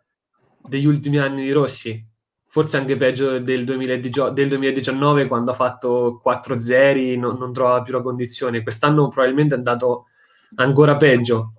degli 0.63 0.85
ultimi 0.85 1.17
anni 1.17 1.43
di 1.43 1.51
Rossi, 1.51 2.10
forse 2.51 2.75
anche 2.75 2.97
peggio 2.97 3.39
del, 3.39 3.63
2018, 3.63 4.33
del 4.33 4.49
2019 4.49 5.27
quando 5.27 5.51
ha 5.51 5.53
fatto 5.53 6.19
4 6.21 6.59
0 6.59 7.17
non, 7.17 7.53
trovava 7.53 7.81
più 7.81 7.93
la 7.93 8.01
condizione. 8.01 8.61
Quest'anno 8.61 9.07
probabilmente 9.07 9.55
è 9.55 9.57
andato 9.57 10.07
ancora 10.55 10.97
peggio. 10.97 11.53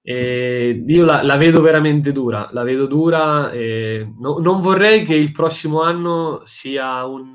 E 0.00 0.82
io 0.86 1.04
la, 1.04 1.22
la, 1.22 1.36
vedo 1.36 1.60
veramente 1.60 2.12
dura, 2.12 2.48
la 2.52 2.62
vedo 2.62 2.86
dura. 2.86 3.52
No, 3.52 4.38
non 4.38 4.62
vorrei 4.62 5.04
che 5.04 5.14
il 5.14 5.32
prossimo 5.32 5.82
anno 5.82 6.40
sia 6.46 7.04
un, 7.04 7.30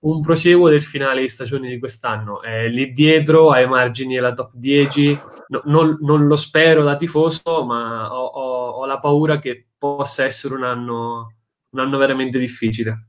un 0.00 0.20
proseguo 0.20 0.68
del 0.68 0.82
finale 0.82 1.20
di 1.20 1.28
stagione 1.28 1.68
di 1.68 1.78
quest'anno. 1.78 2.42
È 2.42 2.66
lì 2.66 2.90
dietro, 2.90 3.52
ai 3.52 3.68
margini 3.68 4.14
della 4.14 4.34
top 4.34 4.50
10. 4.54 5.20
No, 5.46 5.62
non, 5.66 5.98
non, 6.00 6.26
lo 6.26 6.34
spero 6.34 6.82
da 6.82 6.96
tifoso, 6.96 7.64
ma 7.64 8.12
ho, 8.12 8.24
ho, 8.24 8.68
ho, 8.70 8.86
la 8.86 8.98
paura 8.98 9.38
che 9.38 9.68
possa 9.78 10.24
essere 10.24 10.54
un 10.54 10.64
anno, 10.64 11.34
un 11.74 11.80
anno 11.80 11.98
veramente 11.98 12.38
difficile. 12.38 13.08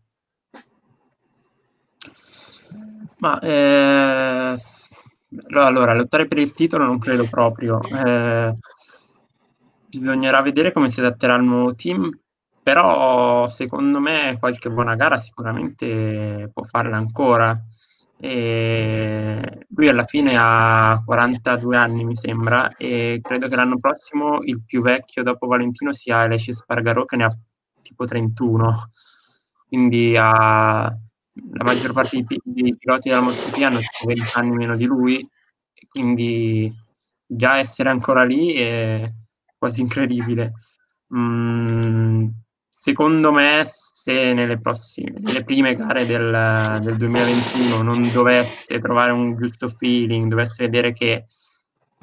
Ma 3.18 3.39
eh, 3.39 4.53
allora, 5.53 5.93
lottare 5.93 6.28
per 6.28 6.39
il 6.39 6.53
titolo 6.53 6.86
non 6.86 6.99
credo 6.99 7.26
proprio. 7.30 7.82
Eh, 7.82 8.55
bisognerà 9.88 10.41
vedere 10.41 10.72
come 10.74 10.89
si 10.89 10.99
adatterà 10.99 11.36
il 11.36 11.43
nuovo 11.43 11.76
team 11.76 12.09
però 12.66 13.45
secondo 13.47 13.99
me 13.99 14.38
qualche 14.39 14.72
buona 14.72 14.95
gara 14.95 15.20
sicuramente 15.20 16.49
può 16.51 16.63
farla 16.63 16.97
ancora. 16.97 17.55
E 18.18 19.66
lui 19.70 19.88
alla 19.88 20.05
fine 20.05 20.36
ha 20.36 20.99
42 21.05 21.78
anni, 21.78 22.03
mi 22.05 22.16
sembra, 22.16 22.76
e 22.76 23.20
credo 23.22 23.47
che 23.47 23.55
l'anno 23.55 23.78
prossimo 23.78 24.39
il 24.41 24.63
più 24.66 24.82
vecchio 24.82 25.22
dopo 25.22 25.45
Valentino 25.45 25.93
sia 25.93 26.22
Alessi 26.22 26.53
Spargarò, 26.53 27.05
che 27.05 27.18
ne 27.18 27.26
ha 27.26 27.38
tipo 27.86 28.05
31. 28.05 28.89
Quindi 29.67 30.15
ha, 30.17 30.83
la 30.83 31.63
maggior 31.63 31.93
parte 31.93 32.23
dei, 32.23 32.41
dei 32.43 32.75
piloti 32.75 33.09
della 33.09 33.21
MotoGP 33.21 33.61
hanno 33.61 33.79
tipo 33.79 34.05
20 34.07 34.21
anni 34.33 34.55
meno 34.55 34.75
di 34.75 34.86
lui, 34.86 35.27
quindi 35.89 36.73
già 37.25 37.57
essere 37.57 37.89
ancora 37.89 38.23
lì 38.23 38.53
è 38.53 39.11
quasi 39.57 39.81
incredibile. 39.81 40.53
Mm, 41.15 42.27
secondo 42.67 43.31
me, 43.31 43.63
se 43.65 44.33
nelle, 44.33 44.59
prossime, 44.59 45.13
nelle 45.19 45.43
prime 45.43 45.75
gare 45.75 46.05
del, 46.05 46.79
del 46.81 46.97
2021 46.97 47.81
non 47.81 48.11
dovesse 48.11 48.79
trovare 48.79 49.11
un 49.11 49.36
giusto 49.38 49.67
feeling, 49.67 50.27
dovesse 50.27 50.63
vedere 50.63 50.93
che 50.93 51.25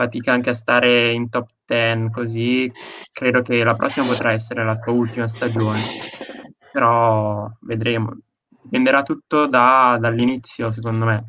fatica 0.03 0.32
anche 0.32 0.50
a 0.50 0.55
stare 0.55 1.12
in 1.12 1.28
top 1.28 1.48
10 1.64 2.11
così, 2.11 2.72
credo 3.12 3.42
che 3.42 3.62
la 3.62 3.74
prossima 3.74 4.07
potrà 4.07 4.32
essere 4.32 4.64
la 4.64 4.74
sua 4.74 4.92
ultima 4.92 5.28
stagione. 5.28 5.80
Però 6.72 7.50
vedremo. 7.61 8.18
Dipenderà 8.48 9.03
tutto 9.03 9.46
da, 9.46 9.98
dall'inizio, 10.00 10.70
secondo 10.70 11.05
me. 11.05 11.26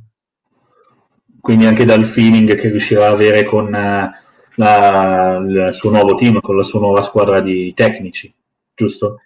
Quindi 1.40 1.66
anche 1.66 1.86
dal 1.86 2.06
feeling 2.06 2.56
che 2.56 2.70
riuscirà 2.70 3.08
ad 3.08 3.14
avere 3.14 3.44
con 3.44 3.66
uh, 3.66 4.10
la, 4.56 5.38
il 5.46 5.70
suo 5.72 5.90
nuovo 5.92 6.16
team, 6.16 6.40
con 6.40 6.56
la 6.56 6.64
sua 6.64 6.80
nuova 6.80 7.02
squadra 7.02 7.42
di 7.42 7.74
tecnici, 7.74 8.34
giusto? 8.74 9.18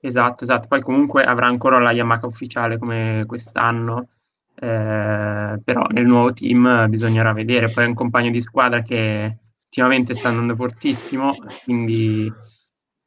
Esatto, 0.00 0.44
esatto. 0.44 0.68
Poi 0.68 0.82
comunque 0.82 1.24
avrà 1.24 1.46
ancora 1.46 1.78
la 1.78 1.92
Yamaha 1.92 2.26
ufficiale 2.26 2.76
come 2.78 3.24
quest'anno, 3.26 4.08
eh, 4.56 5.60
però 5.62 5.86
nel 5.90 6.06
nuovo 6.06 6.32
team 6.32 6.88
bisognerà 6.88 7.32
vedere. 7.32 7.70
Poi 7.70 7.84
è 7.84 7.88
un 7.88 7.94
compagno 7.94 8.30
di 8.30 8.40
squadra 8.40 8.82
che 8.82 9.38
ultimamente 9.64 10.14
sta 10.14 10.28
andando 10.28 10.54
fortissimo, 10.54 11.34
quindi 11.64 12.32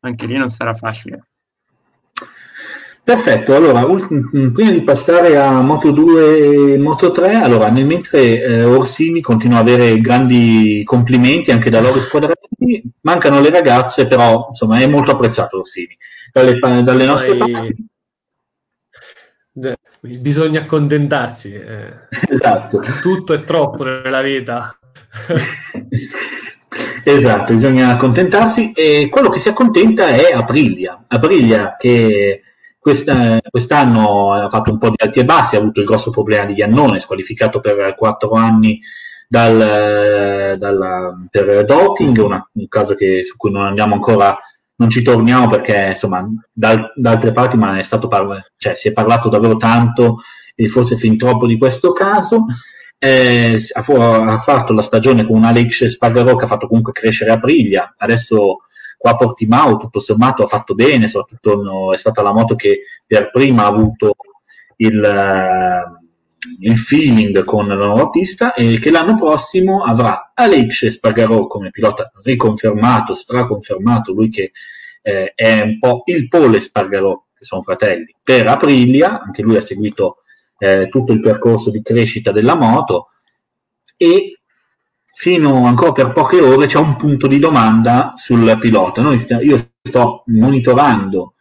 anche 0.01 0.25
lì 0.25 0.37
non 0.37 0.49
sarà 0.49 0.73
facile. 0.73 1.27
Perfetto, 3.07 3.55
allora 3.55 3.85
prima 4.51 4.71
di 4.71 4.83
passare 4.83 5.37
a 5.37 5.61
Moto 5.61 5.91
2 5.91 6.73
e 6.73 6.77
Moto 6.77 7.11
3, 7.11 7.35
allora 7.35 7.69
nel 7.69 7.85
mentre 7.85 8.43
eh, 8.43 8.63
Orsini 8.65 9.21
continua 9.21 9.59
ad 9.59 9.69
avere 9.69 10.01
grandi 10.01 10.83
complimenti 10.83 11.51
anche 11.51 11.69
da 11.69 11.79
loro 11.79 12.01
squadroni, 12.01 12.83
mancano 13.03 13.39
le 13.39 13.49
ragazze, 13.49 14.07
però 14.07 14.47
insomma 14.49 14.79
è 14.79 14.87
molto 14.87 15.11
apprezzato 15.11 15.59
Orsini 15.59 15.97
dalle, 16.33 16.59
dalle 16.83 17.05
nostre 17.05 17.37
Poi... 17.37 17.51
parti. 17.51 17.85
Bisogna 19.99 20.61
accontentarsi, 20.61 21.53
eh. 21.53 22.07
esatto. 22.29 22.79
tutto 23.01 23.33
è 23.33 23.43
troppo 23.43 23.83
nella 23.83 24.21
vita. 24.21 24.77
esatto, 27.03 27.53
bisogna 27.53 27.89
accontentarsi 27.89 28.71
e 28.73 29.09
quello 29.09 29.29
che 29.29 29.39
si 29.39 29.49
accontenta 29.49 30.07
è 30.07 30.31
Aprilia. 30.33 31.05
Aprilia 31.07 31.75
che 31.77 32.41
questa, 32.77 33.39
quest'anno 33.49 34.33
ha 34.33 34.49
fatto 34.49 34.71
un 34.71 34.77
po' 34.77 34.89
di 34.89 34.95
alti 34.99 35.19
e 35.19 35.25
bassi, 35.25 35.55
ha 35.55 35.59
avuto 35.59 35.79
il 35.79 35.85
grosso 35.85 36.11
problema 36.11 36.45
di 36.45 36.53
Iannone, 36.53 36.99
squalificato 36.99 37.59
per 37.59 37.95
quattro 37.97 38.31
anni 38.31 38.79
dal, 39.27 40.55
dal, 40.57 41.27
per 41.29 41.65
doping, 41.65 42.17
una, 42.17 42.49
un 42.53 42.67
caso 42.67 42.93
che, 42.93 43.25
su 43.25 43.35
cui 43.35 43.51
non 43.51 43.65
andiamo 43.65 43.95
ancora 43.95 44.37
non 44.77 44.89
ci 44.89 45.01
torniamo 45.01 45.49
perché 45.49 45.87
insomma 45.89 46.27
da, 46.51 46.91
da 46.95 47.11
altre 47.11 47.31
parti 47.31 47.57
ma 47.57 47.77
è 47.77 47.81
stato 47.81 48.07
parla- 48.07 48.43
cioè, 48.57 48.75
si 48.75 48.87
è 48.87 48.93
parlato 48.93 49.29
davvero 49.29 49.57
tanto 49.57 50.17
e 50.55 50.69
forse 50.69 50.97
fin 50.97 51.17
troppo 51.17 51.45
di 51.45 51.57
questo 51.57 51.91
caso. 51.91 52.45
Eh, 52.99 53.59
ha, 53.73 54.33
ha, 54.33 54.39
fatto 54.39 54.73
la 54.73 54.81
stagione 54.81 55.23
con 55.23 55.35
un 55.35 55.43
Alex 55.43 55.85
Spargarò 55.85 56.35
che 56.35 56.45
ha 56.45 56.47
fatto 56.47 56.67
comunque 56.67 56.93
crescere 56.93 57.31
Aprilia. 57.31 57.93
Adesso 57.97 58.57
qua 58.97 59.11
a 59.11 59.15
Portimao 59.15 59.77
tutto 59.77 59.99
sommato 59.99 60.43
ha 60.43 60.47
fatto 60.47 60.73
bene, 60.73 61.07
soprattutto 61.07 61.61
no, 61.61 61.93
è 61.93 61.97
stata 61.97 62.23
la 62.23 62.33
moto 62.33 62.55
che 62.55 62.81
per 63.05 63.29
prima 63.29 63.63
ha 63.63 63.67
avuto 63.67 64.15
il, 64.77 64.99
il 66.59 66.77
feeling 66.77 67.43
con 67.43 67.67
la 67.67 67.75
nuova 67.75 68.09
pista 68.09 68.53
e 68.53 68.79
che 68.79 68.91
l'anno 68.91 69.15
prossimo 69.15 69.83
avrà 69.83 70.31
Aleix 70.33 70.87
Spargarò 70.87 71.47
come 71.47 71.71
pilota 71.71 72.11
riconfermato, 72.23 73.13
straconfermato, 73.13 74.13
lui 74.13 74.29
che 74.29 74.51
eh, 75.01 75.33
è 75.33 75.61
un 75.61 75.79
po' 75.79 76.03
il 76.05 76.27
pole 76.27 76.59
Spargarò, 76.59 77.25
che 77.37 77.43
sono 77.43 77.61
fratelli, 77.61 78.15
per 78.23 78.47
Aprilia, 78.47 79.21
anche 79.21 79.41
lui 79.41 79.55
ha 79.55 79.61
seguito 79.61 80.17
eh, 80.57 80.87
tutto 80.89 81.11
il 81.11 81.21
percorso 81.21 81.69
di 81.71 81.81
crescita 81.81 82.31
della 82.31 82.55
moto 82.55 83.09
e 83.95 84.39
fino 85.13 85.65
ancora 85.65 85.91
per 85.91 86.11
poche 86.11 86.39
ore 86.39 86.67
c'è 86.67 86.77
un 86.77 86.95
punto 86.95 87.27
di 87.27 87.39
domanda 87.39 88.13
sul 88.15 88.57
pilota. 88.59 89.17
St- 89.17 89.39
io 89.41 89.71
sto 89.81 90.23
monitorando 90.27 91.33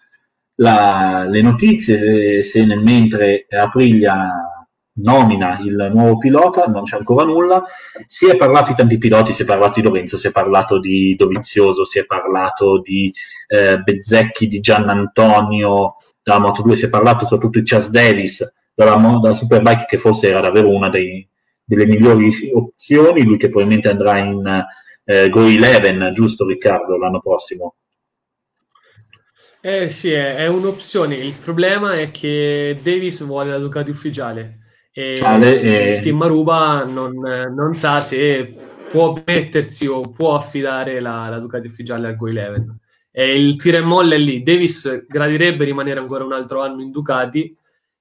la, 0.57 1.27
le 1.29 1.43
notizie, 1.43 2.43
se 2.43 2.65
nel 2.65 2.83
mentre 2.83 3.47
Aprilia 3.51 4.56
nomina 4.97 5.59
il 5.61 5.91
nuovo 5.93 6.19
pilota, 6.19 6.65
non 6.67 6.85
c'è 6.85 6.97
ancora 6.97 7.25
nulla. 7.25 7.65
Si 8.05 8.27
è 8.27 8.37
parlato 8.37 8.71
di 8.71 8.77
tanti 8.77 8.99
piloti, 8.99 9.33
si 9.33 9.43
è 9.43 9.45
parlato 9.45 9.81
di 9.81 9.87
Lorenzo, 9.87 10.17
si 10.17 10.29
è 10.29 10.31
parlato 10.31 10.79
di 10.79 11.15
Dovizioso, 11.17 11.85
si 11.85 11.99
è 11.99 12.07
parlato 12.07 12.81
di 12.81 13.13
eh, 13.49 13.79
Bezzecchi, 13.79 14.49
di 14.49 14.61
Giannantonio 14.61 15.97
dalla 16.23 16.41
Moto 16.41 16.63
2, 16.63 16.77
si 16.77 16.85
è 16.87 16.89
parlato 16.89 17.25
soprattutto 17.25 17.59
di 17.59 17.65
Chas 17.65 17.89
Davis 17.89 18.45
dalla, 18.75 18.97
dalla 18.97 19.35
Superbike, 19.35 19.87
che 19.87 19.99
forse 19.99 20.29
era 20.29 20.41
davvero 20.41 20.71
una 20.71 20.89
dei, 20.89 21.27
delle 21.65 21.87
migliori 21.87 22.51
opzioni, 22.53 23.23
lui 23.23 23.37
che 23.37 23.49
probabilmente 23.49 23.89
andrà 23.89 24.19
in 24.19 24.65
eh, 25.05 25.29
Go 25.29 25.41
11, 25.41 26.13
giusto 26.13 26.47
Riccardo, 26.47 26.97
l'anno 26.97 27.21
prossimo? 27.21 27.75
Eh 29.61 29.91
sì, 29.91 30.13
è, 30.13 30.37
è, 30.37 30.47
un'opzione. 30.47 31.17
Il 31.17 31.35
problema 31.35 31.95
è 31.95 32.13
che 32.13 32.79
Davis 32.81 33.25
vuole 33.25 33.51
la 33.51 33.59
Ducati 33.59 33.91
ufficiale 33.91 34.61
e 34.99 35.17
Ciale, 35.19 35.61
e... 35.61 35.95
il 35.97 36.01
team 36.01 36.17
Maruba 36.17 36.85
non, 36.85 37.13
non, 37.19 37.75
sa 37.75 38.01
se 38.01 38.51
può 38.91 39.21
mettersi 39.27 39.87
o 39.87 40.01
può 40.01 40.35
affidare 40.35 41.01
la, 41.01 41.29
la 41.29 41.39
Ducati 41.39 41.67
ufficiale 41.67 42.09
al 42.09 42.17
Go 42.17 42.25
11. 42.25 42.65
E 43.11 43.39
il 43.39 43.57
tira 43.57 43.77
e 43.77 43.83
molla 43.83 44.15
è 44.15 44.19
lì. 44.19 44.43
Davis 44.43 45.05
gradirebbe 45.07 45.67
rimanere 45.67 46.01
ancora 46.01 46.25
un 46.25 46.33
altro 46.33 46.63
anno 46.63 46.81
in 46.81 46.91
Ducati, 46.91 47.55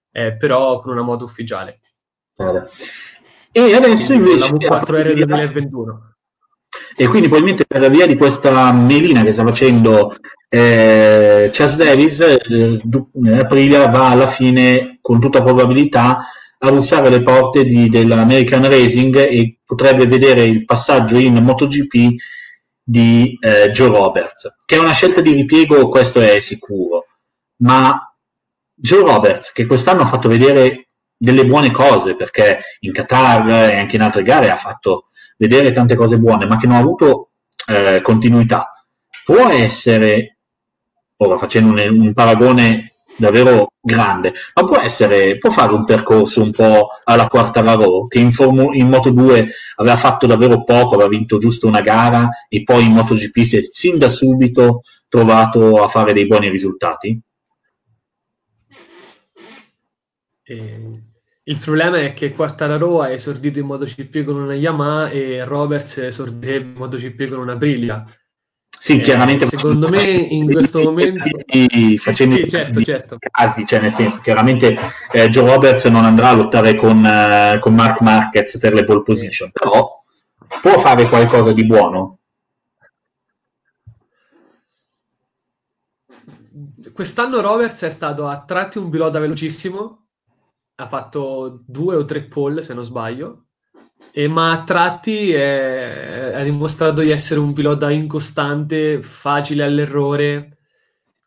eh, 0.10 0.38
però 0.38 0.80
con 0.80 0.94
una 0.94 1.02
moto 1.02 1.26
ufficiale. 1.26 1.82
Vale. 2.38 2.70
E 3.52 3.76
adesso 3.76 4.14
invece... 4.14 4.38
La 4.40 4.48
V4R 4.48 5.04
del 5.04 5.26
2021. 5.26 6.16
E 6.96 7.08
quindi 7.08 7.28
probabilmente 7.28 7.66
per 7.66 7.90
via 7.90 8.08
di 8.08 8.16
questa 8.16 8.72
melina 8.72 9.22
che 9.22 9.34
sta 9.34 9.44
facendo 9.44 10.16
eh, 10.48 11.50
Chas 11.52 11.76
Davis, 11.76 12.22
eh, 12.22 12.80
Aprilia 13.38 13.90
va 13.90 14.12
alla 14.12 14.28
fine, 14.28 15.00
con 15.02 15.20
tutta 15.20 15.44
probabilità, 15.44 16.26
a 16.60 16.72
bussare 16.72 17.10
le 17.10 17.22
porte 17.22 17.66
di, 17.66 17.90
dell'American 17.90 18.68
Racing 18.68 19.16
e 19.16 19.60
potrebbe 19.64 20.08
vedere 20.08 20.46
il 20.46 20.66
passaggio 20.66 21.18
in 21.18 21.36
MotoGP 21.36 22.16
di 22.84 23.38
eh, 23.40 23.72
Joe 23.72 23.90
Roberts, 23.90 24.58
che 24.66 24.76
è 24.76 24.80
una 24.80 24.94
scelta 24.94 25.22
di 25.22 25.34
ripiego, 25.34 25.90
questo 25.90 26.20
è 26.22 26.40
sicuro, 26.40 27.08
ma 27.58 28.00
Joe 28.74 29.02
Roberts, 29.02 29.52
che 29.52 29.66
quest'anno 29.66 30.04
ha 30.04 30.08
fatto 30.08 30.28
vedere 30.28 30.90
delle 31.18 31.46
buone 31.46 31.72
cose, 31.72 32.16
perché 32.16 32.60
in 32.82 32.92
Qatar 32.92 33.50
e 33.50 33.78
anche 33.80 33.96
in 33.96 34.02
altre 34.02 34.22
gare 34.22 34.52
ha 34.52 34.58
fatto 34.58 35.10
vedere 35.38 35.72
tante 35.72 35.96
cose 35.96 36.20
buone, 36.20 36.46
ma 36.46 36.58
che 36.58 36.68
non 36.68 36.76
ha 36.76 36.80
avuto 36.80 37.32
eh, 37.68 38.02
continuità. 38.02 38.86
Può 39.24 39.50
essere, 39.50 40.38
ora 41.18 41.38
facendo 41.38 41.72
un, 41.72 42.00
un, 42.00 42.14
paragone 42.14 42.95
davvero 43.18 43.72
grande, 43.82 44.34
ma 44.54 44.64
può 44.66 44.80
essere, 44.80 45.38
può 45.38 45.52
fare 45.52 45.74
un 45.74 45.86
percorso 45.86 46.42
un 46.42 46.52
po' 46.52 46.90
alla 47.04 47.28
Quartararo, 47.28 48.08
che 48.08 48.20
in, 48.20 48.32
Formu- 48.32 48.74
in 48.74 48.88
Moto 48.88 49.10
2 49.12 49.48
aveva 49.76 49.98
fatto 49.98 50.28
davvero 50.28 50.64
poco, 50.64 50.96
aveva 50.96 51.10
vinto 51.10 51.38
giusto 51.38 51.68
una 51.68 51.82
gara 51.82 52.30
e 52.50 52.64
poi 52.64 52.86
in 52.86 52.92
MotoGP 52.92 53.38
si 53.40 53.58
è 53.58 53.62
sin 53.62 53.98
da 53.98 54.10
subito 54.10 54.82
trovato 55.08 55.84
a 55.84 55.88
fare 55.88 56.14
dei 56.14 56.28
buoni 56.28 56.50
risultati? 56.50 57.20
E 60.48 61.04
il 61.48 61.58
problema 61.58 62.00
è 62.00 62.14
che 62.14 62.32
Quartararo 62.32 63.02
ha 63.02 63.12
esordito 63.12 63.60
in 63.60 63.66
MotoGP 63.66 64.24
con 64.24 64.36
una 64.36 64.56
Yamaha 64.56 65.10
e 65.10 65.44
Roberts 65.44 65.98
esordirebbe 65.98 66.70
in 66.70 66.74
MotoGP 66.76 67.30
con 67.30 67.40
una 67.40 67.54
Aprilia. 67.54 68.04
Sì, 68.86 69.00
eh, 69.00 69.02
chiaramente. 69.02 69.48
Secondo 69.48 69.90
me 69.90 70.04
in 70.04 70.46
quessto 70.46 70.80
momento... 70.84 71.28
Facendo 71.96 72.36
sì, 72.36 72.48
certo, 72.48 72.84
certo. 72.84 73.18
casi, 73.20 73.66
cioè 73.66 73.80
nel 73.80 73.92
senso, 73.92 74.20
chiaramente 74.20 74.78
eh, 75.12 75.28
Joe 75.28 75.52
Roberts 75.52 75.86
non 75.86 76.06
andrà 76.06 76.30
a 76.30 76.34
lottare 76.34 76.76
con, 76.76 77.04
uh, 77.04 77.58
con 77.58 77.74
Mark 77.74 78.02
Marquez 78.02 78.60
per 78.60 78.76
le 78.76 78.86
pole 78.86 79.02
position, 79.02 79.50
però 79.52 80.04
può 80.62 80.80
fare 80.82 81.10
qualcosa 81.10 81.52
di 81.52 81.66
buono. 81.66 82.20
Quest'anno 86.94 87.42
Roberts 87.42 87.86
è 87.86 87.90
stato 87.90 88.28
a 88.28 88.44
tratti 88.46 88.78
un 88.78 88.92
pilota 88.92 89.18
velocissimo, 89.18 90.10
ha 90.76 90.86
fatto 90.86 91.64
due 91.66 91.96
o 91.96 92.06
tre 92.06 92.26
pole 92.26 92.62
se 92.62 92.76
non 92.76 92.84
sbaglio, 92.84 93.45
e, 94.12 94.28
ma 94.28 94.52
a 94.52 94.64
tratti 94.64 95.32
è, 95.32 96.32
ha 96.36 96.44
dimostrato 96.44 97.02
di 97.02 97.12
essere 97.12 97.40
un 97.40 97.54
pilota 97.54 97.92
incostante, 97.92 99.02
facile 99.02 99.64
all'errore. 99.64 100.50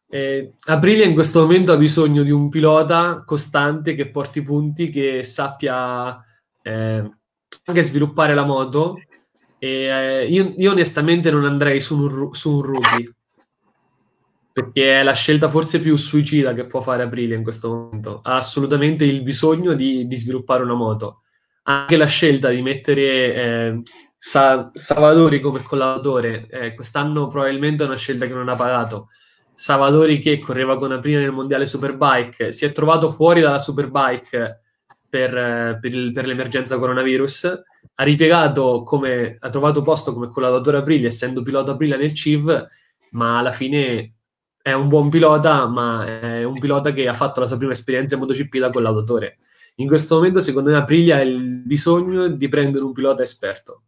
Eh, 0.09 0.55
Aprilia 0.67 1.05
in 1.05 1.15
questo 1.15 1.41
momento 1.41 1.73
ha 1.73 1.77
bisogno 1.77 2.23
di 2.23 2.31
un 2.31 2.49
pilota 2.49 3.23
costante 3.27 3.95
che 3.95 4.11
porti 4.11 4.43
punti, 4.43 4.91
che 4.91 5.23
sappia 5.23 6.19
eh, 6.63 7.11
anche 7.65 7.83
sviluppare 7.83 8.35
la 8.35 8.45
moto. 8.45 8.97
E, 9.59 9.69
eh, 9.69 10.27
io, 10.27 10.55
io, 10.57 10.71
onestamente 10.71 11.31
non 11.31 11.45
andrei 11.45 11.81
su 11.81 11.99
un, 11.99 12.33
su 12.33 12.57
un 12.57 12.63
rookie 12.63 13.13
perché 14.59 15.01
è 15.01 15.03
la 15.05 15.13
scelta 15.13 15.49
forse 15.49 15.81
più 15.81 15.97
suicida 15.97 16.53
che 16.53 16.67
può 16.67 16.81
fare 16.81 17.05
Aprilia 17.05 17.37
in 17.37 17.45
questo 17.45 17.69
momento. 17.69 18.21
Ha 18.25 18.35
assolutamente 18.35 19.05
il 19.05 19.23
bisogno 19.23 19.75
di, 19.75 20.05
di 20.09 20.17
sviluppare 20.17 20.65
una 20.65 20.75
moto. 20.75 21.23
Anche 21.69 21.97
la 21.97 22.07
scelta 22.07 22.49
di 22.49 22.63
mettere 22.63 23.35
eh, 23.35 23.83
Sa- 24.21 24.71
Savadori 24.75 25.39
come 25.39 25.63
collaboratore, 25.63 26.49
eh, 26.51 26.75
quest'anno 26.75 27.29
probabilmente 27.29 27.85
è 27.85 27.87
una 27.87 27.97
scelta 27.97 28.27
che 28.27 28.35
non 28.35 28.49
ha 28.49 28.57
pagato. 28.57 29.09
Savadori 29.55 30.19
che 30.19 30.41
correva 30.41 30.77
con 30.77 30.91
Aprilia 30.91 31.21
nel 31.21 31.31
mondiale 31.31 31.67
Superbike, 31.67 32.53
si 32.53 32.65
è 32.65 32.73
trovato 32.73 33.11
fuori 33.11 33.41
dalla 33.41 33.61
Superbike 33.61 34.63
per, 35.09 35.37
eh, 35.37 35.79
per, 35.81 35.95
il, 35.95 36.13
per 36.13 36.27
l'emergenza 36.27 36.79
coronavirus, 36.79 37.63
ha 37.95 38.03
ripiegato 38.03 38.83
come, 38.83 39.37
ha 39.39 39.49
trovato 39.51 39.83
posto 39.83 40.13
come 40.13 40.29
collaboratore 40.29 40.79
Aprilia, 40.79 41.07
essendo 41.07 41.43
pilota 41.43 41.73
Aprilia 41.73 41.97
nel 41.97 42.13
CIV, 42.13 42.67
ma 43.11 43.39
alla 43.39 43.53
fine 43.53 44.15
è 44.61 44.73
un 44.73 44.89
buon 44.89 45.11
pilota, 45.11 45.67
ma 45.67 46.05
è 46.05 46.45
un 46.45 46.59
pilota 46.59 46.93
che 46.93 47.07
ha 47.07 47.15
fatto 47.15 47.39
la 47.41 47.47
sua 47.47 47.57
prima 47.57 47.73
esperienza 47.73 48.17
in 48.17 48.21
MotoGP 48.21 48.59
da 48.59 48.71
collaudatore. 48.71 49.39
In 49.81 49.87
questo 49.87 50.17
momento, 50.17 50.41
secondo 50.41 50.71
me, 50.71 50.77
Aprilia 50.77 51.17
ha 51.17 51.21
il 51.21 51.41
bisogno 51.41 52.29
di 52.29 52.49
prendere 52.49 52.85
un 52.85 52.93
pilota 52.93 53.23
esperto. 53.23 53.83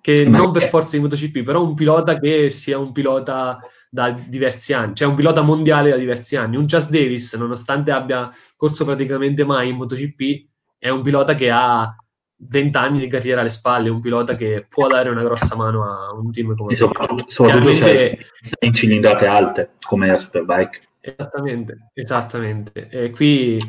Che 0.00 0.28
ma 0.28 0.38
non 0.38 0.52
per 0.52 0.68
forza 0.68 0.96
di 0.96 1.02
MotoGP, 1.02 1.42
però 1.42 1.64
un 1.64 1.74
pilota 1.74 2.18
che 2.18 2.48
sia 2.50 2.78
un 2.78 2.92
pilota 2.92 3.58
da 3.88 4.10
diversi 4.10 4.72
anni, 4.72 4.94
cioè 4.94 5.08
un 5.08 5.14
pilota 5.14 5.42
mondiale 5.42 5.90
da 5.90 5.96
diversi 5.96 6.36
anni. 6.36 6.56
Un 6.56 6.66
Just 6.66 6.90
Davis, 6.90 7.34
nonostante 7.34 7.90
abbia 7.90 8.30
corso 8.56 8.84
praticamente 8.84 9.44
mai 9.44 9.68
in 9.68 9.76
MotoGP, 9.76 10.48
è 10.78 10.88
un 10.88 11.02
pilota 11.02 11.34
che 11.34 11.50
ha 11.50 11.94
20 12.36 12.76
anni 12.78 12.98
di 13.00 13.08
carriera 13.08 13.40
alle 13.40 13.50
spalle, 13.50 13.88
un 13.88 14.00
pilota 14.00 14.34
che 14.34 14.66
può 14.68 14.88
dare 14.88 15.10
una 15.10 15.22
grossa 15.22 15.56
mano 15.56 15.84
a 15.84 16.12
un 16.14 16.30
team 16.30 16.54
come 16.54 16.74
soprattutto, 16.74 17.24
soprattutto 17.28 17.72
Chiaramente... 17.72 18.26
in 18.60 18.74
cilindrate 18.74 19.26
alte 19.26 19.72
come 19.86 20.06
la 20.06 20.18
Superbike. 20.18 20.80
Esattamente, 21.00 21.90
esattamente. 21.94 22.88
E 22.88 23.10
qui 23.10 23.60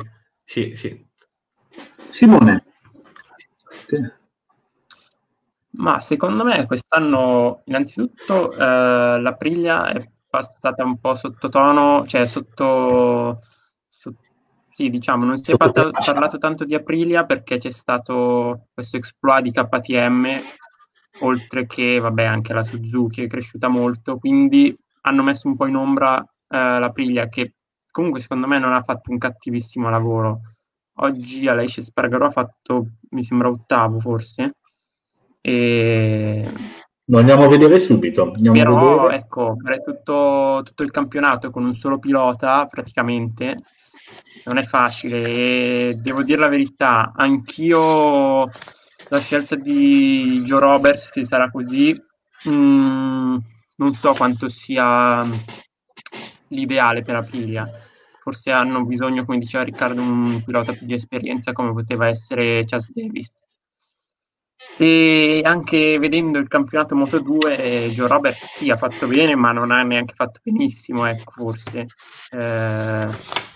sì, 0.44 0.74
sì. 0.74 1.06
Simone. 2.10 2.64
Sì. 3.86 4.22
Ma 5.76 6.00
secondo 6.00 6.44
me 6.44 6.66
quest'anno 6.66 7.62
innanzitutto 7.64 8.52
eh, 8.52 9.20
l'Aprilia 9.20 9.88
è 9.88 10.08
passata 10.28 10.84
un 10.84 10.98
po' 10.98 11.14
sottotono, 11.14 12.06
cioè 12.06 12.26
sotto 12.26 13.40
sì, 14.74 14.90
diciamo, 14.90 15.24
non 15.24 15.42
si 15.42 15.52
è 15.52 15.56
parla- 15.56 15.90
parlato 15.90 16.36
tanto 16.36 16.64
di 16.64 16.74
Aprilia 16.74 17.24
perché 17.24 17.58
c'è 17.58 17.70
stato 17.70 18.66
questo 18.74 18.96
exploit 18.96 19.44
di 19.44 19.52
KTM, 19.52 20.40
oltre 21.20 21.66
che, 21.66 22.00
vabbè, 22.00 22.24
anche 22.24 22.52
la 22.52 22.64
Suzuki 22.64 23.22
è 23.22 23.26
cresciuta 23.28 23.68
molto, 23.68 24.18
quindi 24.18 24.76
hanno 25.02 25.22
messo 25.22 25.46
un 25.46 25.54
po' 25.54 25.66
in 25.66 25.76
ombra 25.76 26.18
eh, 26.20 26.78
l'Aprilia 26.80 27.28
che 27.28 27.53
comunque 27.94 28.18
secondo 28.18 28.48
me 28.48 28.58
non 28.58 28.72
ha 28.72 28.82
fatto 28.82 29.12
un 29.12 29.18
cattivissimo 29.18 29.88
lavoro. 29.88 30.40
Oggi 30.94 31.46
Aleix 31.46 31.80
Spargaro 31.80 32.26
ha 32.26 32.30
fatto, 32.32 32.86
mi 33.10 33.22
sembra, 33.22 33.48
ottavo 33.48 34.00
forse. 34.00 34.56
E 35.40 36.44
Lo 37.04 37.18
andiamo 37.18 37.44
a 37.44 37.48
vedere 37.48 37.78
subito. 37.78 38.32
Andiamo 38.32 38.58
Però, 38.58 39.02
vedere. 39.02 39.22
ecco, 39.22 39.56
tutto, 39.84 40.62
tutto 40.64 40.82
il 40.82 40.90
campionato 40.90 41.50
con 41.50 41.64
un 41.64 41.72
solo 41.72 42.00
pilota, 42.00 42.66
praticamente, 42.66 43.62
non 44.46 44.58
è 44.58 44.64
facile. 44.64 45.22
E 45.22 45.98
devo 46.02 46.24
dire 46.24 46.40
la 46.40 46.48
verità, 46.48 47.12
anch'io 47.14 48.40
la 49.08 49.20
scelta 49.20 49.54
di 49.54 50.42
Joe 50.44 50.58
Roberts, 50.58 51.12
se 51.12 51.24
sarà 51.24 51.48
così, 51.48 51.96
mh, 52.46 52.50
mm, 52.50 53.36
non 53.76 53.94
so 53.94 54.14
quanto 54.14 54.48
sia 54.48 55.24
l'ideale 56.48 57.02
per 57.02 57.16
Aprilia. 57.16 57.68
Forse 58.20 58.50
hanno 58.50 58.84
bisogno, 58.84 59.24
come 59.24 59.38
diceva 59.38 59.64
Riccardo, 59.64 60.00
un 60.00 60.42
pilota 60.44 60.72
più 60.72 60.86
di 60.86 60.94
esperienza 60.94 61.52
come 61.52 61.72
poteva 61.72 62.08
essere 62.08 62.64
Chas 62.64 62.90
Davis. 62.92 63.32
E 64.76 65.40
anche 65.44 65.98
vedendo 65.98 66.38
il 66.38 66.48
campionato 66.48 66.96
Moto 66.96 67.20
2, 67.20 67.88
Joe 67.90 68.08
Robert 68.08 68.36
sì, 68.36 68.70
ha 68.70 68.76
fatto 68.76 69.06
bene, 69.06 69.36
ma 69.36 69.52
non 69.52 69.70
ha 69.70 69.82
neanche 69.82 70.14
fatto 70.14 70.40
benissimo, 70.42 71.06
ecco, 71.06 71.32
forse. 71.32 71.86
Eh, 72.30 73.06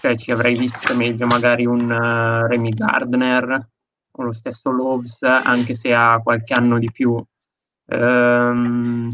cioè, 0.00 0.16
ci 0.16 0.30
avrei 0.30 0.56
visto 0.56 0.94
meglio 0.94 1.26
magari 1.26 1.66
un 1.66 1.90
uh, 1.90 2.46
Remy 2.46 2.70
Gardner 2.70 3.68
con 4.10 4.26
lo 4.26 4.32
stesso 4.32 4.70
Loves, 4.70 5.22
anche 5.22 5.74
se 5.74 5.92
ha 5.92 6.20
qualche 6.22 6.54
anno 6.54 6.78
di 6.78 6.90
più. 6.92 7.20
Um, 7.86 9.10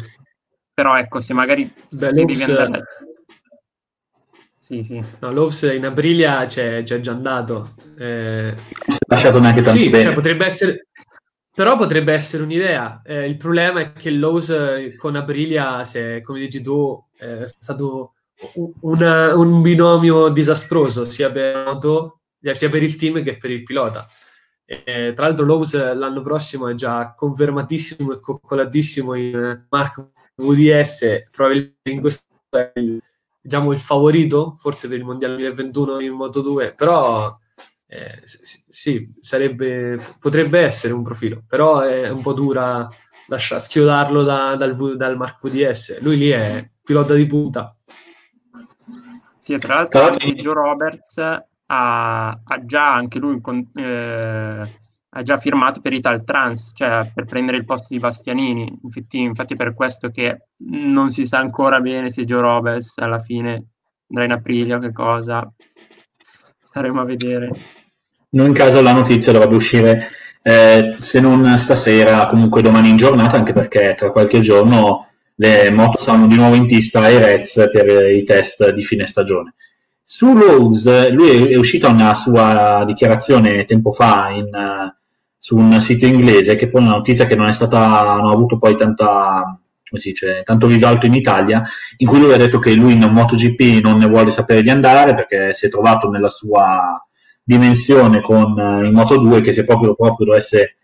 però 0.75 0.99
ecco, 0.99 1.21
se 1.21 1.33
magari 1.33 1.65
Beh, 1.65 2.13
se 2.13 2.21
Loves... 2.21 2.47
devi 2.47 2.63
andare... 2.63 2.85
Sì, 4.65 4.83
sì. 4.83 5.05
No, 5.19 5.31
Loves 5.31 5.61
in 5.75 5.85
Aprilia 5.85 6.47
c'è, 6.47 6.83
c'è 6.85 6.99
già 6.99 7.13
andato. 7.13 7.75
Eh... 7.99 8.55
lasciato 9.07 9.39
neanche 9.39 9.61
tanto 9.61 9.79
sì, 9.79 9.91
bene. 9.91 10.05
Cioè, 10.05 10.15
potrebbe 10.15 10.47
essere 10.47 10.87
però 11.55 11.77
potrebbe 11.77 12.15
essere 12.15 12.45
un'idea. 12.45 13.03
Eh, 13.05 13.27
il 13.27 13.37
problema 13.37 13.81
è 13.81 13.93
che 13.93 14.11
Lowe's 14.11 14.49
eh, 14.49 14.97
con 14.97 15.17
Aprilia, 15.17 15.85
se, 15.85 16.23
come 16.23 16.41
dici 16.41 16.63
tu, 16.63 16.99
è 17.15 17.45
stato 17.45 18.15
un, 18.55 18.73
una, 18.81 19.37
un 19.37 19.61
binomio 19.61 20.31
disastroso 20.31 21.05
sia 21.05 21.31
per, 21.31 21.67
moto, 21.67 22.21
eh, 22.41 22.55
sia 22.55 22.71
per 22.71 22.83
il 22.83 22.97
team 22.97 23.23
che 23.23 23.37
per 23.37 23.51
il 23.51 23.65
pilota. 23.65 24.09
E, 24.65 25.13
tra 25.15 25.27
l'altro 25.27 25.45
Lowe's 25.45 25.75
l'anno 25.95 26.23
prossimo 26.23 26.69
è 26.69 26.75
già 26.75 27.13
confermatissimo 27.15 28.15
e 28.15 28.21
coccolatissimo 28.21 29.13
in 29.13 29.67
Mark 29.69 30.07
VDS, 30.37 31.29
probabilmente 31.31 31.91
in 31.91 32.01
questo 32.01 32.25
è 32.49 32.73
il, 32.77 32.99
diciamo, 33.45 33.73
il 33.73 33.79
favorito, 33.79 34.55
forse 34.57 34.89
per 34.89 34.97
il 34.97 35.05
Mondiale 35.05 35.37
2021 35.37 36.01
in 36.01 36.13
Moto 36.13 36.41
2, 36.41 36.73
però 36.73 37.37
eh, 37.87 38.23
sì, 38.25 39.13
sarebbe, 39.21 39.99
potrebbe 40.19 40.61
essere 40.61 40.95
un 40.95 41.03
profilo, 41.03 41.45
però 41.47 41.81
è 41.81 42.09
un 42.09 42.23
po' 42.23 42.33
dura 42.33 42.89
lasciare 43.29 43.61
schiodarlo 43.61 44.23
da, 44.23 44.57
dal, 44.57 44.97
dal 44.97 45.17
Mark 45.19 45.47
VDS. 45.47 46.01
Lui 46.01 46.17
lì 46.17 46.31
è 46.31 46.67
pilota 46.83 47.13
di 47.13 47.27
punta. 47.27 47.77
Sì, 49.39 49.59
tra 49.59 49.75
l'altro 49.75 50.17
Joe 50.17 50.55
Roberts 50.55 51.19
ha, 51.19 52.29
ha, 52.29 52.65
già 52.65 52.95
anche 52.95 53.19
lui 53.19 53.43
con, 53.43 53.71
eh, 53.75 54.84
ha 55.17 55.23
già 55.23 55.37
firmato 55.37 55.81
per 55.81 55.93
Ital 55.93 56.25
Trans, 56.25 56.73
cioè 56.75 57.11
per 57.15 57.25
prendere 57.25 57.57
il 57.57 57.65
posto 57.65 57.89
di 57.91 57.99
Bastianini. 57.99 58.81
Infatti, 58.83 59.21
infatti 59.21 59.57
per 59.57 59.75
questo 59.75 60.11
che 60.11 60.47
non 60.69 61.13
si 61.13 61.27
sa 61.27 61.39
ancora 61.39 61.81
bene 61.81 62.11
se 62.11 62.25
Joe 62.25 62.41
Roberts 62.41 62.99
alla 62.99 63.21
fine 63.21 63.67
andrà 64.09 64.25
in 64.25 64.33
aprile 64.33 64.75
o 64.75 64.79
che 64.79 64.93
cosa. 64.93 65.51
Staremo 66.63 67.01
a 67.01 67.05
vedere 67.05 67.51
in 68.43 68.53
caso 68.53 68.81
la 68.81 68.93
notizia 68.93 69.33
dovrebbe 69.33 69.55
uscire 69.55 70.09
eh, 70.43 70.97
se 70.99 71.21
non 71.21 71.57
stasera, 71.57 72.27
comunque 72.27 72.63
domani 72.63 72.91
in 72.91 72.97
giornata, 72.97 73.37
anche 73.37 73.53
perché 73.53 73.95
tra 73.97 74.11
qualche 74.11 74.41
giorno 74.41 75.09
le 75.37 75.71
moto 75.71 76.01
saranno 76.01 76.27
di 76.27 76.35
nuovo 76.37 76.55
in 76.55 76.67
pista 76.67 77.01
ai 77.01 77.19
Reds 77.19 77.71
per 77.73 78.11
i 78.11 78.25
test 78.25 78.73
di 78.73 78.83
fine 78.83 79.07
stagione. 79.07 79.55
Su 80.03 80.37
Rose, 80.37 81.11
lui 81.11 81.49
è 81.51 81.57
uscita 81.57 81.89
una 81.89 82.13
sua 82.15 82.85
dichiarazione 82.87 83.65
tempo 83.65 83.93
fa 83.93 84.29
in, 84.29 84.51
uh, 84.53 84.93
su 85.45 85.59
un 85.59 85.79
sito 85.83 86.07
inglese, 86.07 86.55
che 86.55 86.71
poi 86.71 86.81
è 86.81 86.85
una 86.87 86.95
notizia 86.95 87.27
che 87.27 87.37
non 87.37 87.49
è 87.49 87.53
stata, 87.53 87.79
non 88.17 88.31
ha 88.31 88.33
avuto 88.33 88.57
poi 88.57 88.77
tanta, 88.77 89.61
come 89.87 90.01
si 90.01 90.13
dice, 90.13 90.43
tanto 90.43 90.67
risalto 90.67 91.05
in 91.05 91.13
Italia, 91.13 91.63
in 91.99 92.09
cui 92.09 92.19
lui 92.19 92.33
ha 92.33 92.39
detto 92.39 92.59
che 92.59 92.73
lui 92.73 92.95
in 92.95 93.01
MotoGP 93.01 93.85
non 93.85 93.99
ne 93.99 94.07
vuole 94.07 94.31
sapere 94.31 94.63
di 94.63 94.71
andare 94.71 95.15
perché 95.15 95.53
si 95.53 95.67
è 95.67 95.69
trovato 95.69 96.09
nella 96.09 96.29
sua 96.29 96.99
dimensione 97.43 98.23
con 98.23 98.59
uh, 98.59 98.85
in 98.87 98.95
Moto 98.95 99.19
2 99.19 99.43
che 99.43 99.53
se 99.53 99.67
proprio, 99.67 99.95
proprio 99.95 100.25
dovesse 100.25 100.77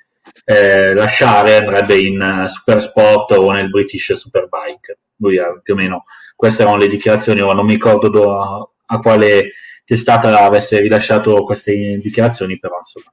eh, 0.45 0.93
lasciare 0.93 1.57
andrebbe 1.57 1.99
in 1.99 2.21
uh, 2.21 2.47
Super 2.47 2.83
Sport 2.83 3.31
o 3.31 3.51
nel 3.53 3.71
British 3.71 4.13
Superbike. 4.13 4.99
Lui 5.17 5.39
ha 5.39 5.59
più 5.63 5.73
o 5.73 5.77
meno 5.79 6.05
queste 6.37 6.63
erano 6.63 6.77
le 6.77 6.89
dichiarazioni, 6.89 7.41
ora 7.41 7.55
non 7.55 7.65
mi 7.65 7.73
ricordo 7.73 8.11
do, 8.11 8.39
a, 8.39 8.69
a 8.95 8.99
quale 8.99 9.53
testata 9.87 10.39
avesse 10.41 10.81
rilasciato 10.81 11.45
queste 11.45 11.99
dichiarazioni, 12.03 12.59
però 12.59 12.77
insomma, 12.77 13.11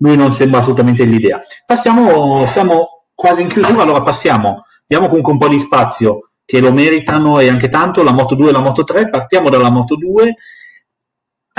lui 0.00 0.16
non 0.16 0.32
sembra 0.32 0.60
assolutamente 0.60 1.04
l'idea. 1.04 1.40
Passiamo, 1.64 2.46
siamo 2.46 3.04
quasi 3.14 3.42
in 3.42 3.48
chiusura, 3.48 3.82
allora 3.82 4.02
passiamo, 4.02 4.64
diamo 4.86 5.08
comunque 5.08 5.32
un 5.32 5.38
po' 5.38 5.48
di 5.48 5.58
spazio 5.58 6.32
che 6.44 6.60
lo 6.60 6.72
meritano 6.72 7.38
e 7.38 7.48
anche 7.48 7.68
tanto 7.68 8.02
la 8.02 8.12
Moto 8.12 8.34
2 8.34 8.48
e 8.48 8.52
la 8.52 8.60
Moto 8.60 8.84
3, 8.84 9.08
partiamo 9.08 9.48
dalla 9.48 9.70
Moto 9.70 9.96
2 9.96 10.34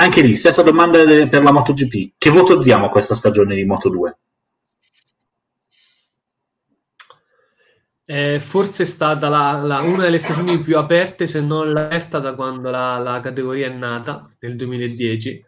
anche 0.02 0.22
lì, 0.22 0.34
stessa 0.36 0.62
domanda 0.62 1.04
per 1.04 1.42
la 1.42 1.52
MotoGP. 1.52 2.14
Che 2.18 2.30
voto 2.30 2.56
diamo 2.56 2.86
a 2.86 2.90
questa 2.90 3.14
stagione 3.14 3.54
di 3.54 3.64
Moto 3.64 3.88
2? 3.88 4.18
Eh, 8.04 8.40
forse 8.40 8.82
è 8.82 8.86
stata 8.86 9.28
la, 9.28 9.60
la, 9.62 9.80
una 9.80 10.02
delle 10.02 10.18
stagioni 10.18 10.60
più 10.60 10.76
aperte, 10.76 11.26
se 11.26 11.40
non 11.40 11.72
l'aperta, 11.72 12.18
da 12.18 12.34
quando 12.34 12.68
la, 12.70 12.98
la, 12.98 13.20
categoria 13.20 13.68
è 13.68 13.72
nata, 13.72 14.28
nel 14.40 14.56
2010. 14.56 15.44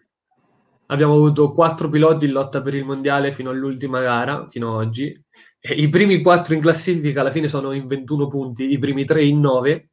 Abbiamo 0.86 1.14
avuto 1.14 1.52
quattro 1.52 1.88
piloti 1.88 2.26
in 2.26 2.32
lotta 2.32 2.60
per 2.60 2.74
il 2.74 2.84
mondiale 2.84 3.32
fino 3.32 3.50
all'ultima 3.50 4.00
gara, 4.00 4.46
fino 4.48 4.78
ad 4.78 4.86
oggi. 4.86 5.24
E 5.58 5.74
I 5.74 5.88
primi 5.88 6.20
quattro 6.20 6.54
in 6.54 6.60
classifica 6.60 7.22
alla 7.22 7.30
fine 7.30 7.48
sono 7.48 7.72
in 7.72 7.86
21 7.86 8.26
punti, 8.26 8.70
i 8.70 8.78
primi 8.78 9.04
tre 9.04 9.24
in 9.24 9.40
9. 9.40 9.88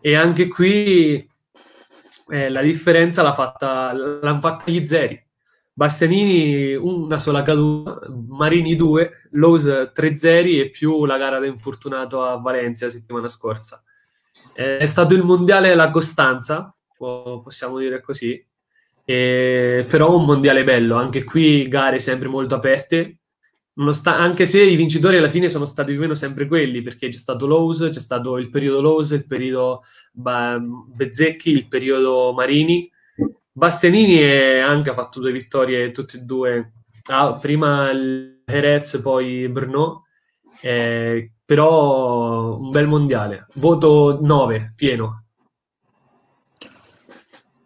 E 0.00 0.16
anche 0.16 0.48
qui 0.48 1.28
eh, 2.28 2.48
la 2.48 2.62
differenza 2.62 3.22
l'ha 3.22 3.32
fatta, 3.32 3.92
l'hanno 3.92 4.40
fatta 4.40 4.70
gli 4.70 4.84
zeri. 4.84 5.20
Bastianini 5.74 6.74
una 6.74 7.18
sola 7.18 7.42
caduta, 7.42 7.98
Marini 8.28 8.76
due, 8.76 9.10
Lowe's 9.32 9.90
tre 9.92 10.14
zeri 10.14 10.60
e 10.60 10.70
più 10.70 11.04
la 11.04 11.16
gara 11.16 11.38
da 11.38 11.46
infortunato 11.46 12.22
a 12.22 12.36
Valencia 12.36 12.86
la 12.86 12.92
settimana 12.92 13.28
scorsa. 13.28 13.82
Eh, 14.54 14.78
è 14.78 14.86
stato 14.86 15.14
il 15.14 15.24
mondiale 15.24 15.68
della 15.68 15.90
costanza, 15.90 16.74
possiamo 16.96 17.78
dire 17.78 18.00
così, 18.00 18.44
e, 19.04 19.84
però 19.88 20.16
un 20.16 20.24
mondiale 20.24 20.64
bello, 20.64 20.96
anche 20.96 21.24
qui 21.24 21.66
gare 21.68 21.98
sempre 21.98 22.28
molto 22.28 22.54
aperte, 22.54 23.18
anche 24.04 24.44
se 24.44 24.62
i 24.62 24.76
vincitori 24.76 25.16
alla 25.16 25.30
fine 25.30 25.48
sono 25.48 25.64
stati 25.64 25.90
più 25.90 25.98
o 25.98 26.02
meno 26.02 26.14
sempre 26.14 26.46
quelli, 26.46 26.82
perché 26.82 27.08
c'è 27.08 27.16
stato 27.16 27.46
Lowe's, 27.46 27.88
c'è 27.90 28.00
stato 28.00 28.36
il 28.36 28.50
periodo 28.50 28.80
Lowe's, 28.82 29.10
il 29.10 29.26
periodo 29.26 29.82
Bezzecchi, 30.12 31.50
il 31.50 31.68
periodo 31.68 32.32
Marini. 32.34 32.90
Bastianini 33.50 34.22
anche 34.60 34.90
ha 34.90 34.94
fatto 34.94 35.20
due 35.20 35.32
vittorie, 35.32 35.90
tutte 35.90 36.18
e 36.18 36.20
due, 36.20 36.72
ah, 37.06 37.36
prima 37.36 37.90
il 37.90 38.42
Jerez, 38.44 39.00
poi 39.02 39.48
Brno, 39.48 40.04
eh, 40.60 41.32
però 41.44 42.58
un 42.58 42.70
bel 42.70 42.86
mondiale. 42.86 43.46
Voto 43.54 44.18
9, 44.20 44.72
pieno. 44.76 45.21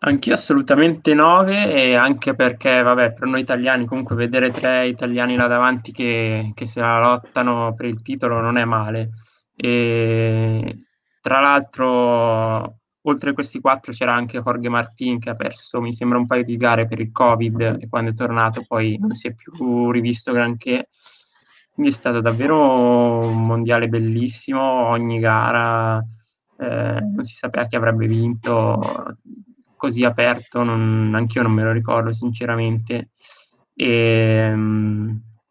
Anch'io 0.06 0.34
assolutamente 0.34 1.14
9 1.14 1.72
e 1.72 1.96
anche 1.96 2.36
perché, 2.36 2.80
vabbè, 2.80 3.12
per 3.14 3.26
noi 3.26 3.40
italiani 3.40 3.86
comunque 3.86 4.14
vedere 4.14 4.52
tre 4.52 4.86
italiani 4.86 5.34
là 5.34 5.48
davanti 5.48 5.90
che, 5.90 6.52
che 6.54 6.64
se 6.64 6.80
la 6.80 7.00
lottano 7.00 7.74
per 7.74 7.86
il 7.86 8.02
titolo 8.02 8.40
non 8.40 8.56
è 8.56 8.64
male. 8.64 9.10
E 9.56 10.78
tra 11.20 11.40
l'altro, 11.40 12.78
oltre 13.02 13.30
a 13.30 13.32
questi 13.32 13.58
quattro 13.58 13.92
c'era 13.92 14.14
anche 14.14 14.40
Jorge 14.40 14.68
Martin 14.68 15.18
che 15.18 15.30
ha 15.30 15.34
perso, 15.34 15.80
mi 15.80 15.92
sembra, 15.92 16.18
un 16.18 16.26
paio 16.26 16.44
di 16.44 16.56
gare 16.56 16.86
per 16.86 17.00
il 17.00 17.10
Covid 17.10 17.78
e 17.80 17.88
quando 17.88 18.10
è 18.12 18.14
tornato 18.14 18.62
poi 18.64 18.96
non 19.00 19.16
si 19.16 19.26
è 19.26 19.34
più 19.34 19.90
rivisto 19.90 20.30
granché. 20.30 20.88
Quindi 21.72 21.90
è 21.90 21.94
stato 21.94 22.20
davvero 22.20 23.26
un 23.26 23.44
mondiale 23.44 23.88
bellissimo, 23.88 24.62
ogni 24.62 25.18
gara 25.18 25.98
eh, 26.58 27.00
non 27.00 27.24
si 27.24 27.34
sapeva 27.34 27.66
chi 27.66 27.74
avrebbe 27.74 28.06
vinto, 28.06 29.18
così 29.86 30.04
aperto, 30.04 30.64
non, 30.64 31.12
anch'io 31.14 31.42
non 31.42 31.52
me 31.52 31.62
lo 31.62 31.72
ricordo 31.72 32.12
sinceramente. 32.12 33.10
E 33.74 34.52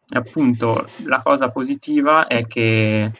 appunto 0.10 0.86
la 1.06 1.22
cosa 1.24 1.50
positiva 1.52 2.28
è 2.28 2.46
che 2.46 3.12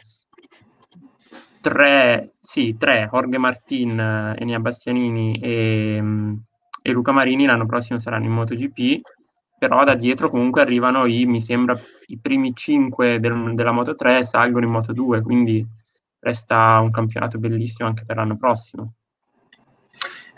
tre, 1.60 2.34
sì, 2.40 2.76
tre, 2.76 3.08
Jorge 3.10 3.38
Martin, 3.38 4.34
Enia 4.38 4.60
Bastianini 4.60 5.38
e, 5.38 6.02
e, 6.82 6.90
Luca 6.92 7.12
Marini 7.12 7.46
l'anno 7.46 7.66
prossimo 7.66 7.98
saranno 7.98 8.26
in 8.26 8.32
MotoGP 8.32 9.00
però 9.58 9.84
da 9.84 9.94
dietro 9.94 10.28
comunque 10.28 10.60
arrivano 10.60 11.06
i, 11.06 11.24
mi 11.24 11.40
sembra, 11.40 11.78
i 12.08 12.18
primi 12.18 12.54
cinque 12.54 13.18
del, 13.20 13.54
della 13.54 13.72
Moto 13.72 13.94
3 13.94 14.22
salgono 14.22 14.66
in 14.66 14.70
Moto 14.70 14.92
2, 14.92 15.22
quindi 15.22 15.66
resta 16.18 16.78
un 16.80 16.90
campionato 16.90 17.38
bellissimo 17.38 17.88
anche 17.88 18.04
per 18.04 18.16
l'anno 18.16 18.36
prossimo. 18.36 18.96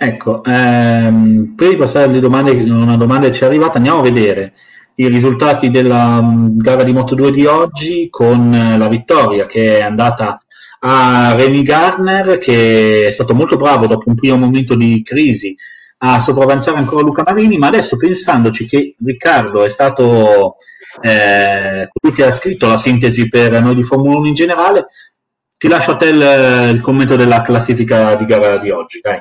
Ecco, 0.01 0.44
ehm, 0.44 1.55
prima 1.57 1.72
di 1.72 1.76
passare 1.76 2.05
alle 2.05 2.20
domande, 2.20 2.53
una 2.53 2.96
domanda 2.96 3.32
ci 3.32 3.42
è 3.42 3.46
arrivata, 3.46 3.78
andiamo 3.78 3.99
a 3.99 4.03
vedere 4.03 4.53
i 4.94 5.09
risultati 5.09 5.70
della 5.70 6.18
um, 6.20 6.57
gara 6.57 6.84
di 6.84 6.92
Moto2 6.92 7.30
di 7.30 7.46
oggi 7.46 8.07
con 8.09 8.53
uh, 8.53 8.78
la 8.78 8.88
vittoria 8.88 9.46
che 9.46 9.78
è 9.78 9.82
andata 9.82 10.40
a 10.80 11.34
Remy 11.34 11.62
Garner 11.62 12.38
che 12.38 13.09
è 13.09 13.11
stato 13.11 13.34
molto 13.34 13.57
bravo 13.57 13.88
dopo 13.88 14.09
un 14.09 14.14
primo 14.14 14.36
momento 14.36 14.76
di 14.76 15.03
crisi 15.05 15.57
a 15.99 16.20
sopravanzare 16.20 16.78
ancora 16.78 17.03
Luca 17.03 17.24
Marini, 17.26 17.59
ma 17.59 17.66
adesso 17.66 17.96
pensandoci 17.96 18.66
che 18.66 18.94
Riccardo 19.05 19.64
è 19.64 19.68
stato 19.68 20.57
eh, 21.01 21.88
colui 21.92 22.16
che 22.16 22.24
ha 22.24 22.32
scritto 22.32 22.68
la 22.68 22.76
sintesi 22.76 23.28
per 23.28 23.61
noi 23.61 23.74
di 23.74 23.82
Formula 23.82 24.16
1 24.18 24.28
in 24.28 24.34
generale, 24.34 24.86
ti 25.59 25.68
lascio 25.68 25.90
a 25.90 25.96
te 25.96 26.06
il, 26.06 26.74
il 26.74 26.80
commento 26.80 27.16
della 27.16 27.42
classifica 27.42 28.14
di 28.14 28.24
gara 28.24 28.59
di 28.59 28.70
oggi. 28.70 29.00
Dai. 29.00 29.20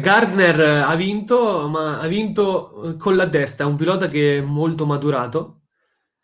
Gardner 0.00 0.84
ha 0.86 0.94
vinto, 0.94 1.68
ma 1.68 2.00
ha 2.00 2.06
vinto 2.06 2.84
eh, 2.84 2.96
con 2.96 3.14
la 3.16 3.28
testa. 3.28 3.64
È 3.64 3.66
un 3.66 3.76
pilota 3.76 4.08
che 4.08 4.38
è 4.38 4.40
molto 4.40 4.86
maturato. 4.86 5.62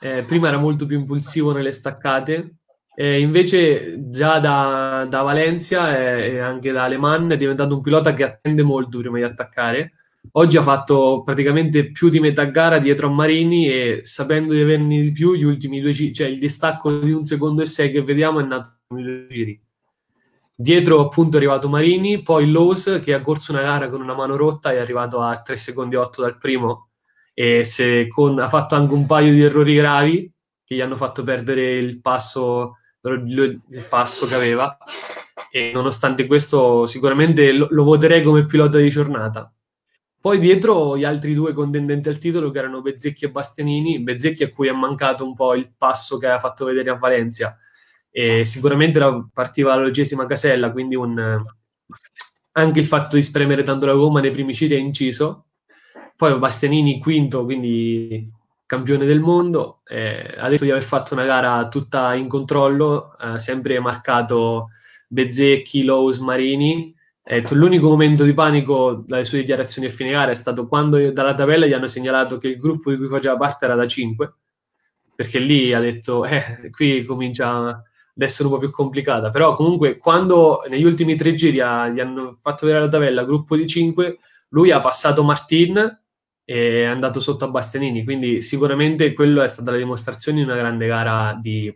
Eh, 0.00 0.22
prima 0.22 0.48
era 0.48 0.56
molto 0.56 0.86
più 0.86 0.98
impulsivo 0.98 1.52
nelle 1.52 1.72
staccate. 1.72 2.54
Eh, 2.94 3.20
invece, 3.20 4.08
già 4.10 4.38
da, 4.38 5.06
da 5.08 5.22
Valencia 5.22 5.96
e, 5.96 6.38
anche 6.38 6.72
da 6.72 6.84
Alemann 6.84 7.30
è 7.30 7.36
diventato 7.36 7.74
un 7.74 7.80
pilota 7.80 8.12
che 8.12 8.22
attende 8.22 8.62
molto 8.62 8.98
prima 8.98 9.16
di 9.18 9.24
attaccare. 9.24 9.92
Oggi 10.30 10.56
ha 10.56 10.62
fatto 10.62 11.22
praticamente 11.24 11.90
più 11.90 12.08
di 12.08 12.20
metà 12.20 12.44
gara 12.44 12.78
dietro 12.78 13.08
a 13.08 13.10
Marini 13.10 13.68
e 13.68 14.00
sapendo 14.04 14.54
di 14.54 14.60
averne 14.60 15.00
di 15.00 15.12
più, 15.12 15.34
gli 15.34 15.42
ultimi 15.42 15.80
due 15.80 15.90
giri, 15.90 16.12
cioè 16.14 16.28
il 16.28 16.38
distacco 16.38 16.90
di 16.98 17.12
un 17.12 17.24
secondo 17.24 17.60
e 17.60 17.66
sei 17.66 17.90
che 17.90 18.02
vediamo 18.02 18.40
è 18.40 18.44
nato 18.44 18.78
nei 18.88 19.02
due 19.02 19.26
giri. 19.28 19.60
Dietro 20.54 21.00
appunto 21.00 21.36
è 21.36 21.40
arrivato 21.40 21.68
Marini, 21.68 22.22
poi 22.22 22.48
Lowe's 22.48 23.00
che 23.02 23.14
ha 23.14 23.20
corso 23.20 23.52
una 23.52 23.62
gara 23.62 23.88
con 23.88 24.00
una 24.00 24.14
mano 24.14 24.36
rotta 24.36 24.72
è 24.72 24.78
arrivato 24.78 25.20
a 25.20 25.40
3 25.40 25.56
secondi 25.56 25.96
8 25.96 26.22
dal 26.22 26.38
primo. 26.38 26.90
E 27.34 28.06
con, 28.08 28.38
ha 28.38 28.48
fatto 28.48 28.74
anche 28.74 28.94
un 28.94 29.06
paio 29.06 29.32
di 29.32 29.42
errori 29.42 29.74
gravi 29.74 30.32
che 30.64 30.74
gli 30.76 30.80
hanno 30.80 30.96
fatto 30.96 31.24
perdere 31.24 31.76
il 31.76 32.00
passo, 32.00 32.76
il 33.02 33.86
passo 33.88 34.26
che 34.26 34.34
aveva. 34.34 34.76
E 35.50 35.72
nonostante 35.74 36.26
questo 36.26 36.86
sicuramente 36.86 37.52
lo, 37.52 37.66
lo 37.70 37.84
voterei 37.84 38.22
come 38.22 38.46
pilota 38.46 38.78
di 38.78 38.88
giornata. 38.88 39.52
Poi 40.22 40.38
dietro 40.38 40.96
gli 40.96 41.02
altri 41.02 41.34
due 41.34 41.52
contendenti 41.52 42.08
al 42.08 42.18
titolo 42.18 42.52
che 42.52 42.58
erano 42.60 42.80
Bezzecchi 42.80 43.24
e 43.24 43.30
Bastianini, 43.32 43.98
Bezzecchi 43.98 44.44
a 44.44 44.52
cui 44.52 44.68
è 44.68 44.72
mancato 44.72 45.24
un 45.24 45.34
po' 45.34 45.52
il 45.56 45.72
passo 45.76 46.16
che 46.16 46.28
ha 46.28 46.38
fatto 46.38 46.64
vedere 46.64 46.90
a 46.90 46.94
Valencia 46.94 47.58
e 48.08 48.44
sicuramente 48.44 49.00
partiva 49.32 49.74
dall'ogesima 49.74 50.24
casella, 50.24 50.70
quindi 50.70 50.94
un, 50.94 51.44
anche 52.52 52.78
il 52.78 52.86
fatto 52.86 53.16
di 53.16 53.22
spremere 53.22 53.64
tanto 53.64 53.86
la 53.86 53.94
gomma 53.94 54.20
nei 54.20 54.30
primi 54.30 54.52
giri 54.52 54.76
è 54.76 54.78
inciso. 54.78 55.46
Poi 56.16 56.38
Bastianini 56.38 57.00
quinto, 57.00 57.44
quindi 57.44 58.30
campione 58.64 59.06
del 59.06 59.18
mondo, 59.18 59.80
eh, 59.84 60.36
ha 60.38 60.48
detto 60.48 60.62
di 60.62 60.70
aver 60.70 60.84
fatto 60.84 61.14
una 61.14 61.24
gara 61.24 61.66
tutta 61.66 62.14
in 62.14 62.28
controllo, 62.28 63.18
eh, 63.18 63.40
sempre 63.40 63.80
marcato 63.80 64.68
Bezzecchi, 65.08 65.82
Lowe's, 65.82 66.18
Marini. 66.20 66.94
L'unico 67.24 67.88
momento 67.88 68.24
di 68.24 68.34
panico 68.34 69.04
dalle 69.06 69.24
sue 69.24 69.38
dichiarazioni 69.38 69.86
a 69.86 69.90
fine 69.90 70.10
gara 70.10 70.32
è 70.32 70.34
stato 70.34 70.66
quando 70.66 71.12
dalla 71.12 71.34
tabella 71.34 71.66
gli 71.66 71.72
hanno 71.72 71.86
segnalato 71.86 72.36
che 72.36 72.48
il 72.48 72.56
gruppo 72.56 72.90
di 72.90 72.96
cui 72.96 73.06
faceva 73.06 73.36
parte 73.36 73.64
era 73.64 73.76
da 73.76 73.86
5, 73.86 74.34
perché 75.14 75.38
lì 75.38 75.72
ha 75.72 75.78
detto, 75.78 76.24
eh, 76.24 76.68
qui 76.72 77.04
comincia 77.04 77.68
ad 77.68 77.82
essere 78.16 78.48
un 78.48 78.54
po' 78.54 78.60
più 78.60 78.70
complicata. 78.70 79.30
Però 79.30 79.54
comunque 79.54 79.98
quando 79.98 80.64
negli 80.68 80.84
ultimi 80.84 81.14
tre 81.14 81.34
giri 81.34 81.60
ha, 81.60 81.88
gli 81.88 82.00
hanno 82.00 82.38
fatto 82.40 82.66
vedere 82.66 82.84
la 82.84 82.90
tabella 82.90 83.24
gruppo 83.24 83.56
di 83.56 83.66
5, 83.66 84.18
lui 84.48 84.72
ha 84.72 84.80
passato 84.80 85.22
Martin 85.22 85.76
e 86.44 86.82
è 86.82 86.84
andato 86.84 87.20
sotto 87.20 87.44
a 87.44 87.48
Bastianini, 87.48 88.04
quindi 88.04 88.42
sicuramente 88.42 89.12
quello 89.12 89.42
è 89.42 89.48
stata 89.48 89.70
la 89.70 89.76
dimostrazione 89.76 90.38
di 90.38 90.44
una 90.44 90.56
grande 90.56 90.86
gara 90.86 91.38
di, 91.40 91.72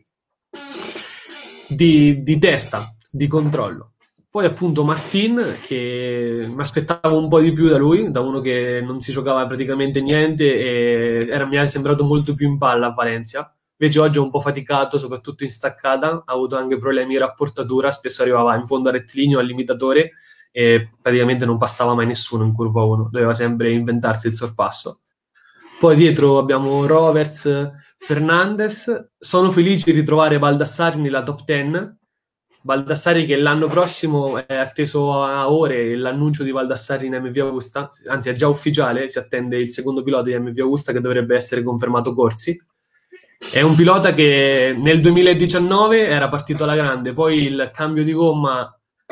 di, 1.68 2.22
di 2.22 2.38
testa, 2.38 2.84
di 3.10 3.28
controllo. 3.28 3.92
Poi 4.36 4.44
appunto 4.44 4.84
Martin, 4.84 5.56
che 5.62 6.44
mi 6.46 6.60
aspettavo 6.60 7.16
un 7.16 7.26
po' 7.26 7.40
di 7.40 7.52
più 7.52 7.68
da 7.70 7.78
lui, 7.78 8.10
da 8.10 8.20
uno 8.20 8.40
che 8.40 8.82
non 8.82 9.00
si 9.00 9.10
giocava 9.10 9.46
praticamente 9.46 10.02
niente 10.02 10.44
e 10.54 11.26
era, 11.26 11.46
mi 11.46 11.56
è 11.56 11.66
sembrato 11.66 12.04
molto 12.04 12.34
più 12.34 12.46
in 12.46 12.58
palla 12.58 12.88
a 12.88 12.92
Valencia 12.92 13.50
Invece 13.78 13.98
oggi 13.98 14.18
è 14.18 14.20
un 14.20 14.28
po' 14.28 14.40
faticato, 14.40 14.98
soprattutto 14.98 15.42
in 15.42 15.48
staccata, 15.48 16.22
ha 16.26 16.32
avuto 16.34 16.54
anche 16.58 16.76
problemi 16.76 17.14
di 17.14 17.18
rapportatura, 17.18 17.90
spesso 17.90 18.20
arrivava 18.20 18.54
in 18.56 18.66
fondo 18.66 18.90
a 18.90 18.92
rettilineo, 18.92 19.38
al 19.38 19.46
limitatore 19.46 20.10
e 20.50 20.90
praticamente 21.00 21.46
non 21.46 21.56
passava 21.56 21.94
mai 21.94 22.04
nessuno 22.04 22.44
in 22.44 22.52
curva 22.52 22.82
1, 22.82 23.08
doveva 23.10 23.32
sempre 23.32 23.70
inventarsi 23.70 24.26
il 24.26 24.34
sorpasso. 24.34 25.00
Poi 25.80 25.96
dietro 25.96 26.36
abbiamo 26.36 26.84
Roberts, 26.84 27.70
Fernandez, 27.96 29.12
sono 29.18 29.50
felice 29.50 29.90
di 29.90 29.98
ritrovare 29.98 30.38
Baldassari 30.38 31.00
nella 31.00 31.22
top 31.22 31.42
10, 31.42 31.96
Baldassari 32.66 33.26
che 33.26 33.36
l'anno 33.36 33.68
prossimo 33.68 34.44
è 34.44 34.56
atteso 34.56 35.22
a 35.22 35.48
ore 35.52 35.96
l'annuncio 35.96 36.42
di 36.42 36.50
Baldassari 36.50 37.06
in 37.06 37.14
MV 37.14 37.36
Augusta, 37.36 37.88
anzi 38.08 38.28
è 38.28 38.32
già 38.32 38.48
ufficiale, 38.48 39.08
si 39.08 39.20
attende 39.20 39.56
il 39.56 39.70
secondo 39.70 40.02
pilota 40.02 40.30
di 40.30 40.36
MV 40.36 40.58
Augusta 40.58 40.92
che 40.92 40.98
dovrebbe 40.98 41.36
essere 41.36 41.62
confermato 41.62 42.12
Corsi. 42.12 42.60
È 43.52 43.60
un 43.60 43.76
pilota 43.76 44.12
che 44.12 44.76
nel 44.76 45.00
2019 45.00 46.08
era 46.08 46.28
partito 46.28 46.64
alla 46.64 46.74
grande, 46.74 47.12
poi 47.12 47.44
il 47.44 47.70
cambio 47.72 48.02
di 48.02 48.12
gomma, 48.12 48.68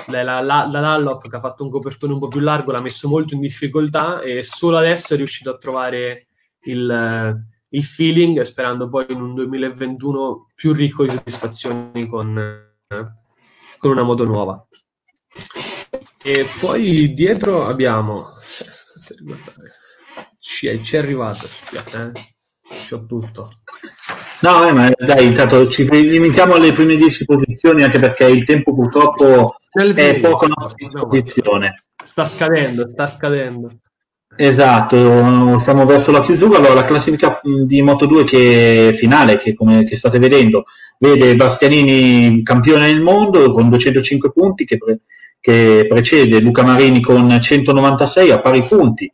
la, 0.09 0.69
Dunlop 0.69 1.29
che 1.29 1.37
ha 1.37 1.41
fatto 1.41 1.63
un 1.63 1.71
copertone 1.71 2.13
un 2.13 2.19
po' 2.19 2.27
più 2.27 2.41
largo, 2.41 2.73
l'ha 2.73 2.81
messo 2.81 3.09
molto 3.09 3.35
in 3.35 3.41
difficoltà 3.41 4.21
e 4.21 4.43
solo 4.43 4.79
adesso 4.79 5.15
è 5.15 5.17
riuscito 5.17 5.51
a 5.51 5.59
trovare 5.59 6.27
il, 6.65 7.41
il 7.69 7.85
feeling, 7.85 8.41
sperando 8.41 8.89
poi 8.89 9.07
in 9.11 9.21
un 9.21 9.33
2021 9.33 10.49
più 10.57 10.73
ricco 10.73 11.05
di 11.05 11.11
soddisfazioni 11.11 12.09
con, 12.09 12.73
con 13.85 13.93
una 13.93 14.03
moto 14.03 14.25
nuova. 14.25 14.67
E 16.23 16.47
poi 16.59 17.13
dietro 17.13 17.67
abbiamo... 17.67 18.29
Ci 20.39 20.69
è, 20.69 20.81
ci 20.81 20.97
è 20.97 21.01
arrivato, 21.01 21.45
aspetta, 21.45 22.07
eh. 22.07 22.13
C'ho 22.89 23.05
tutto. 23.05 23.61
No, 24.41 24.67
eh, 24.67 24.73
ma 24.73 24.91
dai, 24.97 25.27
intanto 25.27 25.69
ci 25.69 25.87
limitiamo 25.89 26.55
alle 26.55 26.73
prime 26.73 26.97
10 26.97 27.27
posizioni 27.27 27.83
anche 27.83 27.99
perché 27.99 28.25
il 28.25 28.45
tempo 28.45 28.75
purtroppo 28.75 29.57
è 29.71 30.21
poco 30.21 30.47
a 30.47 30.49
nostra 30.49 30.75
disposizione. 30.77 31.85
Sta 32.03 32.25
scadendo, 32.25 32.89
sta 32.89 33.07
scadendo. 33.07 33.71
Esatto, 34.37 35.59
stiamo 35.59 35.85
verso 35.85 36.11
la 36.11 36.23
chiusura. 36.23 36.59
Allora, 36.59 36.75
la 36.75 36.85
classifica 36.85 37.41
di 37.43 37.83
Moto2 37.83 38.25
che 38.25 38.95
finale, 38.97 39.39
che 39.39 39.55
come 39.55 39.85
che 39.85 39.97
state 39.97 40.19
vedendo, 40.19 40.65
vede 40.99 41.37
Bastianini 41.37 42.43
campione 42.43 42.87
del 42.87 43.01
mondo 43.01 43.53
con 43.53 43.69
205 43.69 44.33
punti, 44.33 44.65
che, 44.65 44.79
pre- 44.79 45.01
che 45.41 45.87
precede 45.89 46.41
Luca 46.41 46.63
Marini 46.63 47.01
con 47.01 47.39
196 47.41 48.31
a 48.31 48.41
pari 48.41 48.63
punti 48.63 49.11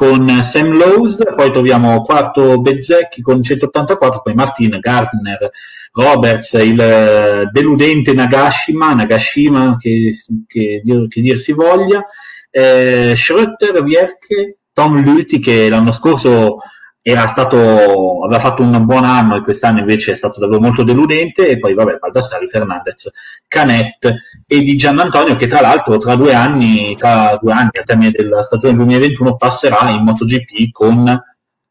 con 0.00 0.26
Sam 0.42 0.78
Lowe's, 0.78 1.18
poi 1.36 1.52
troviamo 1.52 2.00
quarto 2.00 2.58
Bezzecchi 2.58 3.20
con 3.20 3.42
184, 3.42 4.22
poi 4.22 4.32
Martin, 4.32 4.78
Gardner, 4.80 5.50
Roberts, 5.92 6.52
il 6.52 6.80
eh, 6.80 7.48
deludente 7.52 8.14
Nagashima, 8.14 8.94
Nagashima 8.94 9.76
che, 9.78 10.10
che, 10.46 10.82
che 10.82 11.20
dir 11.20 11.38
si 11.38 11.52
voglia, 11.52 12.02
eh, 12.50 13.12
Schröter, 13.14 13.82
Vierke, 13.82 14.60
Tom 14.72 15.04
Luti 15.04 15.38
che 15.38 15.68
l'anno 15.68 15.92
scorso 15.92 16.56
era 17.02 17.26
stato, 17.26 18.22
aveva 18.24 18.40
fatto 18.40 18.62
un 18.62 18.84
buon 18.84 19.04
anno 19.04 19.36
e 19.36 19.42
quest'anno 19.42 19.80
invece 19.80 20.12
è 20.12 20.14
stato 20.14 20.38
davvero 20.38 20.60
molto 20.60 20.82
deludente 20.82 21.48
e 21.48 21.58
poi 21.58 21.72
vabbè 21.74 21.96
Baldassari, 21.96 22.46
Fernandez, 22.48 23.10
Canet 23.48 24.14
e 24.46 24.60
di 24.62 24.76
Giannantonio 24.76 25.34
che 25.34 25.46
tra 25.46 25.60
l'altro 25.60 25.96
tra 25.96 26.14
due 26.14 26.34
anni, 26.34 26.94
tra 26.96 27.38
due 27.40 27.52
anni 27.52 27.70
al 27.72 27.84
termine 27.84 28.10
della 28.10 28.42
stagione 28.42 28.76
2021 28.76 29.36
passerà 29.36 29.88
in 29.88 30.02
MotoGP 30.02 30.70
con 30.72 31.22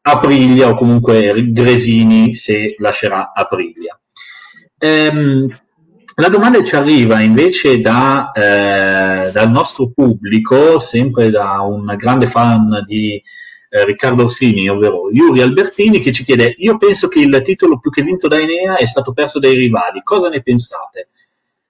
Aprilia 0.02 0.68
o 0.68 0.74
comunque 0.74 1.32
Gresini 1.52 2.34
se 2.34 2.74
lascerà 2.78 3.32
Aprilia. 3.32 3.98
Ehm, 4.78 5.46
la 6.16 6.28
domanda 6.28 6.62
ci 6.64 6.74
arriva 6.74 7.20
invece 7.20 7.80
da, 7.80 8.32
eh, 8.32 9.30
dal 9.30 9.50
nostro 9.50 9.90
pubblico, 9.94 10.78
sempre 10.78 11.30
da 11.30 11.60
un 11.60 11.94
grande 11.96 12.26
fan 12.26 12.82
di 12.86 13.22
eh, 13.70 13.84
Riccardo 13.84 14.24
Orsini, 14.24 14.68
ovvero 14.68 15.10
Yuri 15.10 15.40
Albertini, 15.40 16.00
che 16.00 16.12
ci 16.12 16.24
chiede: 16.24 16.54
Io 16.58 16.76
penso 16.76 17.08
che 17.08 17.20
il 17.20 17.40
titolo 17.42 17.78
più 17.78 17.90
che 17.90 18.02
vinto 18.02 18.28
da 18.28 18.38
Enea 18.38 18.76
è 18.76 18.84
stato 18.84 19.12
perso 19.12 19.38
dai 19.38 19.54
rivali. 19.54 20.02
Cosa 20.02 20.28
ne 20.28 20.42
pensate? 20.42 21.08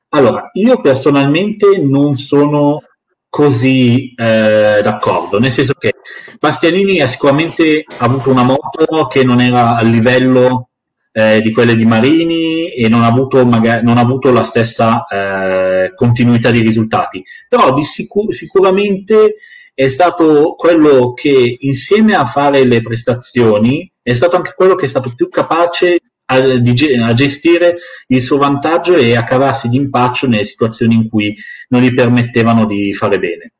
Allora, 0.08 0.50
io 0.54 0.80
personalmente 0.80 1.78
non 1.78 2.16
sono 2.16 2.82
così 3.28 4.12
eh, 4.16 4.80
d'accordo, 4.82 5.38
nel 5.38 5.52
senso 5.52 5.74
che 5.78 5.94
Bastianini 6.40 7.00
ha 7.00 7.06
sicuramente 7.06 7.84
avuto 7.98 8.30
una 8.30 8.42
moto 8.42 9.06
che 9.06 9.22
non 9.22 9.40
era 9.40 9.76
a 9.76 9.82
livello 9.82 10.70
eh, 11.12 11.40
di 11.40 11.52
quelle 11.52 11.76
di 11.76 11.84
Marini 11.84 12.70
e 12.70 12.88
non 12.88 13.02
ha 13.02 13.06
avuto, 13.06 13.44
magari, 13.46 13.84
non 13.84 13.98
ha 13.98 14.00
avuto 14.00 14.32
la 14.32 14.42
stessa 14.42 15.04
eh, 15.06 15.92
continuità 15.94 16.50
di 16.50 16.60
risultati, 16.60 17.22
però 17.48 17.72
di 17.72 17.84
sicur- 17.84 18.32
sicuramente 18.32 19.36
è 19.80 19.88
stato 19.88 20.56
quello 20.56 21.14
che 21.14 21.56
insieme 21.60 22.12
a 22.14 22.26
fare 22.26 22.64
le 22.64 22.82
prestazioni 22.82 23.90
è 24.02 24.12
stato 24.12 24.36
anche 24.36 24.52
quello 24.54 24.74
che 24.74 24.84
è 24.84 24.88
stato 24.90 25.10
più 25.16 25.30
capace 25.30 26.00
a, 26.26 26.34
a 26.36 27.14
gestire 27.14 27.78
il 28.08 28.20
suo 28.20 28.36
vantaggio 28.36 28.94
e 28.94 29.16
a 29.16 29.24
cavarsi 29.24 29.68
d'impaccio 29.68 30.26
nelle 30.26 30.44
situazioni 30.44 30.96
in 30.96 31.08
cui 31.08 31.34
non 31.68 31.80
gli 31.80 31.94
permettevano 31.94 32.66
di 32.66 32.92
fare 32.92 33.18
bene. 33.18 33.54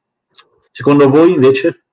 Secondo 0.71 1.09
voi 1.09 1.31
invece? 1.31 1.87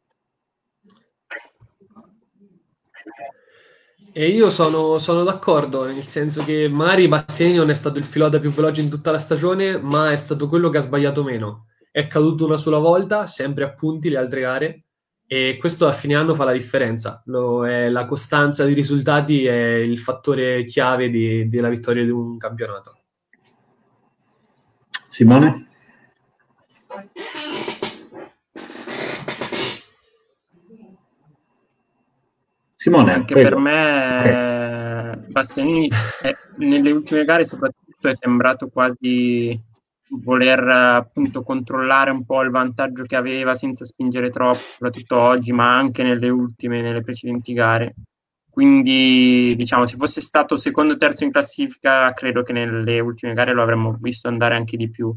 E 4.11 4.27
io 4.27 4.49
sono, 4.49 4.97
sono, 4.97 5.23
d'accordo, 5.23 5.85
nel 5.85 6.03
senso 6.03 6.43
che 6.43 6.67
magari 6.67 7.07
Bastianini 7.07 7.59
non 7.59 7.69
è 7.69 7.73
stato 7.73 7.97
il 7.97 8.05
pilota 8.05 8.39
più 8.39 8.51
veloce 8.51 8.81
in 8.81 8.89
tutta 8.89 9.11
la 9.11 9.19
stagione, 9.19 9.77
ma 9.77 10.11
è 10.11 10.17
stato 10.17 10.49
quello 10.49 10.69
che 10.69 10.79
ha 10.79 10.81
sbagliato 10.81 11.23
meno. 11.23 11.67
È 11.97 12.05
caduto 12.05 12.45
una 12.45 12.57
sola 12.57 12.77
volta, 12.77 13.25
sempre 13.25 13.63
a 13.63 13.73
punti 13.73 14.09
le 14.09 14.17
altre 14.17 14.41
gare, 14.41 14.83
e 15.25 15.57
questo 15.59 15.87
a 15.87 15.93
fine 15.93 16.13
anno 16.13 16.35
fa 16.35 16.43
la 16.43 16.51
differenza. 16.51 17.23
Lo, 17.25 17.65
è, 17.65 17.89
la 17.89 18.05
costanza 18.05 18.65
di 18.65 18.73
risultati 18.75 19.45
è 19.45 19.77
il 19.77 19.97
fattore 19.97 20.63
chiave 20.65 21.09
di, 21.09 21.49
della 21.49 21.69
vittoria 21.69 22.03
di 22.03 22.11
un 22.11 22.37
campionato. 22.37 22.99
Simone? 25.09 25.69
Simone, 32.75 33.11
anche 33.11 33.33
prego. 33.33 33.49
per 33.49 33.57
me 33.57 34.19
okay. 34.19 35.31
Bastianini 35.31 35.89
è, 36.21 36.31
nelle 36.57 36.91
ultime 36.91 37.25
gare 37.25 37.43
soprattutto 37.43 38.07
è 38.07 38.15
sembrato 38.19 38.67
quasi 38.67 39.59
voler 40.09 40.59
appunto 40.67 41.43
controllare 41.43 42.11
un 42.11 42.25
po' 42.25 42.41
il 42.41 42.49
vantaggio 42.49 43.03
che 43.03 43.15
aveva 43.15 43.55
senza 43.55 43.85
spingere 43.85 44.29
troppo, 44.29 44.57
soprattutto 44.57 45.17
oggi, 45.17 45.51
ma 45.51 45.75
anche 45.75 46.03
nelle 46.03 46.29
ultime, 46.29 46.81
nelle 46.81 47.01
precedenti 47.01 47.53
gare. 47.53 47.95
Quindi, 48.49 49.53
diciamo, 49.55 49.85
se 49.85 49.97
fosse 49.97 50.21
stato 50.21 50.55
secondo 50.55 50.93
o 50.93 50.97
terzo 50.97 51.23
in 51.23 51.31
classifica, 51.31 52.11
credo 52.13 52.41
che 52.41 52.53
nelle 52.53 52.99
ultime 52.99 53.33
gare 53.33 53.53
lo 53.53 53.61
avremmo 53.61 53.95
visto 53.99 54.27
andare 54.27 54.55
anche 54.55 54.77
di 54.77 54.89
più. 54.89 55.15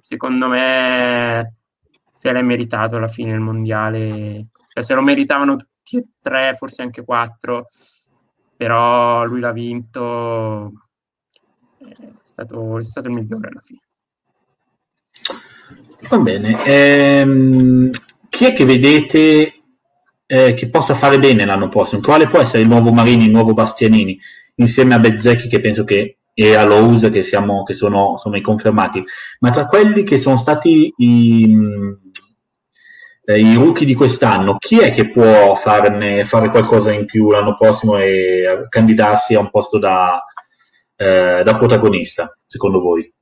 Secondo 0.00 0.48
me 0.48 1.54
se 2.10 2.32
l'è 2.32 2.42
meritato 2.42 2.96
alla 2.96 3.08
fine 3.08 3.32
il 3.32 3.40
mondiale, 3.40 4.48
cioè 4.68 4.82
se 4.82 4.92
lo 4.92 5.00
meritavano 5.00 5.56
tutti 5.56 5.96
e 5.96 6.06
tre, 6.20 6.54
forse 6.54 6.82
anche 6.82 7.02
quattro, 7.02 7.68
però 8.54 9.24
lui 9.24 9.40
l'ha 9.40 9.52
vinto, 9.52 10.72
è 11.78 12.10
stato, 12.22 12.78
è 12.78 12.84
stato 12.84 13.08
il 13.08 13.14
migliore 13.14 13.48
alla 13.48 13.62
fine. 13.62 13.80
Va 16.08 16.18
bene. 16.18 16.64
Ehm, 16.64 17.90
chi 18.28 18.46
è 18.46 18.52
che 18.52 18.64
vedete 18.64 19.54
eh, 20.26 20.54
che 20.54 20.68
possa 20.68 20.94
fare 20.94 21.18
bene 21.18 21.44
l'anno 21.44 21.68
prossimo? 21.68 22.00
Quale 22.00 22.26
può 22.26 22.40
essere 22.40 22.62
il 22.62 22.68
nuovo 22.68 22.92
Marini, 22.92 23.24
il 23.24 23.30
nuovo 23.30 23.52
Bastianini, 23.52 24.18
insieme 24.56 24.94
a 24.94 24.98
Bezzecchi 24.98 25.48
che 25.48 25.60
penso 25.60 25.84
che 25.84 26.16
e 26.32 26.54
a 26.54 26.64
Lowe's 26.64 27.10
che, 27.12 27.22
siamo, 27.22 27.64
che 27.64 27.74
sono, 27.74 28.16
sono, 28.16 28.36
i 28.36 28.40
confermati, 28.40 29.04
ma 29.40 29.50
tra 29.50 29.66
quelli 29.66 30.04
che 30.04 30.18
sono 30.18 30.38
stati 30.38 30.92
i, 30.96 31.56
eh, 33.26 33.38
i 33.38 33.54
rookie 33.56 33.84
di 33.84 33.94
quest'anno, 33.94 34.56
chi 34.56 34.78
è 34.78 34.92
che 34.92 35.10
può 35.10 35.54
farne, 35.56 36.24
fare 36.24 36.48
qualcosa 36.50 36.92
in 36.92 37.04
più 37.04 37.30
l'anno 37.30 37.54
prossimo 37.54 37.98
e 37.98 38.66
candidarsi 38.68 39.34
a 39.34 39.40
un 39.40 39.50
posto 39.50 39.78
da, 39.78 40.24
eh, 40.96 41.42
da 41.44 41.56
protagonista, 41.56 42.34
secondo 42.46 42.80
voi? 42.80 43.12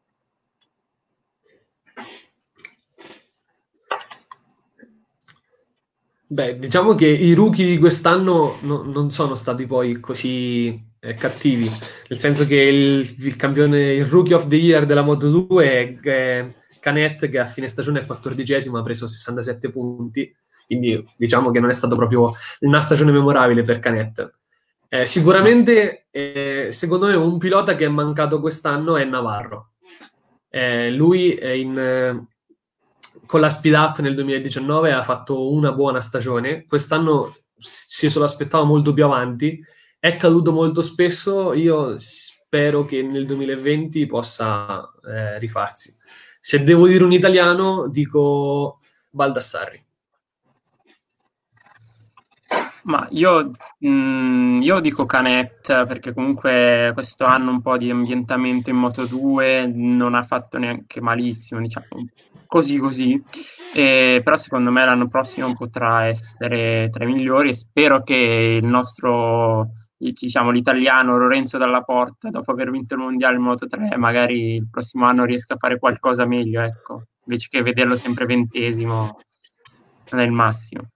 Beh, 6.30 6.58
diciamo 6.58 6.94
che 6.94 7.06
i 7.06 7.32
rookie 7.32 7.64
di 7.64 7.78
quest'anno 7.78 8.58
no, 8.60 8.82
non 8.82 9.10
sono 9.10 9.34
stati 9.34 9.64
poi 9.64 9.98
così 9.98 10.78
eh, 11.00 11.14
cattivi, 11.14 11.70
nel 12.08 12.18
senso 12.18 12.44
che 12.44 12.56
il, 12.56 13.14
il, 13.20 13.36
campione, 13.36 13.94
il 13.94 14.04
rookie 14.04 14.34
of 14.34 14.46
the 14.46 14.56
year 14.56 14.84
della 14.84 15.00
Moto 15.00 15.30
2 15.30 15.70
è, 15.70 15.98
è 16.00 16.52
Canet 16.80 17.30
che 17.30 17.38
a 17.38 17.46
fine 17.46 17.66
stagione 17.66 18.00
è 18.00 18.06
14 18.06 18.68
ha 18.74 18.82
preso 18.82 19.08
67 19.08 19.70
punti, 19.70 20.30
quindi 20.66 21.02
diciamo 21.16 21.50
che 21.50 21.60
non 21.60 21.70
è 21.70 21.72
stato 21.72 21.96
proprio 21.96 22.34
una 22.60 22.80
stagione 22.80 23.10
memorabile 23.10 23.62
per 23.62 23.78
Canet. 23.78 24.30
Eh, 24.90 25.06
sicuramente, 25.06 26.08
eh, 26.10 26.68
secondo 26.72 27.06
me, 27.06 27.14
un 27.14 27.38
pilota 27.38 27.74
che 27.74 27.86
è 27.86 27.88
mancato 27.88 28.38
quest'anno 28.38 28.98
è 28.98 29.04
Navarro. 29.04 29.70
Eh, 30.50 30.90
lui 30.90 31.32
è 31.32 31.48
in 31.48 32.26
con 33.26 33.40
la 33.40 33.50
speed 33.50 33.74
up 33.74 33.98
nel 33.98 34.14
2019 34.14 34.92
ha 34.92 35.02
fatto 35.02 35.50
una 35.50 35.72
buona 35.72 36.00
stagione, 36.00 36.64
quest'anno 36.64 37.34
si 37.56 38.08
se 38.08 38.18
lo 38.18 38.24
aspettava 38.24 38.64
molto 38.64 38.92
più 38.92 39.04
avanti, 39.04 39.60
è 39.98 40.16
caduto 40.16 40.52
molto 40.52 40.80
spesso, 40.80 41.52
io 41.52 41.98
spero 41.98 42.84
che 42.84 43.02
nel 43.02 43.26
2020 43.26 44.06
possa 44.06 44.88
eh, 45.04 45.38
rifarsi. 45.38 45.94
Se 46.40 46.62
devo 46.62 46.86
dire 46.86 47.04
un 47.04 47.12
italiano, 47.12 47.88
dico 47.88 48.80
Baldassarri. 49.10 49.87
Ma 52.88 53.06
io, 53.10 53.50
mh, 53.80 53.88
mm, 53.88 54.62
io, 54.62 54.80
dico 54.80 55.04
Canet 55.04 55.84
perché 55.86 56.14
comunque 56.14 56.90
questo 56.94 57.26
anno 57.26 57.50
un 57.50 57.60
po' 57.60 57.76
di 57.76 57.90
ambientamento 57.90 58.70
in 58.70 58.76
Moto 58.76 59.04
2 59.04 59.66
non 59.66 60.14
ha 60.14 60.22
fatto 60.22 60.56
neanche 60.56 61.00
malissimo, 61.02 61.60
diciamo 61.60 61.86
così 62.46 62.78
così, 62.78 63.22
e, 63.74 64.22
però 64.24 64.36
secondo 64.38 64.70
me 64.70 64.86
l'anno 64.86 65.06
prossimo 65.06 65.52
potrà 65.52 66.06
essere 66.06 66.88
tra 66.90 67.04
i 67.04 67.12
migliori 67.12 67.50
e 67.50 67.54
spero 67.54 68.02
che 68.02 68.58
il 68.62 68.64
nostro, 68.64 69.68
diciamo 69.98 70.50
l'italiano 70.50 71.18
Lorenzo 71.18 71.58
Dalla 71.58 71.82
Porta, 71.82 72.30
dopo 72.30 72.52
aver 72.52 72.70
vinto 72.70 72.94
il 72.94 73.00
mondiale 73.00 73.36
in 73.36 73.42
Moto 73.42 73.66
3, 73.66 73.98
magari 73.98 74.54
il 74.54 74.68
prossimo 74.70 75.04
anno 75.04 75.26
riesca 75.26 75.54
a 75.54 75.58
fare 75.58 75.78
qualcosa 75.78 76.24
meglio, 76.24 76.62
ecco, 76.62 77.02
invece 77.26 77.48
che 77.50 77.60
vederlo 77.60 77.98
sempre 77.98 78.24
ventesimo, 78.24 79.18
il 80.12 80.32
massimo. 80.32 80.88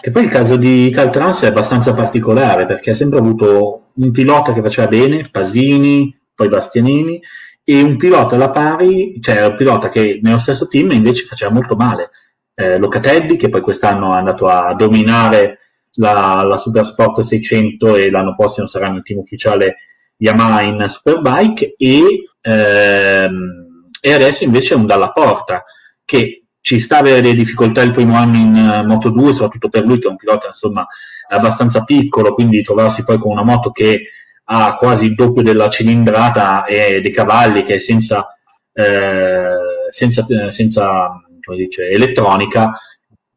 E 0.00 0.10
poi 0.10 0.24
il 0.24 0.30
caso 0.30 0.56
di 0.56 0.90
Caltrans 0.92 1.42
è 1.42 1.46
abbastanza 1.46 1.94
particolare 1.94 2.66
perché 2.66 2.90
ha 2.90 2.94
sempre 2.94 3.18
avuto 3.18 3.90
un 3.94 4.10
pilota 4.10 4.52
che 4.52 4.62
faceva 4.62 4.88
bene, 4.88 5.28
Pasini, 5.30 6.16
poi 6.34 6.48
Bastianini, 6.48 7.20
e 7.64 7.82
un 7.82 7.96
pilota 7.96 8.36
alla 8.36 8.50
pari, 8.50 9.18
cioè 9.20 9.46
un 9.46 9.56
pilota 9.56 9.88
che 9.88 10.20
nello 10.22 10.38
stesso 10.38 10.68
team 10.68 10.92
invece 10.92 11.24
faceva 11.24 11.52
molto 11.52 11.74
male. 11.74 12.10
Eh, 12.54 12.78
Locatelli, 12.78 13.36
che 13.36 13.48
poi 13.48 13.60
quest'anno 13.60 14.14
è 14.14 14.18
andato 14.18 14.46
a 14.46 14.74
dominare 14.74 15.58
la, 15.94 16.42
la 16.44 16.56
Supersport 16.56 17.20
600 17.22 17.96
e 17.96 18.10
l'anno 18.10 18.34
prossimo 18.36 18.66
sarà 18.66 18.88
nel 18.88 19.02
team 19.02 19.18
ufficiale 19.18 19.76
Yamaha 20.18 20.62
in 20.62 20.84
Superbike, 20.88 21.74
e, 21.76 22.02
ehm, 22.40 23.90
e 24.00 24.12
adesso 24.12 24.44
invece 24.44 24.74
è 24.74 24.76
un 24.76 24.86
Dalla 24.86 25.10
Porta, 25.10 25.64
che 26.04 26.45
ci 26.66 26.80
sta 26.80 26.98
avere 26.98 27.20
delle 27.20 27.36
difficoltà 27.36 27.80
il 27.82 27.92
primo 27.92 28.16
anno 28.16 28.36
in 28.36 28.52
uh, 28.56 28.84
Moto 28.84 29.10
2, 29.10 29.32
soprattutto 29.32 29.68
per 29.68 29.84
lui 29.84 30.00
che 30.00 30.08
è 30.08 30.10
un 30.10 30.16
pilota 30.16 30.48
insomma 30.48 30.84
abbastanza 31.28 31.84
piccolo, 31.84 32.34
quindi 32.34 32.60
trovarsi 32.60 33.04
poi 33.04 33.18
con 33.18 33.30
una 33.30 33.44
moto 33.44 33.70
che 33.70 34.08
ha 34.46 34.74
quasi 34.74 35.04
il 35.04 35.14
doppio 35.14 35.42
della 35.42 35.68
cilindrata 35.68 36.64
e 36.64 37.00
dei 37.00 37.12
cavalli 37.12 37.62
che 37.62 37.76
è 37.76 37.78
senza, 37.78 38.36
eh, 38.72 39.46
senza, 39.90 40.50
senza 40.50 41.22
dice, 41.54 41.88
elettronica 41.88 42.72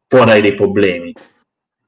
può 0.08 0.24
dare 0.24 0.40
dei 0.40 0.56
problemi. 0.56 1.14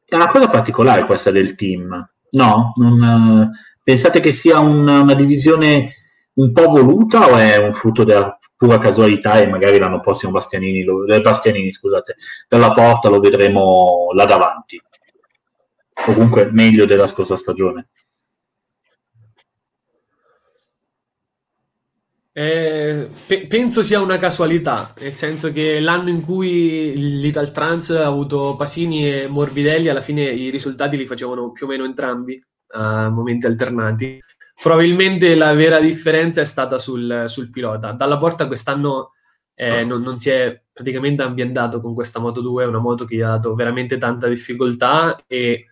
È 0.05 0.14
una 0.14 0.28
cosa 0.28 0.49
particolare 0.49 1.05
questa 1.07 1.32
del 1.32 1.57
team, 1.57 2.09
no? 2.30 2.72
Non, 2.76 3.51
pensate 3.82 4.20
che 4.20 4.30
sia 4.30 4.61
un, 4.61 4.86
una 4.86 5.14
divisione 5.14 5.93
un 6.34 6.53
po' 6.53 6.68
voluta 6.68 7.28
o 7.28 7.36
è 7.36 7.57
un 7.57 7.72
frutto 7.72 8.05
della 8.05 8.38
pura 8.63 8.79
casualità 8.79 9.41
e 9.41 9.49
magari 9.49 9.77
l'anno 9.81 9.99
prossimo 9.99 10.31
Bastianini, 10.31 10.85
lo, 10.85 11.05
eh, 11.07 11.21
Bastianini 11.21 11.73
scusate, 11.73 12.15
per 12.47 12.61
la 12.61 12.73
porta 12.73 13.09
lo 13.09 13.19
vedremo 13.19 14.11
là 14.15 14.25
davanti. 14.25 14.81
Comunque 15.93 16.49
meglio 16.53 16.85
della 16.85 17.09
scorsa 17.09 17.37
stagione. 17.37 17.89
Eh, 22.35 23.09
pe- 23.27 23.47
penso 23.49 23.83
sia 23.83 24.01
una 24.01 24.19
casualità, 24.19 24.95
nel 25.01 25.13
senso 25.13 25.51
che 25.51 25.81
l'anno 25.81 26.09
in 26.11 26.23
cui 26.23 26.95
l'Italtrans 26.97 27.91
ha 27.91 28.07
avuto 28.07 28.55
Pasini 28.57 29.13
e 29.13 29.27
Morbidelli, 29.27 29.89
alla 29.89 30.01
fine 30.01 30.23
i 30.31 30.51
risultati 30.51 30.97
li 30.97 31.05
facevano 31.05 31.51
più 31.51 31.67
o 31.67 31.69
meno 31.69 31.85
entrambi 31.85 32.41
a 32.75 33.09
momenti 33.09 33.47
alternati. 33.47 34.21
Probabilmente 34.63 35.35
la 35.35 35.53
vera 35.55 35.81
differenza 35.81 36.41
è 36.41 36.45
stata 36.45 36.79
sul, 36.79 37.25
sul 37.27 37.51
pilota. 37.51 37.91
Dalla 37.91 38.17
porta 38.17 38.47
quest'anno 38.47 39.11
eh, 39.55 39.85
non, 39.85 40.03
non, 40.03 40.19
si 40.19 40.31
è 40.31 40.63
praticamente 40.73 41.23
ambientato 41.23 41.81
con 41.81 41.95
questa 41.95 42.21
Moto 42.21 42.41
2, 42.41 42.63
è 42.63 42.67
una 42.69 42.79
moto 42.79 43.05
che 43.05 43.17
gli 43.17 43.23
ha 43.23 43.31
dato 43.31 43.57
veramente 43.57 43.99
tanta 43.99 44.29
difficoltà 44.29 45.21
e, 45.27 45.67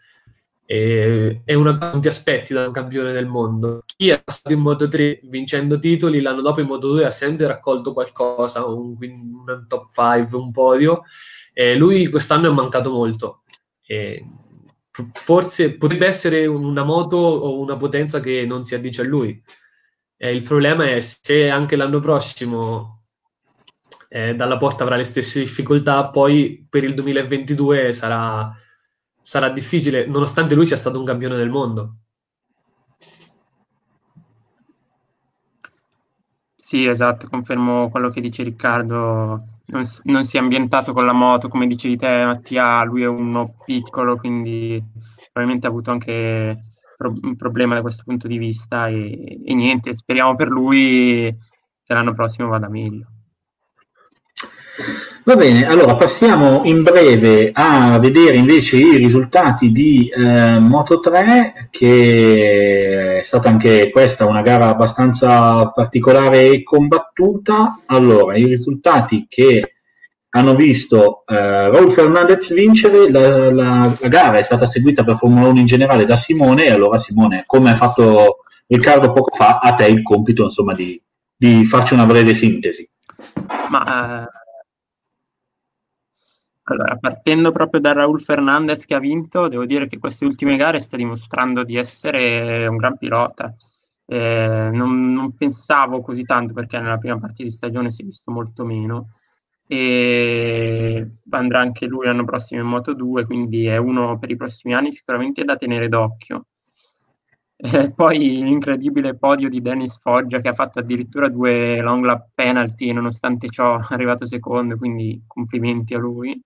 e 0.67 1.43
è 1.45 1.55
una 1.55 1.79
tanti 1.79 2.09
aspetti 2.09 2.53
da 2.53 2.67
un 2.67 2.73
campione 2.73 3.13
del 3.13 3.27
mondo. 3.27 3.85
Chi 3.97 4.09
è 4.09 4.21
passato 4.21 4.55
in 4.55 4.61
Moto 4.61 4.89
3 4.89 5.21
vincendo 5.23 5.79
titoli, 5.79 6.21
l'anno 6.21 6.43
dopo 6.43 6.61
in 6.61 6.67
Moto 6.67 6.89
2 6.89 7.05
ha 7.05 7.11
sempre 7.11 7.47
raccolto 7.47 7.93
qualcosa, 7.93 8.67
un, 8.67 8.97
un 8.99 9.67
top 9.69 9.89
5, 9.89 10.37
un 10.37 10.51
podio, 10.51 11.05
e 11.53 11.77
lui 11.77 12.09
quest'anno 12.09 12.51
è 12.51 12.53
mancato 12.53 12.91
molto. 12.91 13.43
E 13.87 14.25
forse 15.23 15.77
potrebbe 15.77 16.07
essere 16.07 16.47
una 16.47 16.85
moto 16.85 17.17
o 17.17 17.59
una 17.61 17.77
potenza 17.77 18.21
che 18.21 18.45
non 18.47 18.65
si 18.65 18.75
addice 18.75 19.03
a 19.03 19.05
lui. 19.05 19.43
Eh, 20.17 20.35
il 20.35 20.43
problema 20.43 20.89
è 20.91 21.01
se 21.01 21.49
anche 21.49 21.77
l'anno 21.77 22.01
prossimo 22.01 23.05
eh, 24.09 24.35
dalla 24.35 24.57
porta 24.57 24.83
avrà 24.83 24.97
le 24.97 25.05
stesse 25.05 25.41
difficoltà, 25.41 26.09
poi 26.09 26.67
per 26.69 26.85
il 26.85 26.95
2022 26.95 27.93
sarà, 27.93 28.53
sarà 29.23 29.51
difficile, 29.51 30.07
nonostante 30.07 30.55
lui 30.55 30.67
sia 30.67 30.77
stato 30.77 30.99
un 30.99 31.05
campione 31.05 31.37
del 31.37 31.49
mondo. 31.49 31.97
Sì, 36.57 36.87
esatto, 36.87 37.29
confermo 37.29 37.89
quello 37.91 38.11
che 38.11 38.21
dice 38.21 38.43
Riccardo. 38.43 39.60
Non, 39.71 39.85
non, 40.05 40.25
si 40.25 40.37
è 40.37 40.41
ambientato 40.41 40.93
con 40.93 41.05
la 41.05 41.13
moto, 41.13 41.49
come 41.49 41.67
dicevi 41.67 41.97
te, 41.97 42.25
Mattia. 42.25 42.83
Lui 42.85 43.03
è 43.03 43.07
uno 43.07 43.55
piccolo, 43.65 44.17
quindi 44.17 44.83
probabilmente 45.33 45.67
ha 45.67 45.71
avuto 45.71 45.91
anche 45.91 46.57
pro- 46.97 47.15
un 47.23 47.37
problema 47.37 47.75
da 47.75 47.83
questo 47.83 48.03
punto 48.05 48.27
di 48.27 48.39
vista. 48.39 48.89
E, 48.89 49.41
e 49.45 49.55
niente, 49.55 49.95
speriamo 49.95 50.35
per 50.35 50.49
lui 50.49 51.33
che 51.85 51.95
l'anno 51.95 52.13
prossimo 52.13 52.49
vada 52.49 52.69
meglio. 52.69 53.20
Va 55.23 55.37
bene, 55.37 55.67
allora 55.67 55.97
passiamo 55.97 56.63
in 56.65 56.83
breve 56.83 57.51
a 57.53 57.99
vedere 57.99 58.37
invece 58.37 58.79
i 58.79 58.97
risultati 58.97 59.71
di 59.71 60.09
eh, 60.09 60.59
Moto 60.59 60.99
3, 60.99 61.69
che 61.71 63.21
è 63.21 63.25
stata 63.25 63.51
anche 63.51 63.91
questa 63.91 64.25
una 64.25 64.41
gara 64.41 64.69
abbastanza 64.69 65.69
particolare 65.69 66.49
e 66.49 66.63
combattuta. 66.63 67.81
Allora, 67.87 68.35
i 68.37 68.47
risultati 68.47 69.27
che 69.29 69.75
hanno 70.31 70.55
visto 70.55 71.25
eh, 71.27 71.71
Raul 71.71 71.93
Fernandez 71.93 72.53
vincere, 72.55 73.11
la, 73.11 73.53
la, 73.53 73.95
la, 74.01 74.09
gara 74.09 74.39
è 74.39 74.43
stata 74.43 74.67
seguita 74.67 75.05
per 75.05 75.17
Formula 75.17 75.49
1 75.49 75.61
in 75.61 75.67
generale 75.67 76.07
da 76.07 76.17
Simone, 76.17 76.65
e 76.65 76.71
allora 76.71 76.99
Simone, 76.99 77.43
come 77.45 77.71
ha 77.71 77.77
fatto 77.77 78.39
Riccardo 78.67 79.13
poco 79.13 79.37
fa, 79.37 79.59
a 79.59 79.75
te 79.75 79.87
il 79.87 80.03
compito 80.03 80.45
insomma 80.45 80.73
di, 80.73 81.01
di 81.37 81.67
farci 81.67 81.93
una 81.93 82.07
breve 82.07 82.35
sintesi. 82.35 82.89
Ma 83.69 84.25
eh 84.25 84.40
allora, 86.73 86.97
partendo 86.97 87.51
proprio 87.51 87.81
da 87.81 87.93
Raul 87.93 88.21
Fernandez 88.21 88.85
che 88.85 88.95
ha 88.95 88.99
vinto, 89.01 89.49
devo 89.49 89.65
dire 89.65 89.87
che 89.87 89.99
queste 89.99 90.25
ultime 90.25 90.57
gare 90.57 90.79
sta 90.81 90.97
dimostrando 90.97 91.65
di 91.65 91.77
essere 91.77 92.67
un 92.67 92.77
gran 92.77 92.97
pilota. 92.97 93.55
Eh, 94.07 94.71
non, 94.73 95.13
non, 95.13 95.35
pensavo 95.37 96.01
così 96.01 96.25
tanto 96.25 96.53
perché 96.53 96.79
nella 96.81 96.99
prima 96.99 97.19
parte 97.19 97.45
di 97.45 97.51
stagione 97.51 97.93
si 97.93 98.03
è 98.03 98.05
visto 98.05 98.33
molto 98.33 98.65
meno 98.65 99.11
e 99.67 101.09
andrà 101.31 101.61
anche 101.61 101.87
lui 101.87 102.07
l'anno 102.07 102.25
prossimo 102.25 102.61
in 102.61 102.67
Moto 102.67 102.93
2, 102.93 103.25
quindi 103.25 103.67
è 103.67 103.77
uno 103.77 104.19
per 104.19 104.31
i 104.31 104.37
prossimi 104.37 104.75
anni 104.75 104.93
sicuramente 104.93 105.45
da 105.45 105.57
tenere 105.57 105.89
d'occhio. 105.89 106.47
Eh, 107.57 107.93
poi 107.93 108.19
l'incredibile 108.19 109.17
podio 109.17 109.49
di 109.49 109.61
Dennis 109.61 109.99
Foggia 110.01 110.41
che 110.41 110.49
ha 110.49 110.55
fatto 110.55 110.79
addirittura 110.79 111.29
due 111.29 111.81
long 111.83 112.05
lap 112.05 112.31
penalty 112.35 112.91
nonostante 112.93 113.49
ciò 113.49 113.77
è 113.79 113.85
arrivato 113.91 114.27
secondo, 114.27 114.77
quindi 114.77 115.23
complimenti 115.27 115.95
a 115.95 115.99
lui 115.99 116.41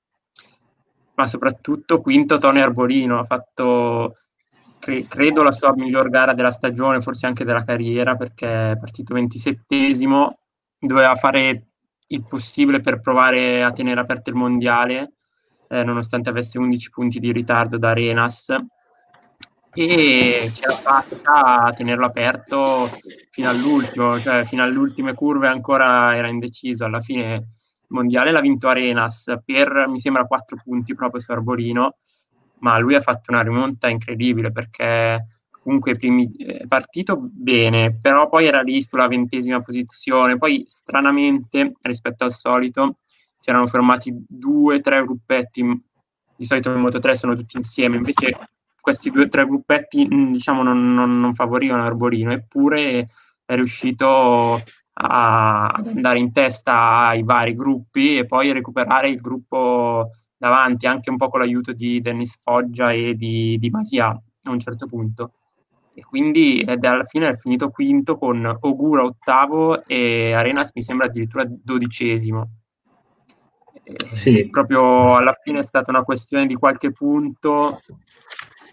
ma 1.15 1.27
soprattutto 1.27 2.01
quinto 2.01 2.39
Tony 2.39 2.61
Arbolino, 2.61 3.19
ha 3.19 3.25
fatto 3.25 4.17
cre- 4.79 5.07
credo 5.07 5.43
la 5.43 5.53
sua 5.53 5.75
miglior 5.75 6.11
gara 6.11 6.35
della 6.35 6.51
stagione, 6.51 7.01
forse 7.01 7.27
anche 7.27 7.45
della 7.45 7.65
carriera, 7.65 8.17
perché 8.17 8.73
è 8.73 8.79
partito 8.79 9.15
ventisettesimo, 9.15 10.39
doveva 10.79 11.15
fare 11.15 11.67
il 12.09 12.25
possibile 12.25 12.81
per 12.81 13.01
provare 13.01 13.63
a 13.63 13.73
tenere 13.73 14.01
aperto 14.01 14.31
il 14.31 14.37
mondiale, 14.37 15.13
eh, 15.69 15.83
nonostante 15.83 16.29
avesse 16.29 16.59
11 16.59 16.91
punti 16.91 17.19
di 17.19 17.33
ritardo 17.33 17.79
da 17.79 17.91
Arenas, 17.91 18.55
e 19.77 20.53
ce 20.55 20.67
l'ha 20.67 20.75
fatta 20.75 21.65
a 21.65 21.73
tenerlo 21.73 22.07
aperto 22.07 22.89
fino 23.31 23.49
all'ultimo, 23.49 24.19
cioè 24.21 24.45
fino 24.45 24.63
alle 24.63 24.79
ultime 24.79 25.15
curve 25.15 25.49
ancora 25.49 26.15
era 26.15 26.29
indeciso, 26.29 26.85
alla 26.85 27.01
fine 27.01 27.49
mondiale 27.89 28.31
l'ha 28.31 28.41
vinto 28.41 28.69
Arenas 28.69 29.35
per, 29.45 29.87
mi 29.89 30.01
sembra, 30.01 30.25
quattro 30.25 30.59
punti 30.63 30.95
proprio 30.95 31.21
su 31.21 31.33
Arbolino, 31.33 31.97
ma 32.61 32.79
lui 32.79 32.95
ha 32.95 33.01
fatto 33.01 33.31
una 33.31 33.43
rimonta 33.43 33.89
incredibile 33.89 34.53
perché 34.53 35.27
comunque 35.65 35.97
primi, 35.97 36.31
è 36.37 36.67
partito 36.67 37.19
bene, 37.19 37.97
però 37.99 38.29
poi 38.29 38.47
era 38.47 38.61
lì 38.61 38.83
sulla 38.83 39.09
ventesima 39.09 39.63
posizione, 39.63 40.37
poi 40.37 40.65
stranamente 40.69 41.73
rispetto 41.81 42.25
al 42.25 42.33
solito 42.33 42.99
si 43.37 43.51
erano 43.51 43.67
fermati 43.67 44.15
due, 44.29 44.81
tre 44.81 45.03
gruppetti, 45.03 45.63
di 46.37 46.45
solito 46.45 46.71
in 46.71 46.81
Moto 46.81 46.99
3 46.99 47.17
sono 47.17 47.35
tutti 47.35 47.57
insieme, 47.57 47.97
invece 47.97 48.37
questi 48.81 49.11
due 49.11 49.25
o 49.25 49.29
tre 49.29 49.47
gruppetti 49.47 50.07
diciamo 50.07 50.63
non, 50.63 50.93
non, 50.93 51.19
non 51.19 51.35
favorivano 51.35 51.85
Arbolino, 51.85 52.33
eppure 52.33 53.09
è 53.47 53.55
riuscito 53.55 54.63
a, 54.95 55.69
ad 55.69 55.87
andare 55.87 56.19
in 56.19 56.33
testa 56.33 57.09
ai 57.09 57.23
vari 57.23 57.55
gruppi 57.55 58.19
e 58.19 58.27
poi 58.27 58.53
recuperare 58.53 59.09
il 59.09 59.21
gruppo 59.21 60.11
davanti, 60.37 60.87
anche 60.87 61.11
un 61.11 61.17
po' 61.17 61.29
con 61.29 61.41
l'aiuto 61.41 61.73
di 61.73 62.01
Dennis 62.01 62.37
Foggia 62.41 62.93
e 62.93 63.15
di, 63.15 63.57
di 63.59 63.71
Masia 63.71 64.09
a 64.09 64.51
un 64.51 64.61
certo 64.61 64.87
punto. 64.87 65.33
E 65.95 66.03
quindi 66.03 66.61
ed 66.61 66.85
alla 66.85 67.05
fine 67.05 67.29
è 67.29 67.37
finito 67.37 67.71
quinto 67.71 68.17
con 68.17 68.59
Ogura 68.61 69.05
ottavo 69.05 69.85
e 69.85 70.33
Arenas 70.33 70.73
mi 70.75 70.83
sembra 70.83 71.07
addirittura 71.07 71.45
dodicesimo. 71.47 72.51
Sì. 74.15 74.49
Proprio 74.51 75.15
alla 75.15 75.37
fine 75.41 75.61
è 75.61 75.63
stata 75.63 75.91
una 75.91 76.03
questione 76.03 76.47
di 76.47 76.55
qualche 76.55 76.91
punto 76.91 77.81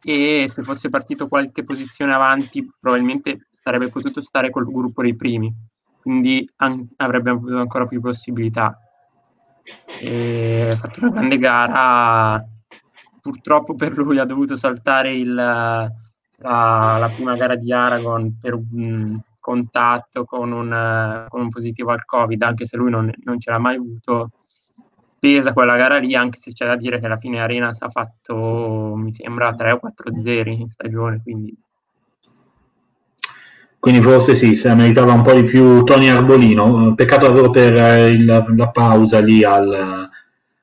e 0.03 0.45
se 0.49 0.63
fosse 0.63 0.89
partito 0.89 1.27
qualche 1.27 1.63
posizione 1.63 2.13
avanti 2.13 2.67
probabilmente 2.79 3.49
sarebbe 3.51 3.89
potuto 3.89 4.21
stare 4.21 4.49
col 4.49 4.65
gruppo 4.65 5.03
dei 5.03 5.15
primi 5.15 5.53
quindi 6.01 6.49
an- 6.57 6.87
avrebbe 6.97 7.29
avuto 7.29 7.57
ancora 7.57 7.85
più 7.85 8.01
possibilità. 8.01 8.77
E 10.01 10.69
ha 10.71 10.75
fatto 10.75 11.01
una 11.01 11.11
grande 11.11 11.37
gara, 11.37 12.43
purtroppo 13.21 13.75
per 13.75 13.95
lui 13.97 14.17
ha 14.17 14.25
dovuto 14.25 14.55
saltare 14.55 15.13
il, 15.13 15.33
la, 15.33 15.87
la, 16.37 17.11
prima 17.13 17.33
gara 17.33 17.55
di 17.55 17.71
Aragon 17.71 18.37
per 18.39 18.55
un 18.55 19.19
contatto 19.39 20.25
con 20.25 20.51
un, 20.51 21.25
con 21.29 21.41
un, 21.41 21.49
positivo 21.49 21.91
al 21.91 22.05
Covid, 22.05 22.41
anche 22.41 22.65
se 22.65 22.77
lui 22.77 22.89
non, 22.89 23.11
non 23.23 23.39
ce 23.39 23.51
l'ha 23.51 23.59
mai 23.59 23.75
avuto. 23.75 24.31
Pesa 25.19 25.53
quella 25.53 25.75
gara 25.75 25.97
lì, 25.97 26.15
anche 26.15 26.39
se 26.39 26.51
c'è 26.51 26.65
da 26.65 26.75
dire 26.75 26.99
che 26.99 27.05
alla 27.05 27.17
fine 27.17 27.41
Arenas 27.41 27.79
ha 27.83 27.89
fatto, 27.89 28.95
mi 28.95 29.11
sembra, 29.11 29.53
3 29.53 29.73
o 29.73 29.79
4 29.79 30.19
zeri 30.19 30.59
in 30.59 30.67
stagione, 30.67 31.21
quindi 31.21 31.55
quindi 33.81 33.99
forse 34.03 34.35
sì, 34.35 34.53
se 34.53 34.75
meritava 34.75 35.11
un 35.13 35.23
po' 35.23 35.33
di 35.33 35.43
più 35.43 35.83
Tony 35.83 36.07
Arbolino. 36.07 36.93
Peccato 36.93 37.25
davvero 37.25 37.49
per 37.49 37.75
eh, 37.75 38.09
il, 38.09 38.53
la 38.55 38.69
pausa 38.69 39.19
lì 39.21 39.43
al, 39.43 40.07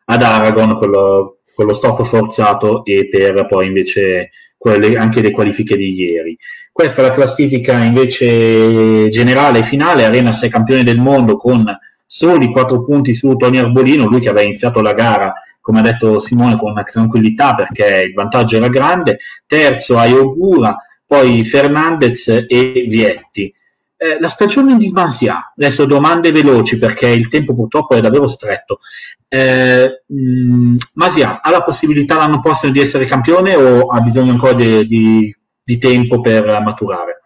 ad 0.05 0.23
Aragon, 0.23 0.78
quello, 0.78 1.39
quello, 1.53 1.74
stop 1.74 2.05
forzato, 2.05 2.85
e 2.85 3.09
per 3.09 3.45
poi 3.49 3.66
invece 3.66 4.31
quelle, 4.57 4.97
anche 4.97 5.20
le 5.20 5.32
qualifiche 5.32 5.77
di 5.77 5.95
ieri. 5.95 6.39
Questa 6.70 7.03
è 7.03 7.09
la 7.09 7.12
classifica 7.12 7.82
invece 7.82 9.09
generale 9.09 9.65
finale. 9.65 10.05
Arenas 10.05 10.40
è 10.43 10.49
campione 10.49 10.85
del 10.85 10.99
mondo 10.99 11.36
con 11.39 11.66
soli 12.07 12.53
4 12.53 12.85
punti 12.85 13.15
su 13.15 13.35
Tony 13.35 13.59
Arbolino, 13.59 14.07
lui 14.07 14.20
che 14.20 14.28
aveva 14.28 14.47
iniziato 14.47 14.81
la 14.81 14.93
gara 14.93 15.32
come 15.61 15.81
ha 15.81 15.82
detto 15.82 16.20
Simone 16.20 16.57
con 16.57 16.81
tranquillità 16.89 17.57
perché 17.57 18.05
il 18.07 18.15
vantaggio 18.15 18.59
era 18.59 18.69
grande. 18.69 19.19
Terzo 19.45 19.99
Ayogura 19.99 20.77
poi 21.09 21.43
Fernandez 21.44 22.28
e 22.28 22.86
Vietti. 22.86 23.52
Eh, 23.97 24.20
la 24.20 24.28
stagione 24.28 24.76
di 24.76 24.90
Masia, 24.90 25.52
adesso 25.56 25.86
domande 25.86 26.30
veloci 26.30 26.78
perché 26.78 27.09
il 27.09 27.28
tempo 27.28 27.55
purtroppo 27.55 27.94
è 27.94 28.01
davvero 28.02 28.28
stretto. 28.28 28.80
Eh, 29.26 30.02
mh, 30.06 30.76
Masia 30.93 31.40
ha 31.40 31.51
la 31.51 31.62
possibilità 31.62 32.16
l'anno 32.16 32.40
prossimo 32.40 32.72
di 32.72 32.80
essere 32.80 33.06
campione 33.06 33.56
o 33.56 33.89
ha 33.89 34.01
bisogno 34.01 34.32
ancora 34.32 34.52
di, 34.52 34.86
di, 34.86 35.36
di 35.64 35.78
tempo 35.78 36.20
per 36.20 36.44
maturare? 36.62 37.22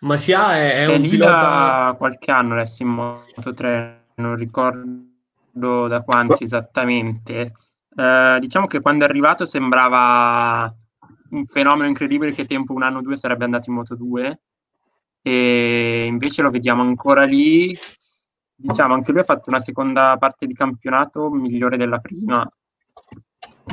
Masia 0.00 0.56
è, 0.56 0.84
è 0.84 0.86
un 0.86 1.02
pilota 1.02 1.30
da 1.30 1.94
qualche 1.98 2.30
anno 2.30 2.54
adesso 2.54 2.82
in 2.82 2.88
Moto 2.88 3.52
3, 3.52 4.04
non 4.14 4.34
ricordo 4.34 5.88
da 5.88 6.00
quanti 6.00 6.44
esattamente. 6.44 7.52
Eh, 7.98 8.38
diciamo 8.38 8.68
che 8.68 8.80
quando 8.80 9.04
è 9.04 9.08
arrivato 9.08 9.44
sembrava 9.44 10.72
un 11.30 11.46
fenomeno 11.46 11.88
incredibile 11.88 12.30
che 12.30 12.46
tempo 12.46 12.72
un 12.72 12.84
anno 12.84 12.98
o 12.98 13.02
due 13.02 13.16
sarebbe 13.16 13.44
andato 13.44 13.70
in 13.70 13.76
Moto 13.76 13.96
2 13.96 14.40
e 15.20 16.04
invece 16.06 16.42
lo 16.42 16.50
vediamo 16.50 16.82
ancora 16.82 17.24
lì. 17.24 17.76
Diciamo, 18.54 18.94
anche 18.94 19.10
lui 19.10 19.20
ha 19.20 19.24
fatto 19.24 19.50
una 19.50 19.60
seconda 19.60 20.16
parte 20.16 20.46
di 20.46 20.54
campionato 20.54 21.28
migliore 21.30 21.76
della 21.76 21.98
prima, 21.98 22.48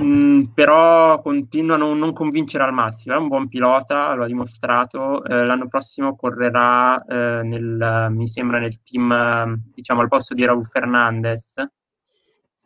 mm, 0.02 0.44
però 0.54 1.22
continua 1.22 1.76
a 1.76 1.78
non, 1.78 1.98
non, 1.98 2.12
convincere 2.12 2.64
al 2.64 2.74
massimo. 2.74 3.16
È 3.16 3.18
un 3.18 3.28
buon 3.28 3.48
pilota, 3.48 4.14
lo 4.14 4.24
ha 4.24 4.28
dimostrato. 4.28 5.24
Eh, 5.24 5.46
l'anno 5.46 5.68
prossimo 5.68 6.16
correrà 6.16 7.04
eh, 7.04 7.42
nel, 7.44 8.08
mi 8.10 8.28
sembra, 8.28 8.60
nel 8.60 8.82
team, 8.84 9.60
diciamo, 9.74 10.02
al 10.02 10.08
posto 10.08 10.34
di 10.34 10.46
Raul 10.46 10.66
Fernandez. 10.66 11.54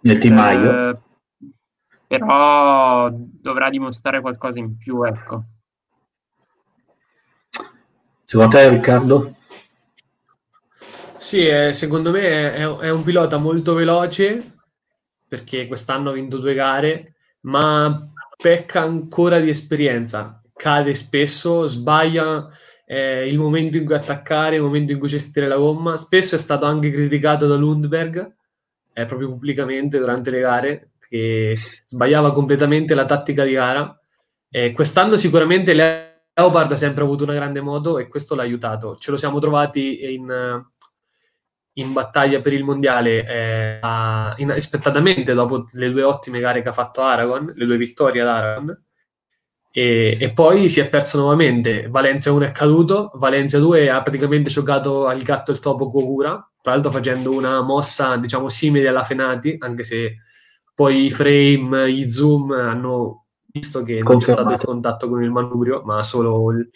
Nel 0.01 0.17
team. 0.19 0.37
Eh, 0.37 1.07
però 2.09 3.07
dovrà 3.13 3.69
dimostrare 3.69 4.19
qualcosa 4.19 4.57
in 4.57 4.77
più, 4.77 5.03
ecco. 5.03 5.43
Secondo 8.23 8.57
te, 8.57 8.67
Riccardo? 8.67 9.35
Sì, 11.19 11.45
eh, 11.45 11.71
secondo 11.71 12.09
me 12.09 12.53
è, 12.53 12.65
è, 12.65 12.89
un 12.89 13.03
pilota 13.03 13.37
molto 13.37 13.75
veloce 13.75 14.55
perché 15.27 15.67
quest'anno 15.67 16.09
ha 16.09 16.13
vinto 16.13 16.39
due 16.39 16.55
gare, 16.55 17.13
ma 17.41 18.11
pecca 18.35 18.81
ancora 18.81 19.39
di 19.39 19.49
esperienza, 19.49 20.41
cade 20.55 20.95
spesso, 20.95 21.67
sbaglia 21.67 22.49
eh, 22.85 23.27
il 23.27 23.37
momento 23.37 23.77
in 23.77 23.85
cui 23.85 23.93
attaccare, 23.93 24.55
il 24.55 24.63
momento 24.63 24.93
in 24.93 24.97
cui 24.97 25.09
gestire 25.09 25.47
la 25.47 25.57
gomma. 25.57 25.95
Spesso 25.95 26.33
è 26.33 26.39
stato 26.39 26.65
anche 26.65 26.89
criticato 26.89 27.45
da 27.45 27.55
Lundberg, 27.55 28.33
eh, 28.93 29.05
proprio 29.05 29.29
pubblicamente 29.29 29.99
durante 29.99 30.31
le 30.31 30.39
gare, 30.39 30.89
che 31.09 31.57
sbagliava 31.85 32.31
completamente 32.31 32.93
la 32.93 33.05
tattica 33.05 33.43
di 33.43 33.53
gara. 33.53 33.99
quest'anno 34.73 35.17
sicuramente 35.17 35.73
le 35.73 36.09
Leopard 36.39 36.71
ha 36.71 36.75
sempre 36.77 37.03
avuto 37.03 37.25
una 37.25 37.33
grande 37.33 37.59
moto 37.59 37.99
e 37.99 38.07
questo 38.07 38.33
l'ha 38.33 38.43
aiutato. 38.43 38.95
Ce 38.95 39.11
lo 39.11 39.17
siamo 39.17 39.39
trovati 39.39 40.13
in, 40.13 40.63
in 41.73 41.93
battaglia 41.93 42.39
per 42.39 42.53
il 42.53 42.63
mondiale 42.63 43.25
eh, 43.27 43.79
inaspettatamente 44.37 45.33
dopo 45.33 45.65
le 45.73 45.91
due 45.91 46.03
ottime 46.03 46.39
gare 46.39 46.61
che 46.61 46.69
ha 46.69 46.73
fatto 46.73 47.01
Aragon, 47.01 47.51
le 47.53 47.65
due 47.65 47.75
vittorie 47.77 48.21
ad 48.21 48.27
Aragon. 48.29 48.83
E, 49.71 50.17
e, 50.19 50.31
poi 50.31 50.69
si 50.69 50.79
è 50.79 50.89
perso 50.89 51.17
nuovamente. 51.17 51.87
Valencia 51.89 52.31
1 52.31 52.45
è 52.45 52.51
caduto, 52.51 53.11
Valencia 53.15 53.59
2 53.59 53.89
ha 53.89 54.01
praticamente 54.01 54.49
giocato 54.49 55.07
al 55.07 55.21
gatto 55.21 55.51
e 55.51 55.53
il 55.53 55.59
topo 55.59 55.91
Gokura, 55.91 56.51
tra 56.61 56.71
l'altro 56.71 56.89
facendo 56.89 57.31
una 57.35 57.61
mossa 57.61 58.15
diciamo 58.15 58.49
simile 58.49 58.87
alla 58.87 59.03
Fenati, 59.03 59.57
anche 59.59 59.83
se 59.83 60.15
poi 60.79 61.07
i 61.07 61.11
frame, 61.11 61.91
i 61.91 62.09
zoom 62.09 62.51
hanno 62.51 63.25
visto 63.51 63.83
che 63.83 63.99
non 63.99 64.17
c'è 64.17 64.31
stato 64.31 64.53
il 64.53 64.61
contatto 64.61 65.09
con 65.09 65.21
il 65.21 65.29
manubrio, 65.29 65.81
ma 65.83 66.01
solo 66.03 66.53
il... 66.53 66.69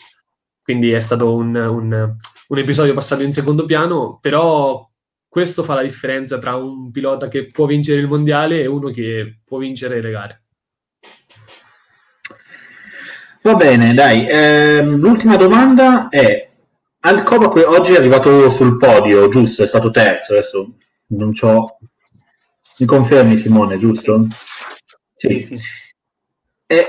quindi 0.62 0.92
è 0.92 1.00
stato 1.00 1.34
un, 1.34 1.56
un, 1.56 2.16
un, 2.48 2.58
episodio 2.58 2.94
passato 2.94 3.24
in 3.24 3.32
secondo 3.32 3.64
piano, 3.64 4.20
però 4.22 4.86
questo 5.26 5.64
fa 5.64 5.76
la 5.76 5.84
differenza 5.84 6.38
tra 6.38 6.58
un 6.58 6.92
pilota 6.92 7.30
che 7.30 7.50
può 7.50 7.66
vincere 7.66 8.02
il 8.02 8.10
mondiale 8.10 8.60
e 8.60 8.66
uno 8.66 8.90
che 8.90 9.40
può 9.46 9.60
vincere 9.60 10.02
le 10.02 10.12
gare. 10.12 10.44
Va 13.42 13.56
bene, 13.56 13.94
dai. 13.94 14.28
Eh, 14.28 14.84
l'ultima 14.84 15.38
domanda 15.38 16.10
è: 16.10 16.52
Alcoba 17.00 17.50
oggi 17.70 17.94
è 17.94 17.98
arrivato 17.98 18.50
sul 18.50 18.78
podio, 18.78 19.30
giusto? 19.30 19.64
È 19.64 19.68
stato 19.68 19.92
terzo. 19.92 20.34
Adesso 20.34 20.74
non 21.08 21.34
so. 21.34 21.78
Mi 22.80 22.86
confermi, 22.86 23.38
Simone, 23.38 23.78
giusto? 23.78 24.28
Sì, 25.16 25.42
sì. 25.42 25.58
È, 26.66 26.88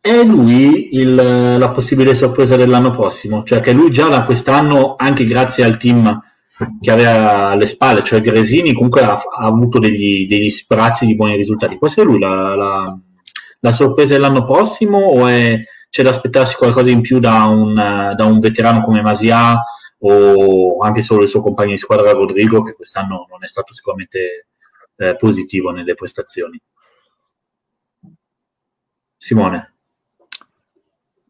è 0.00 0.24
lui 0.24 0.96
il, 0.96 1.14
la 1.14 1.70
possibile 1.70 2.14
sorpresa 2.14 2.56
dell'anno 2.56 2.92
prossimo, 2.92 3.42
cioè 3.44 3.60
che 3.60 3.72
lui 3.72 3.90
già 3.90 4.08
da 4.08 4.24
quest'anno, 4.24 4.94
anche 4.96 5.24
grazie 5.24 5.64
al 5.64 5.76
team 5.76 6.22
che 6.80 6.90
aveva 6.90 7.48
alle 7.48 7.66
spalle, 7.66 8.04
cioè 8.04 8.20
Gresini, 8.20 8.72
comunque 8.72 9.02
ha, 9.02 9.14
ha 9.14 9.46
avuto 9.46 9.78
degli, 9.78 10.26
degli, 10.26 10.50
sprazzi 10.50 11.06
di 11.06 11.16
buoni 11.16 11.36
risultati. 11.36 11.78
Può 11.78 11.86
essere 11.86 12.06
lui 12.06 12.18
la, 12.18 12.54
la, 12.54 12.98
la 13.60 13.72
sorpresa 13.72 14.14
dell'anno 14.14 14.44
prossimo 14.44 14.98
o 14.98 15.26
è, 15.26 15.60
c'è 15.88 16.02
da 16.02 16.10
aspettarsi 16.10 16.54
qualcosa 16.54 16.90
in 16.90 17.00
più 17.00 17.18
da 17.18 17.44
un, 17.44 17.74
da 17.74 18.24
un 18.24 18.38
veterano 18.38 18.82
come 18.82 19.02
Masia 19.02 19.58
o 20.02 20.78
anche 20.78 21.02
solo 21.02 21.22
il 21.22 21.28
suo 21.28 21.40
compagno 21.40 21.72
di 21.72 21.78
squadra 21.78 22.12
Rodrigo 22.12 22.62
che 22.62 22.74
quest'anno 22.74 23.26
non 23.28 23.42
è 23.42 23.46
stato 23.46 23.74
sicuramente 23.74 24.46
eh, 25.00 25.16
positivo 25.16 25.70
nelle 25.70 25.94
prestazioni? 25.94 26.60
Simone. 29.16 29.74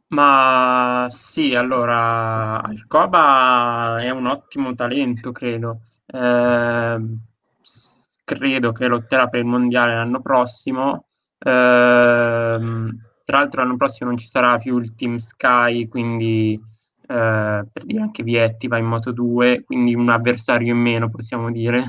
Ma 0.08 1.06
sì, 1.08 1.54
allora, 1.54 2.60
Alcoba 2.62 3.98
è 4.00 4.10
un 4.10 4.26
ottimo 4.26 4.74
talento, 4.74 5.30
credo. 5.30 5.82
Eh, 6.06 6.98
credo 8.24 8.72
che 8.72 8.88
lotterà 8.88 9.28
per 9.28 9.40
il 9.40 9.46
mondiale 9.46 9.94
l'anno 9.94 10.20
prossimo. 10.20 11.06
Eh, 11.38 11.48
tra 13.24 13.38
l'altro 13.38 13.62
l'anno 13.62 13.76
prossimo 13.76 14.08
non 14.08 14.18
ci 14.18 14.26
sarà 14.26 14.58
più 14.58 14.78
il 14.78 14.96
Team 14.96 15.18
Sky, 15.18 15.86
quindi 15.86 16.54
eh, 16.54 17.64
per 17.72 17.84
dire 17.84 18.00
anche 18.00 18.24
Vietti 18.24 18.66
va 18.66 18.78
in 18.78 18.86
Moto 18.86 19.12
2, 19.12 19.62
quindi 19.64 19.94
un 19.94 20.08
avversario 20.08 20.72
in 20.72 20.80
meno 20.80 21.08
possiamo 21.08 21.52
dire. 21.52 21.84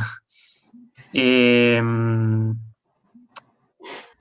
E, 1.12 1.80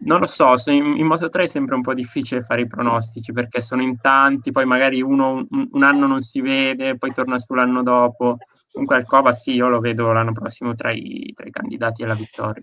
non 0.03 0.19
lo 0.19 0.27
so, 0.27 0.55
in, 0.71 0.97
in, 0.97 1.07
Moto 1.07 1.29
3 1.29 1.45
è 1.45 1.47
sempre 1.47 1.75
un 1.75 1.83
po' 1.83 1.93
difficile 1.93 2.41
fare 2.41 2.63
i 2.63 2.67
pronostici 2.67 3.33
perché 3.33 3.61
sono 3.61 3.83
in 3.83 4.01
tanti, 4.01 4.51
poi 4.51 4.65
magari 4.65 5.03
uno 5.03 5.47
un, 5.51 5.69
un 5.73 5.83
anno 5.83 6.07
non 6.07 6.23
si 6.23 6.41
vede, 6.41 6.97
poi 6.97 7.13
torna 7.13 7.39
sull'anno 7.39 7.83
dopo. 7.83 8.39
Comunque 8.73 8.97
Alcoba 8.97 9.33
sì, 9.33 9.55
io 9.55 9.69
lo 9.69 9.81
vedo 9.81 10.13
l'anno 10.13 10.33
prossimo 10.33 10.75
tra 10.75 10.91
i, 10.91 11.33
tra 11.35 11.47
i 11.47 11.51
candidati 11.51 12.03
alla 12.03 12.15
vittoria. 12.15 12.63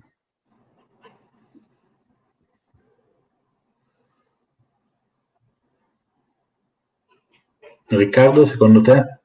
Riccardo, 7.90 8.46
secondo 8.46 8.82
te? 8.82 9.20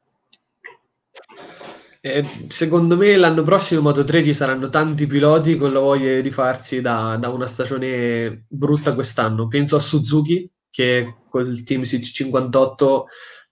Eh, 2.05 2.25
secondo 2.49 2.97
me 2.97 3.17
l'anno 3.17 3.45
prossimo 3.45 3.79
in 3.79 3.87
Moto 3.87 4.03
3 4.03 4.25
ci 4.25 4.35
saranno 4.35 4.69
tanti 4.69 5.07
piloti 5.07 5.57
con 5.57 5.73
la 5.73 5.79
voglia 5.79 6.15
di 6.15 6.21
rifarsi 6.21 6.81
da, 6.81 7.17
da 7.17 7.29
una 7.29 7.47
stagione 7.47 8.45
brutta 8.49 8.95
quest'anno. 8.95 9.47
Penso 9.47 9.77
a 9.77 9.81
Suzuki 9.81 10.51
che 10.69 11.19
col 11.29 11.63
team 11.63 11.83
C58 11.83 13.03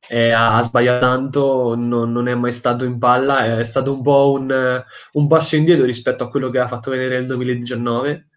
eh, 0.09 0.31
ha 0.33 0.61
sbagliato 0.63 0.99
tanto, 0.99 1.75
non, 1.77 2.11
non, 2.11 2.27
è 2.27 2.35
mai 2.35 2.51
stato 2.53 2.85
in 2.85 2.99
palla, 2.99 3.59
è 3.61 3.65
stato 3.65 3.93
un 3.93 4.03
po' 4.03 4.33
un, 4.33 4.85
un, 5.13 5.27
passo 5.29 5.57
indietro 5.57 5.85
rispetto 5.85 6.25
a 6.25 6.29
quello 6.29 6.51
che 6.51 6.59
ha 6.59 6.67
fatto 6.67 6.91
vedere 6.91 7.19
nel 7.19 7.27
2019. 7.27 8.29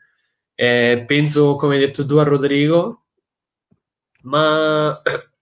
Eh, 0.54 1.04
penso, 1.08 1.56
come 1.56 1.76
hai 1.76 1.80
detto 1.80 2.06
tu, 2.06 2.18
a 2.18 2.24
Rodrigo, 2.24 3.06
ma 4.24 5.02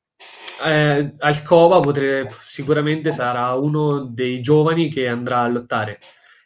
eh, 0.63 1.15
Alcova 1.19 1.79
potrebbe, 1.79 2.29
sicuramente 2.31 3.11
sarà 3.11 3.53
uno 3.53 4.05
dei 4.05 4.41
giovani 4.41 4.89
che 4.89 5.07
andrà 5.07 5.41
a 5.41 5.47
lottare. 5.47 5.99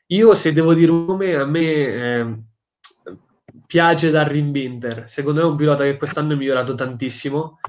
Io, 0.08 0.34
se 0.34 0.54
devo 0.54 0.74
dire 0.74 0.92
un 0.92 1.06
nome, 1.06 1.36
a 1.36 1.46
me 1.46 1.62
eh, 1.62 2.36
piace 3.66 4.12
Darrin 4.12 4.52
Binder. 4.52 5.04
Secondo 5.08 5.42
me 5.42 5.48
è 5.48 5.50
un 5.50 5.56
pilota 5.58 5.84
che 5.84 5.98
quest'anno 5.98 6.34
è 6.34 6.36
migliorato 6.36 6.76
tantissimo. 6.76 7.60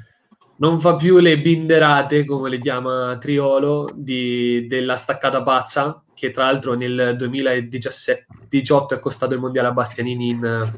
Non 0.58 0.80
fa 0.80 0.96
più 0.96 1.18
le 1.18 1.38
binderate, 1.40 2.24
come 2.24 2.48
le 2.48 2.58
chiama 2.58 3.16
Triolo, 3.18 3.86
di, 3.94 4.66
della 4.66 4.96
staccata 4.96 5.42
pazza, 5.42 6.02
che 6.14 6.30
tra 6.30 6.44
l'altro 6.44 6.74
nel 6.74 7.14
2018 7.16 8.94
è 8.94 8.98
costato 8.98 9.34
il 9.34 9.40
mondiale 9.40 9.68
a 9.68 9.72
Bastianini 9.72 10.28
in, 10.30 10.72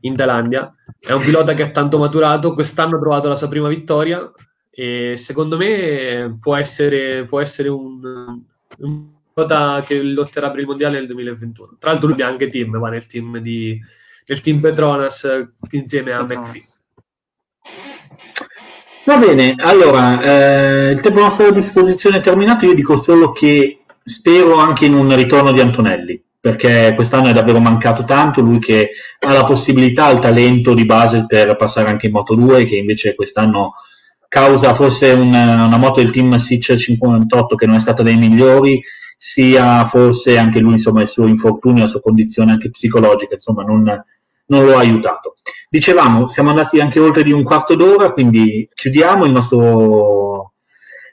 in 0.00 0.16
Thailandia. 0.16 0.74
È 0.98 1.12
un 1.12 1.22
pilota 1.22 1.54
che 1.54 1.64
è 1.64 1.70
tanto 1.70 1.98
maturato, 1.98 2.54
quest'anno 2.54 2.96
ha 2.96 3.00
trovato 3.00 3.28
la 3.28 3.36
sua 3.36 3.48
prima 3.48 3.68
vittoria 3.68 4.30
e 4.80 5.18
secondo 5.18 5.58
me 5.58 6.38
può 6.40 6.56
essere, 6.56 7.26
può 7.26 7.38
essere 7.38 7.68
un, 7.68 8.00
un 8.78 9.08
che 9.84 10.02
lotterà 10.02 10.50
per 10.50 10.60
il 10.60 10.66
mondiale 10.66 10.96
nel 10.96 11.06
2021. 11.06 11.76
Tra 11.78 11.90
l'altro 11.90 12.08
lui 12.08 12.22
ha 12.22 12.26
anche 12.26 12.48
team, 12.48 12.78
va 12.78 12.88
nel 12.88 13.06
team, 13.06 13.38
di, 13.40 13.78
nel 14.26 14.40
team 14.40 14.58
Petronas 14.60 15.48
insieme 15.72 16.12
a 16.12 16.22
McPhee. 16.22 16.62
Va 19.04 19.16
bene, 19.18 19.54
allora 19.58 20.22
eh, 20.22 20.90
il 20.92 21.00
tempo 21.00 21.20
nostro 21.20 21.48
a 21.48 21.52
disposizione 21.52 22.16
è 22.16 22.22
terminato. 22.22 22.64
Io 22.64 22.74
dico 22.74 22.98
solo 23.02 23.32
che 23.32 23.82
spero 24.02 24.56
anche 24.56 24.86
in 24.86 24.94
un 24.94 25.14
ritorno 25.14 25.52
di 25.52 25.60
Antonelli 25.60 26.22
perché 26.40 26.94
quest'anno 26.94 27.28
è 27.28 27.34
davvero 27.34 27.60
mancato 27.60 28.04
tanto. 28.04 28.40
Lui 28.40 28.58
che 28.58 28.92
ha 29.18 29.32
la 29.34 29.44
possibilità, 29.44 30.08
il 30.08 30.20
talento 30.20 30.72
di 30.72 30.86
base 30.86 31.26
per 31.26 31.54
passare 31.56 31.90
anche 31.90 32.06
in 32.06 32.12
Moto 32.12 32.34
2, 32.34 32.64
che 32.64 32.76
invece 32.76 33.14
quest'anno 33.14 33.74
causa 34.30 34.74
forse 34.74 35.10
una, 35.10 35.66
una 35.66 35.76
moto 35.76 36.00
del 36.00 36.12
team 36.12 36.36
Sitch 36.36 36.76
58 36.76 37.56
che 37.56 37.66
non 37.66 37.74
è 37.74 37.80
stata 37.80 38.04
dei 38.04 38.16
migliori, 38.16 38.80
sia 39.16 39.86
forse 39.88 40.38
anche 40.38 40.60
lui 40.60 40.74
insomma 40.74 41.02
il 41.02 41.08
suo 41.08 41.26
infortunio, 41.26 41.82
la 41.82 41.88
sua 41.88 42.00
condizione 42.00 42.52
anche 42.52 42.70
psicologica, 42.70 43.34
insomma 43.34 43.64
non, 43.64 43.82
non 44.46 44.64
lo 44.64 44.76
ha 44.76 44.78
aiutato. 44.78 45.34
Dicevamo, 45.68 46.28
siamo 46.28 46.50
andati 46.50 46.78
anche 46.78 47.00
oltre 47.00 47.24
di 47.24 47.32
un 47.32 47.42
quarto 47.42 47.74
d'ora, 47.74 48.12
quindi 48.12 48.68
chiudiamo 48.72 49.24
il 49.24 49.32
nostro, 49.32 50.52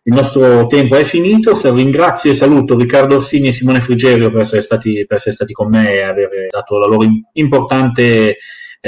il 0.03 0.13
nostro 0.13 0.67
tempo 0.67 0.95
è 0.95 1.03
finito. 1.03 1.59
Ringrazio 1.73 2.29
e 2.29 2.35
saluto 2.35 2.77
Riccardo 2.77 3.15
Orsini 3.15 3.47
e 3.47 3.51
Simone 3.51 3.81
Frigerio 3.81 4.29
per 4.29 4.41
essere 4.41 4.61
stati, 4.61 5.05
per 5.07 5.17
essere 5.17 5.33
stati 5.33 5.53
con 5.53 5.69
me 5.69 5.91
e 5.91 6.01
aver 6.03 6.29
dato 6.51 6.77
la 6.77 6.85
loro 6.85 7.07
importante 7.33 8.37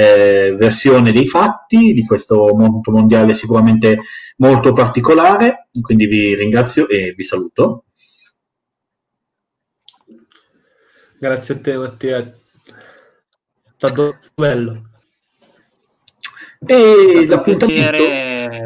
eh, 0.00 0.56
versione 0.56 1.12
dei 1.12 1.26
fatti 1.26 1.92
di 1.92 2.04
questo 2.06 2.54
mondo 2.56 2.90
mondiale 2.90 3.34
sicuramente 3.34 4.00
molto 4.36 4.72
particolare. 4.72 5.68
Quindi 5.80 6.06
vi 6.06 6.34
ringrazio 6.34 6.88
e 6.88 7.12
vi 7.14 7.22
saluto. 7.22 7.84
Grazie 11.18 11.54
a 11.54 11.60
te 11.60 11.76
Mattia, 11.76 12.18
è 12.18 12.32
stato 13.76 14.16
bello. 14.34 14.88
E 16.66 17.26
l'appuntamento... 17.26 18.02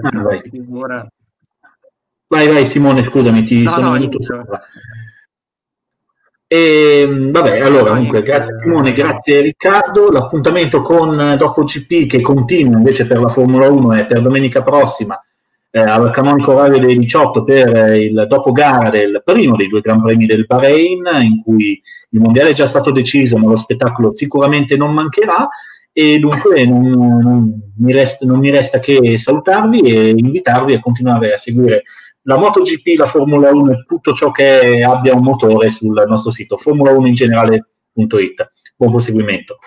Ah, 0.03 0.23
vai. 0.23 0.43
vai, 2.29 2.49
vai 2.49 2.67
Simone, 2.67 3.03
scusami, 3.03 3.43
ti 3.43 3.65
no, 3.65 3.71
sono 3.71 3.87
no, 3.87 3.93
venuto 3.93 4.23
sopra. 4.23 4.63
E, 6.47 7.07
vabbè, 7.09 7.61
allora, 7.61 7.91
comunque, 7.91 8.23
grazie 8.23 8.59
Simone, 8.63 8.93
grazie 8.93 9.41
Riccardo. 9.41 10.11
L'appuntamento 10.11 10.83
con 10.83 11.37
Dopo 11.39 11.65
GP 11.65 12.07
che 12.07 12.21
continua 12.21 12.79
invece 12.79 13.07
per 13.07 13.21
la 13.21 13.29
Formula 13.29 13.69
1 13.69 13.93
è 13.95 14.07
per 14.07 14.21
domenica 14.21 14.63
prossima 14.63 15.19
eh, 15.77 15.81
al 15.81 16.13
canonico 16.13 16.53
orario 16.53 16.79
delle 16.79 16.97
18 16.97 17.43
per 17.43 17.97
il 17.97 18.27
dopo 18.29 18.53
gara 18.53 18.91
del 18.91 19.23
primo 19.25 19.57
dei 19.57 19.67
due 19.67 19.81
Gran 19.81 20.01
Premi 20.03 20.25
del 20.25 20.47
Bahrain, 20.47 21.03
in 21.21 21.43
cui 21.43 21.83
il 22.11 22.21
mondiale 22.21 22.51
è 22.51 22.53
già 22.55 22.69
stato 22.69 22.93
deciso, 22.93 23.37
ma 23.39 23.49
lo 23.49 23.57
spettacolo 23.57 24.15
sicuramente 24.15 24.77
non 24.77 24.95
mancherà. 24.95 25.49
E 25.93 26.21
dunque 26.21 26.65
non, 26.65 26.89
non, 26.89 27.61
mi, 27.79 27.93
resta, 27.93 28.25
non 28.25 28.39
mi 28.39 28.51
resta 28.51 28.79
che 28.79 29.19
salutarvi 29.19 29.81
e 29.81 30.11
invitarvi 30.11 30.75
a 30.75 30.81
continuare 30.81 31.33
a 31.33 31.39
seguire 31.39 31.83
la 32.27 32.39
MotoGP, 32.39 32.99
la 32.99 33.07
Formula 33.07 33.51
1 33.51 33.73
e 33.73 33.85
tutto 33.87 34.13
ciò 34.13 34.31
che 34.31 34.83
abbia 34.83 35.15
un 35.15 35.23
motore 35.23 35.71
sul 35.71 36.05
nostro 36.07 36.31
sito 36.31 36.59
formula1 36.63 37.07
in 37.07 37.15
generale.it. 37.15 38.53
Buon 38.77 38.91
proseguimento. 38.91 39.59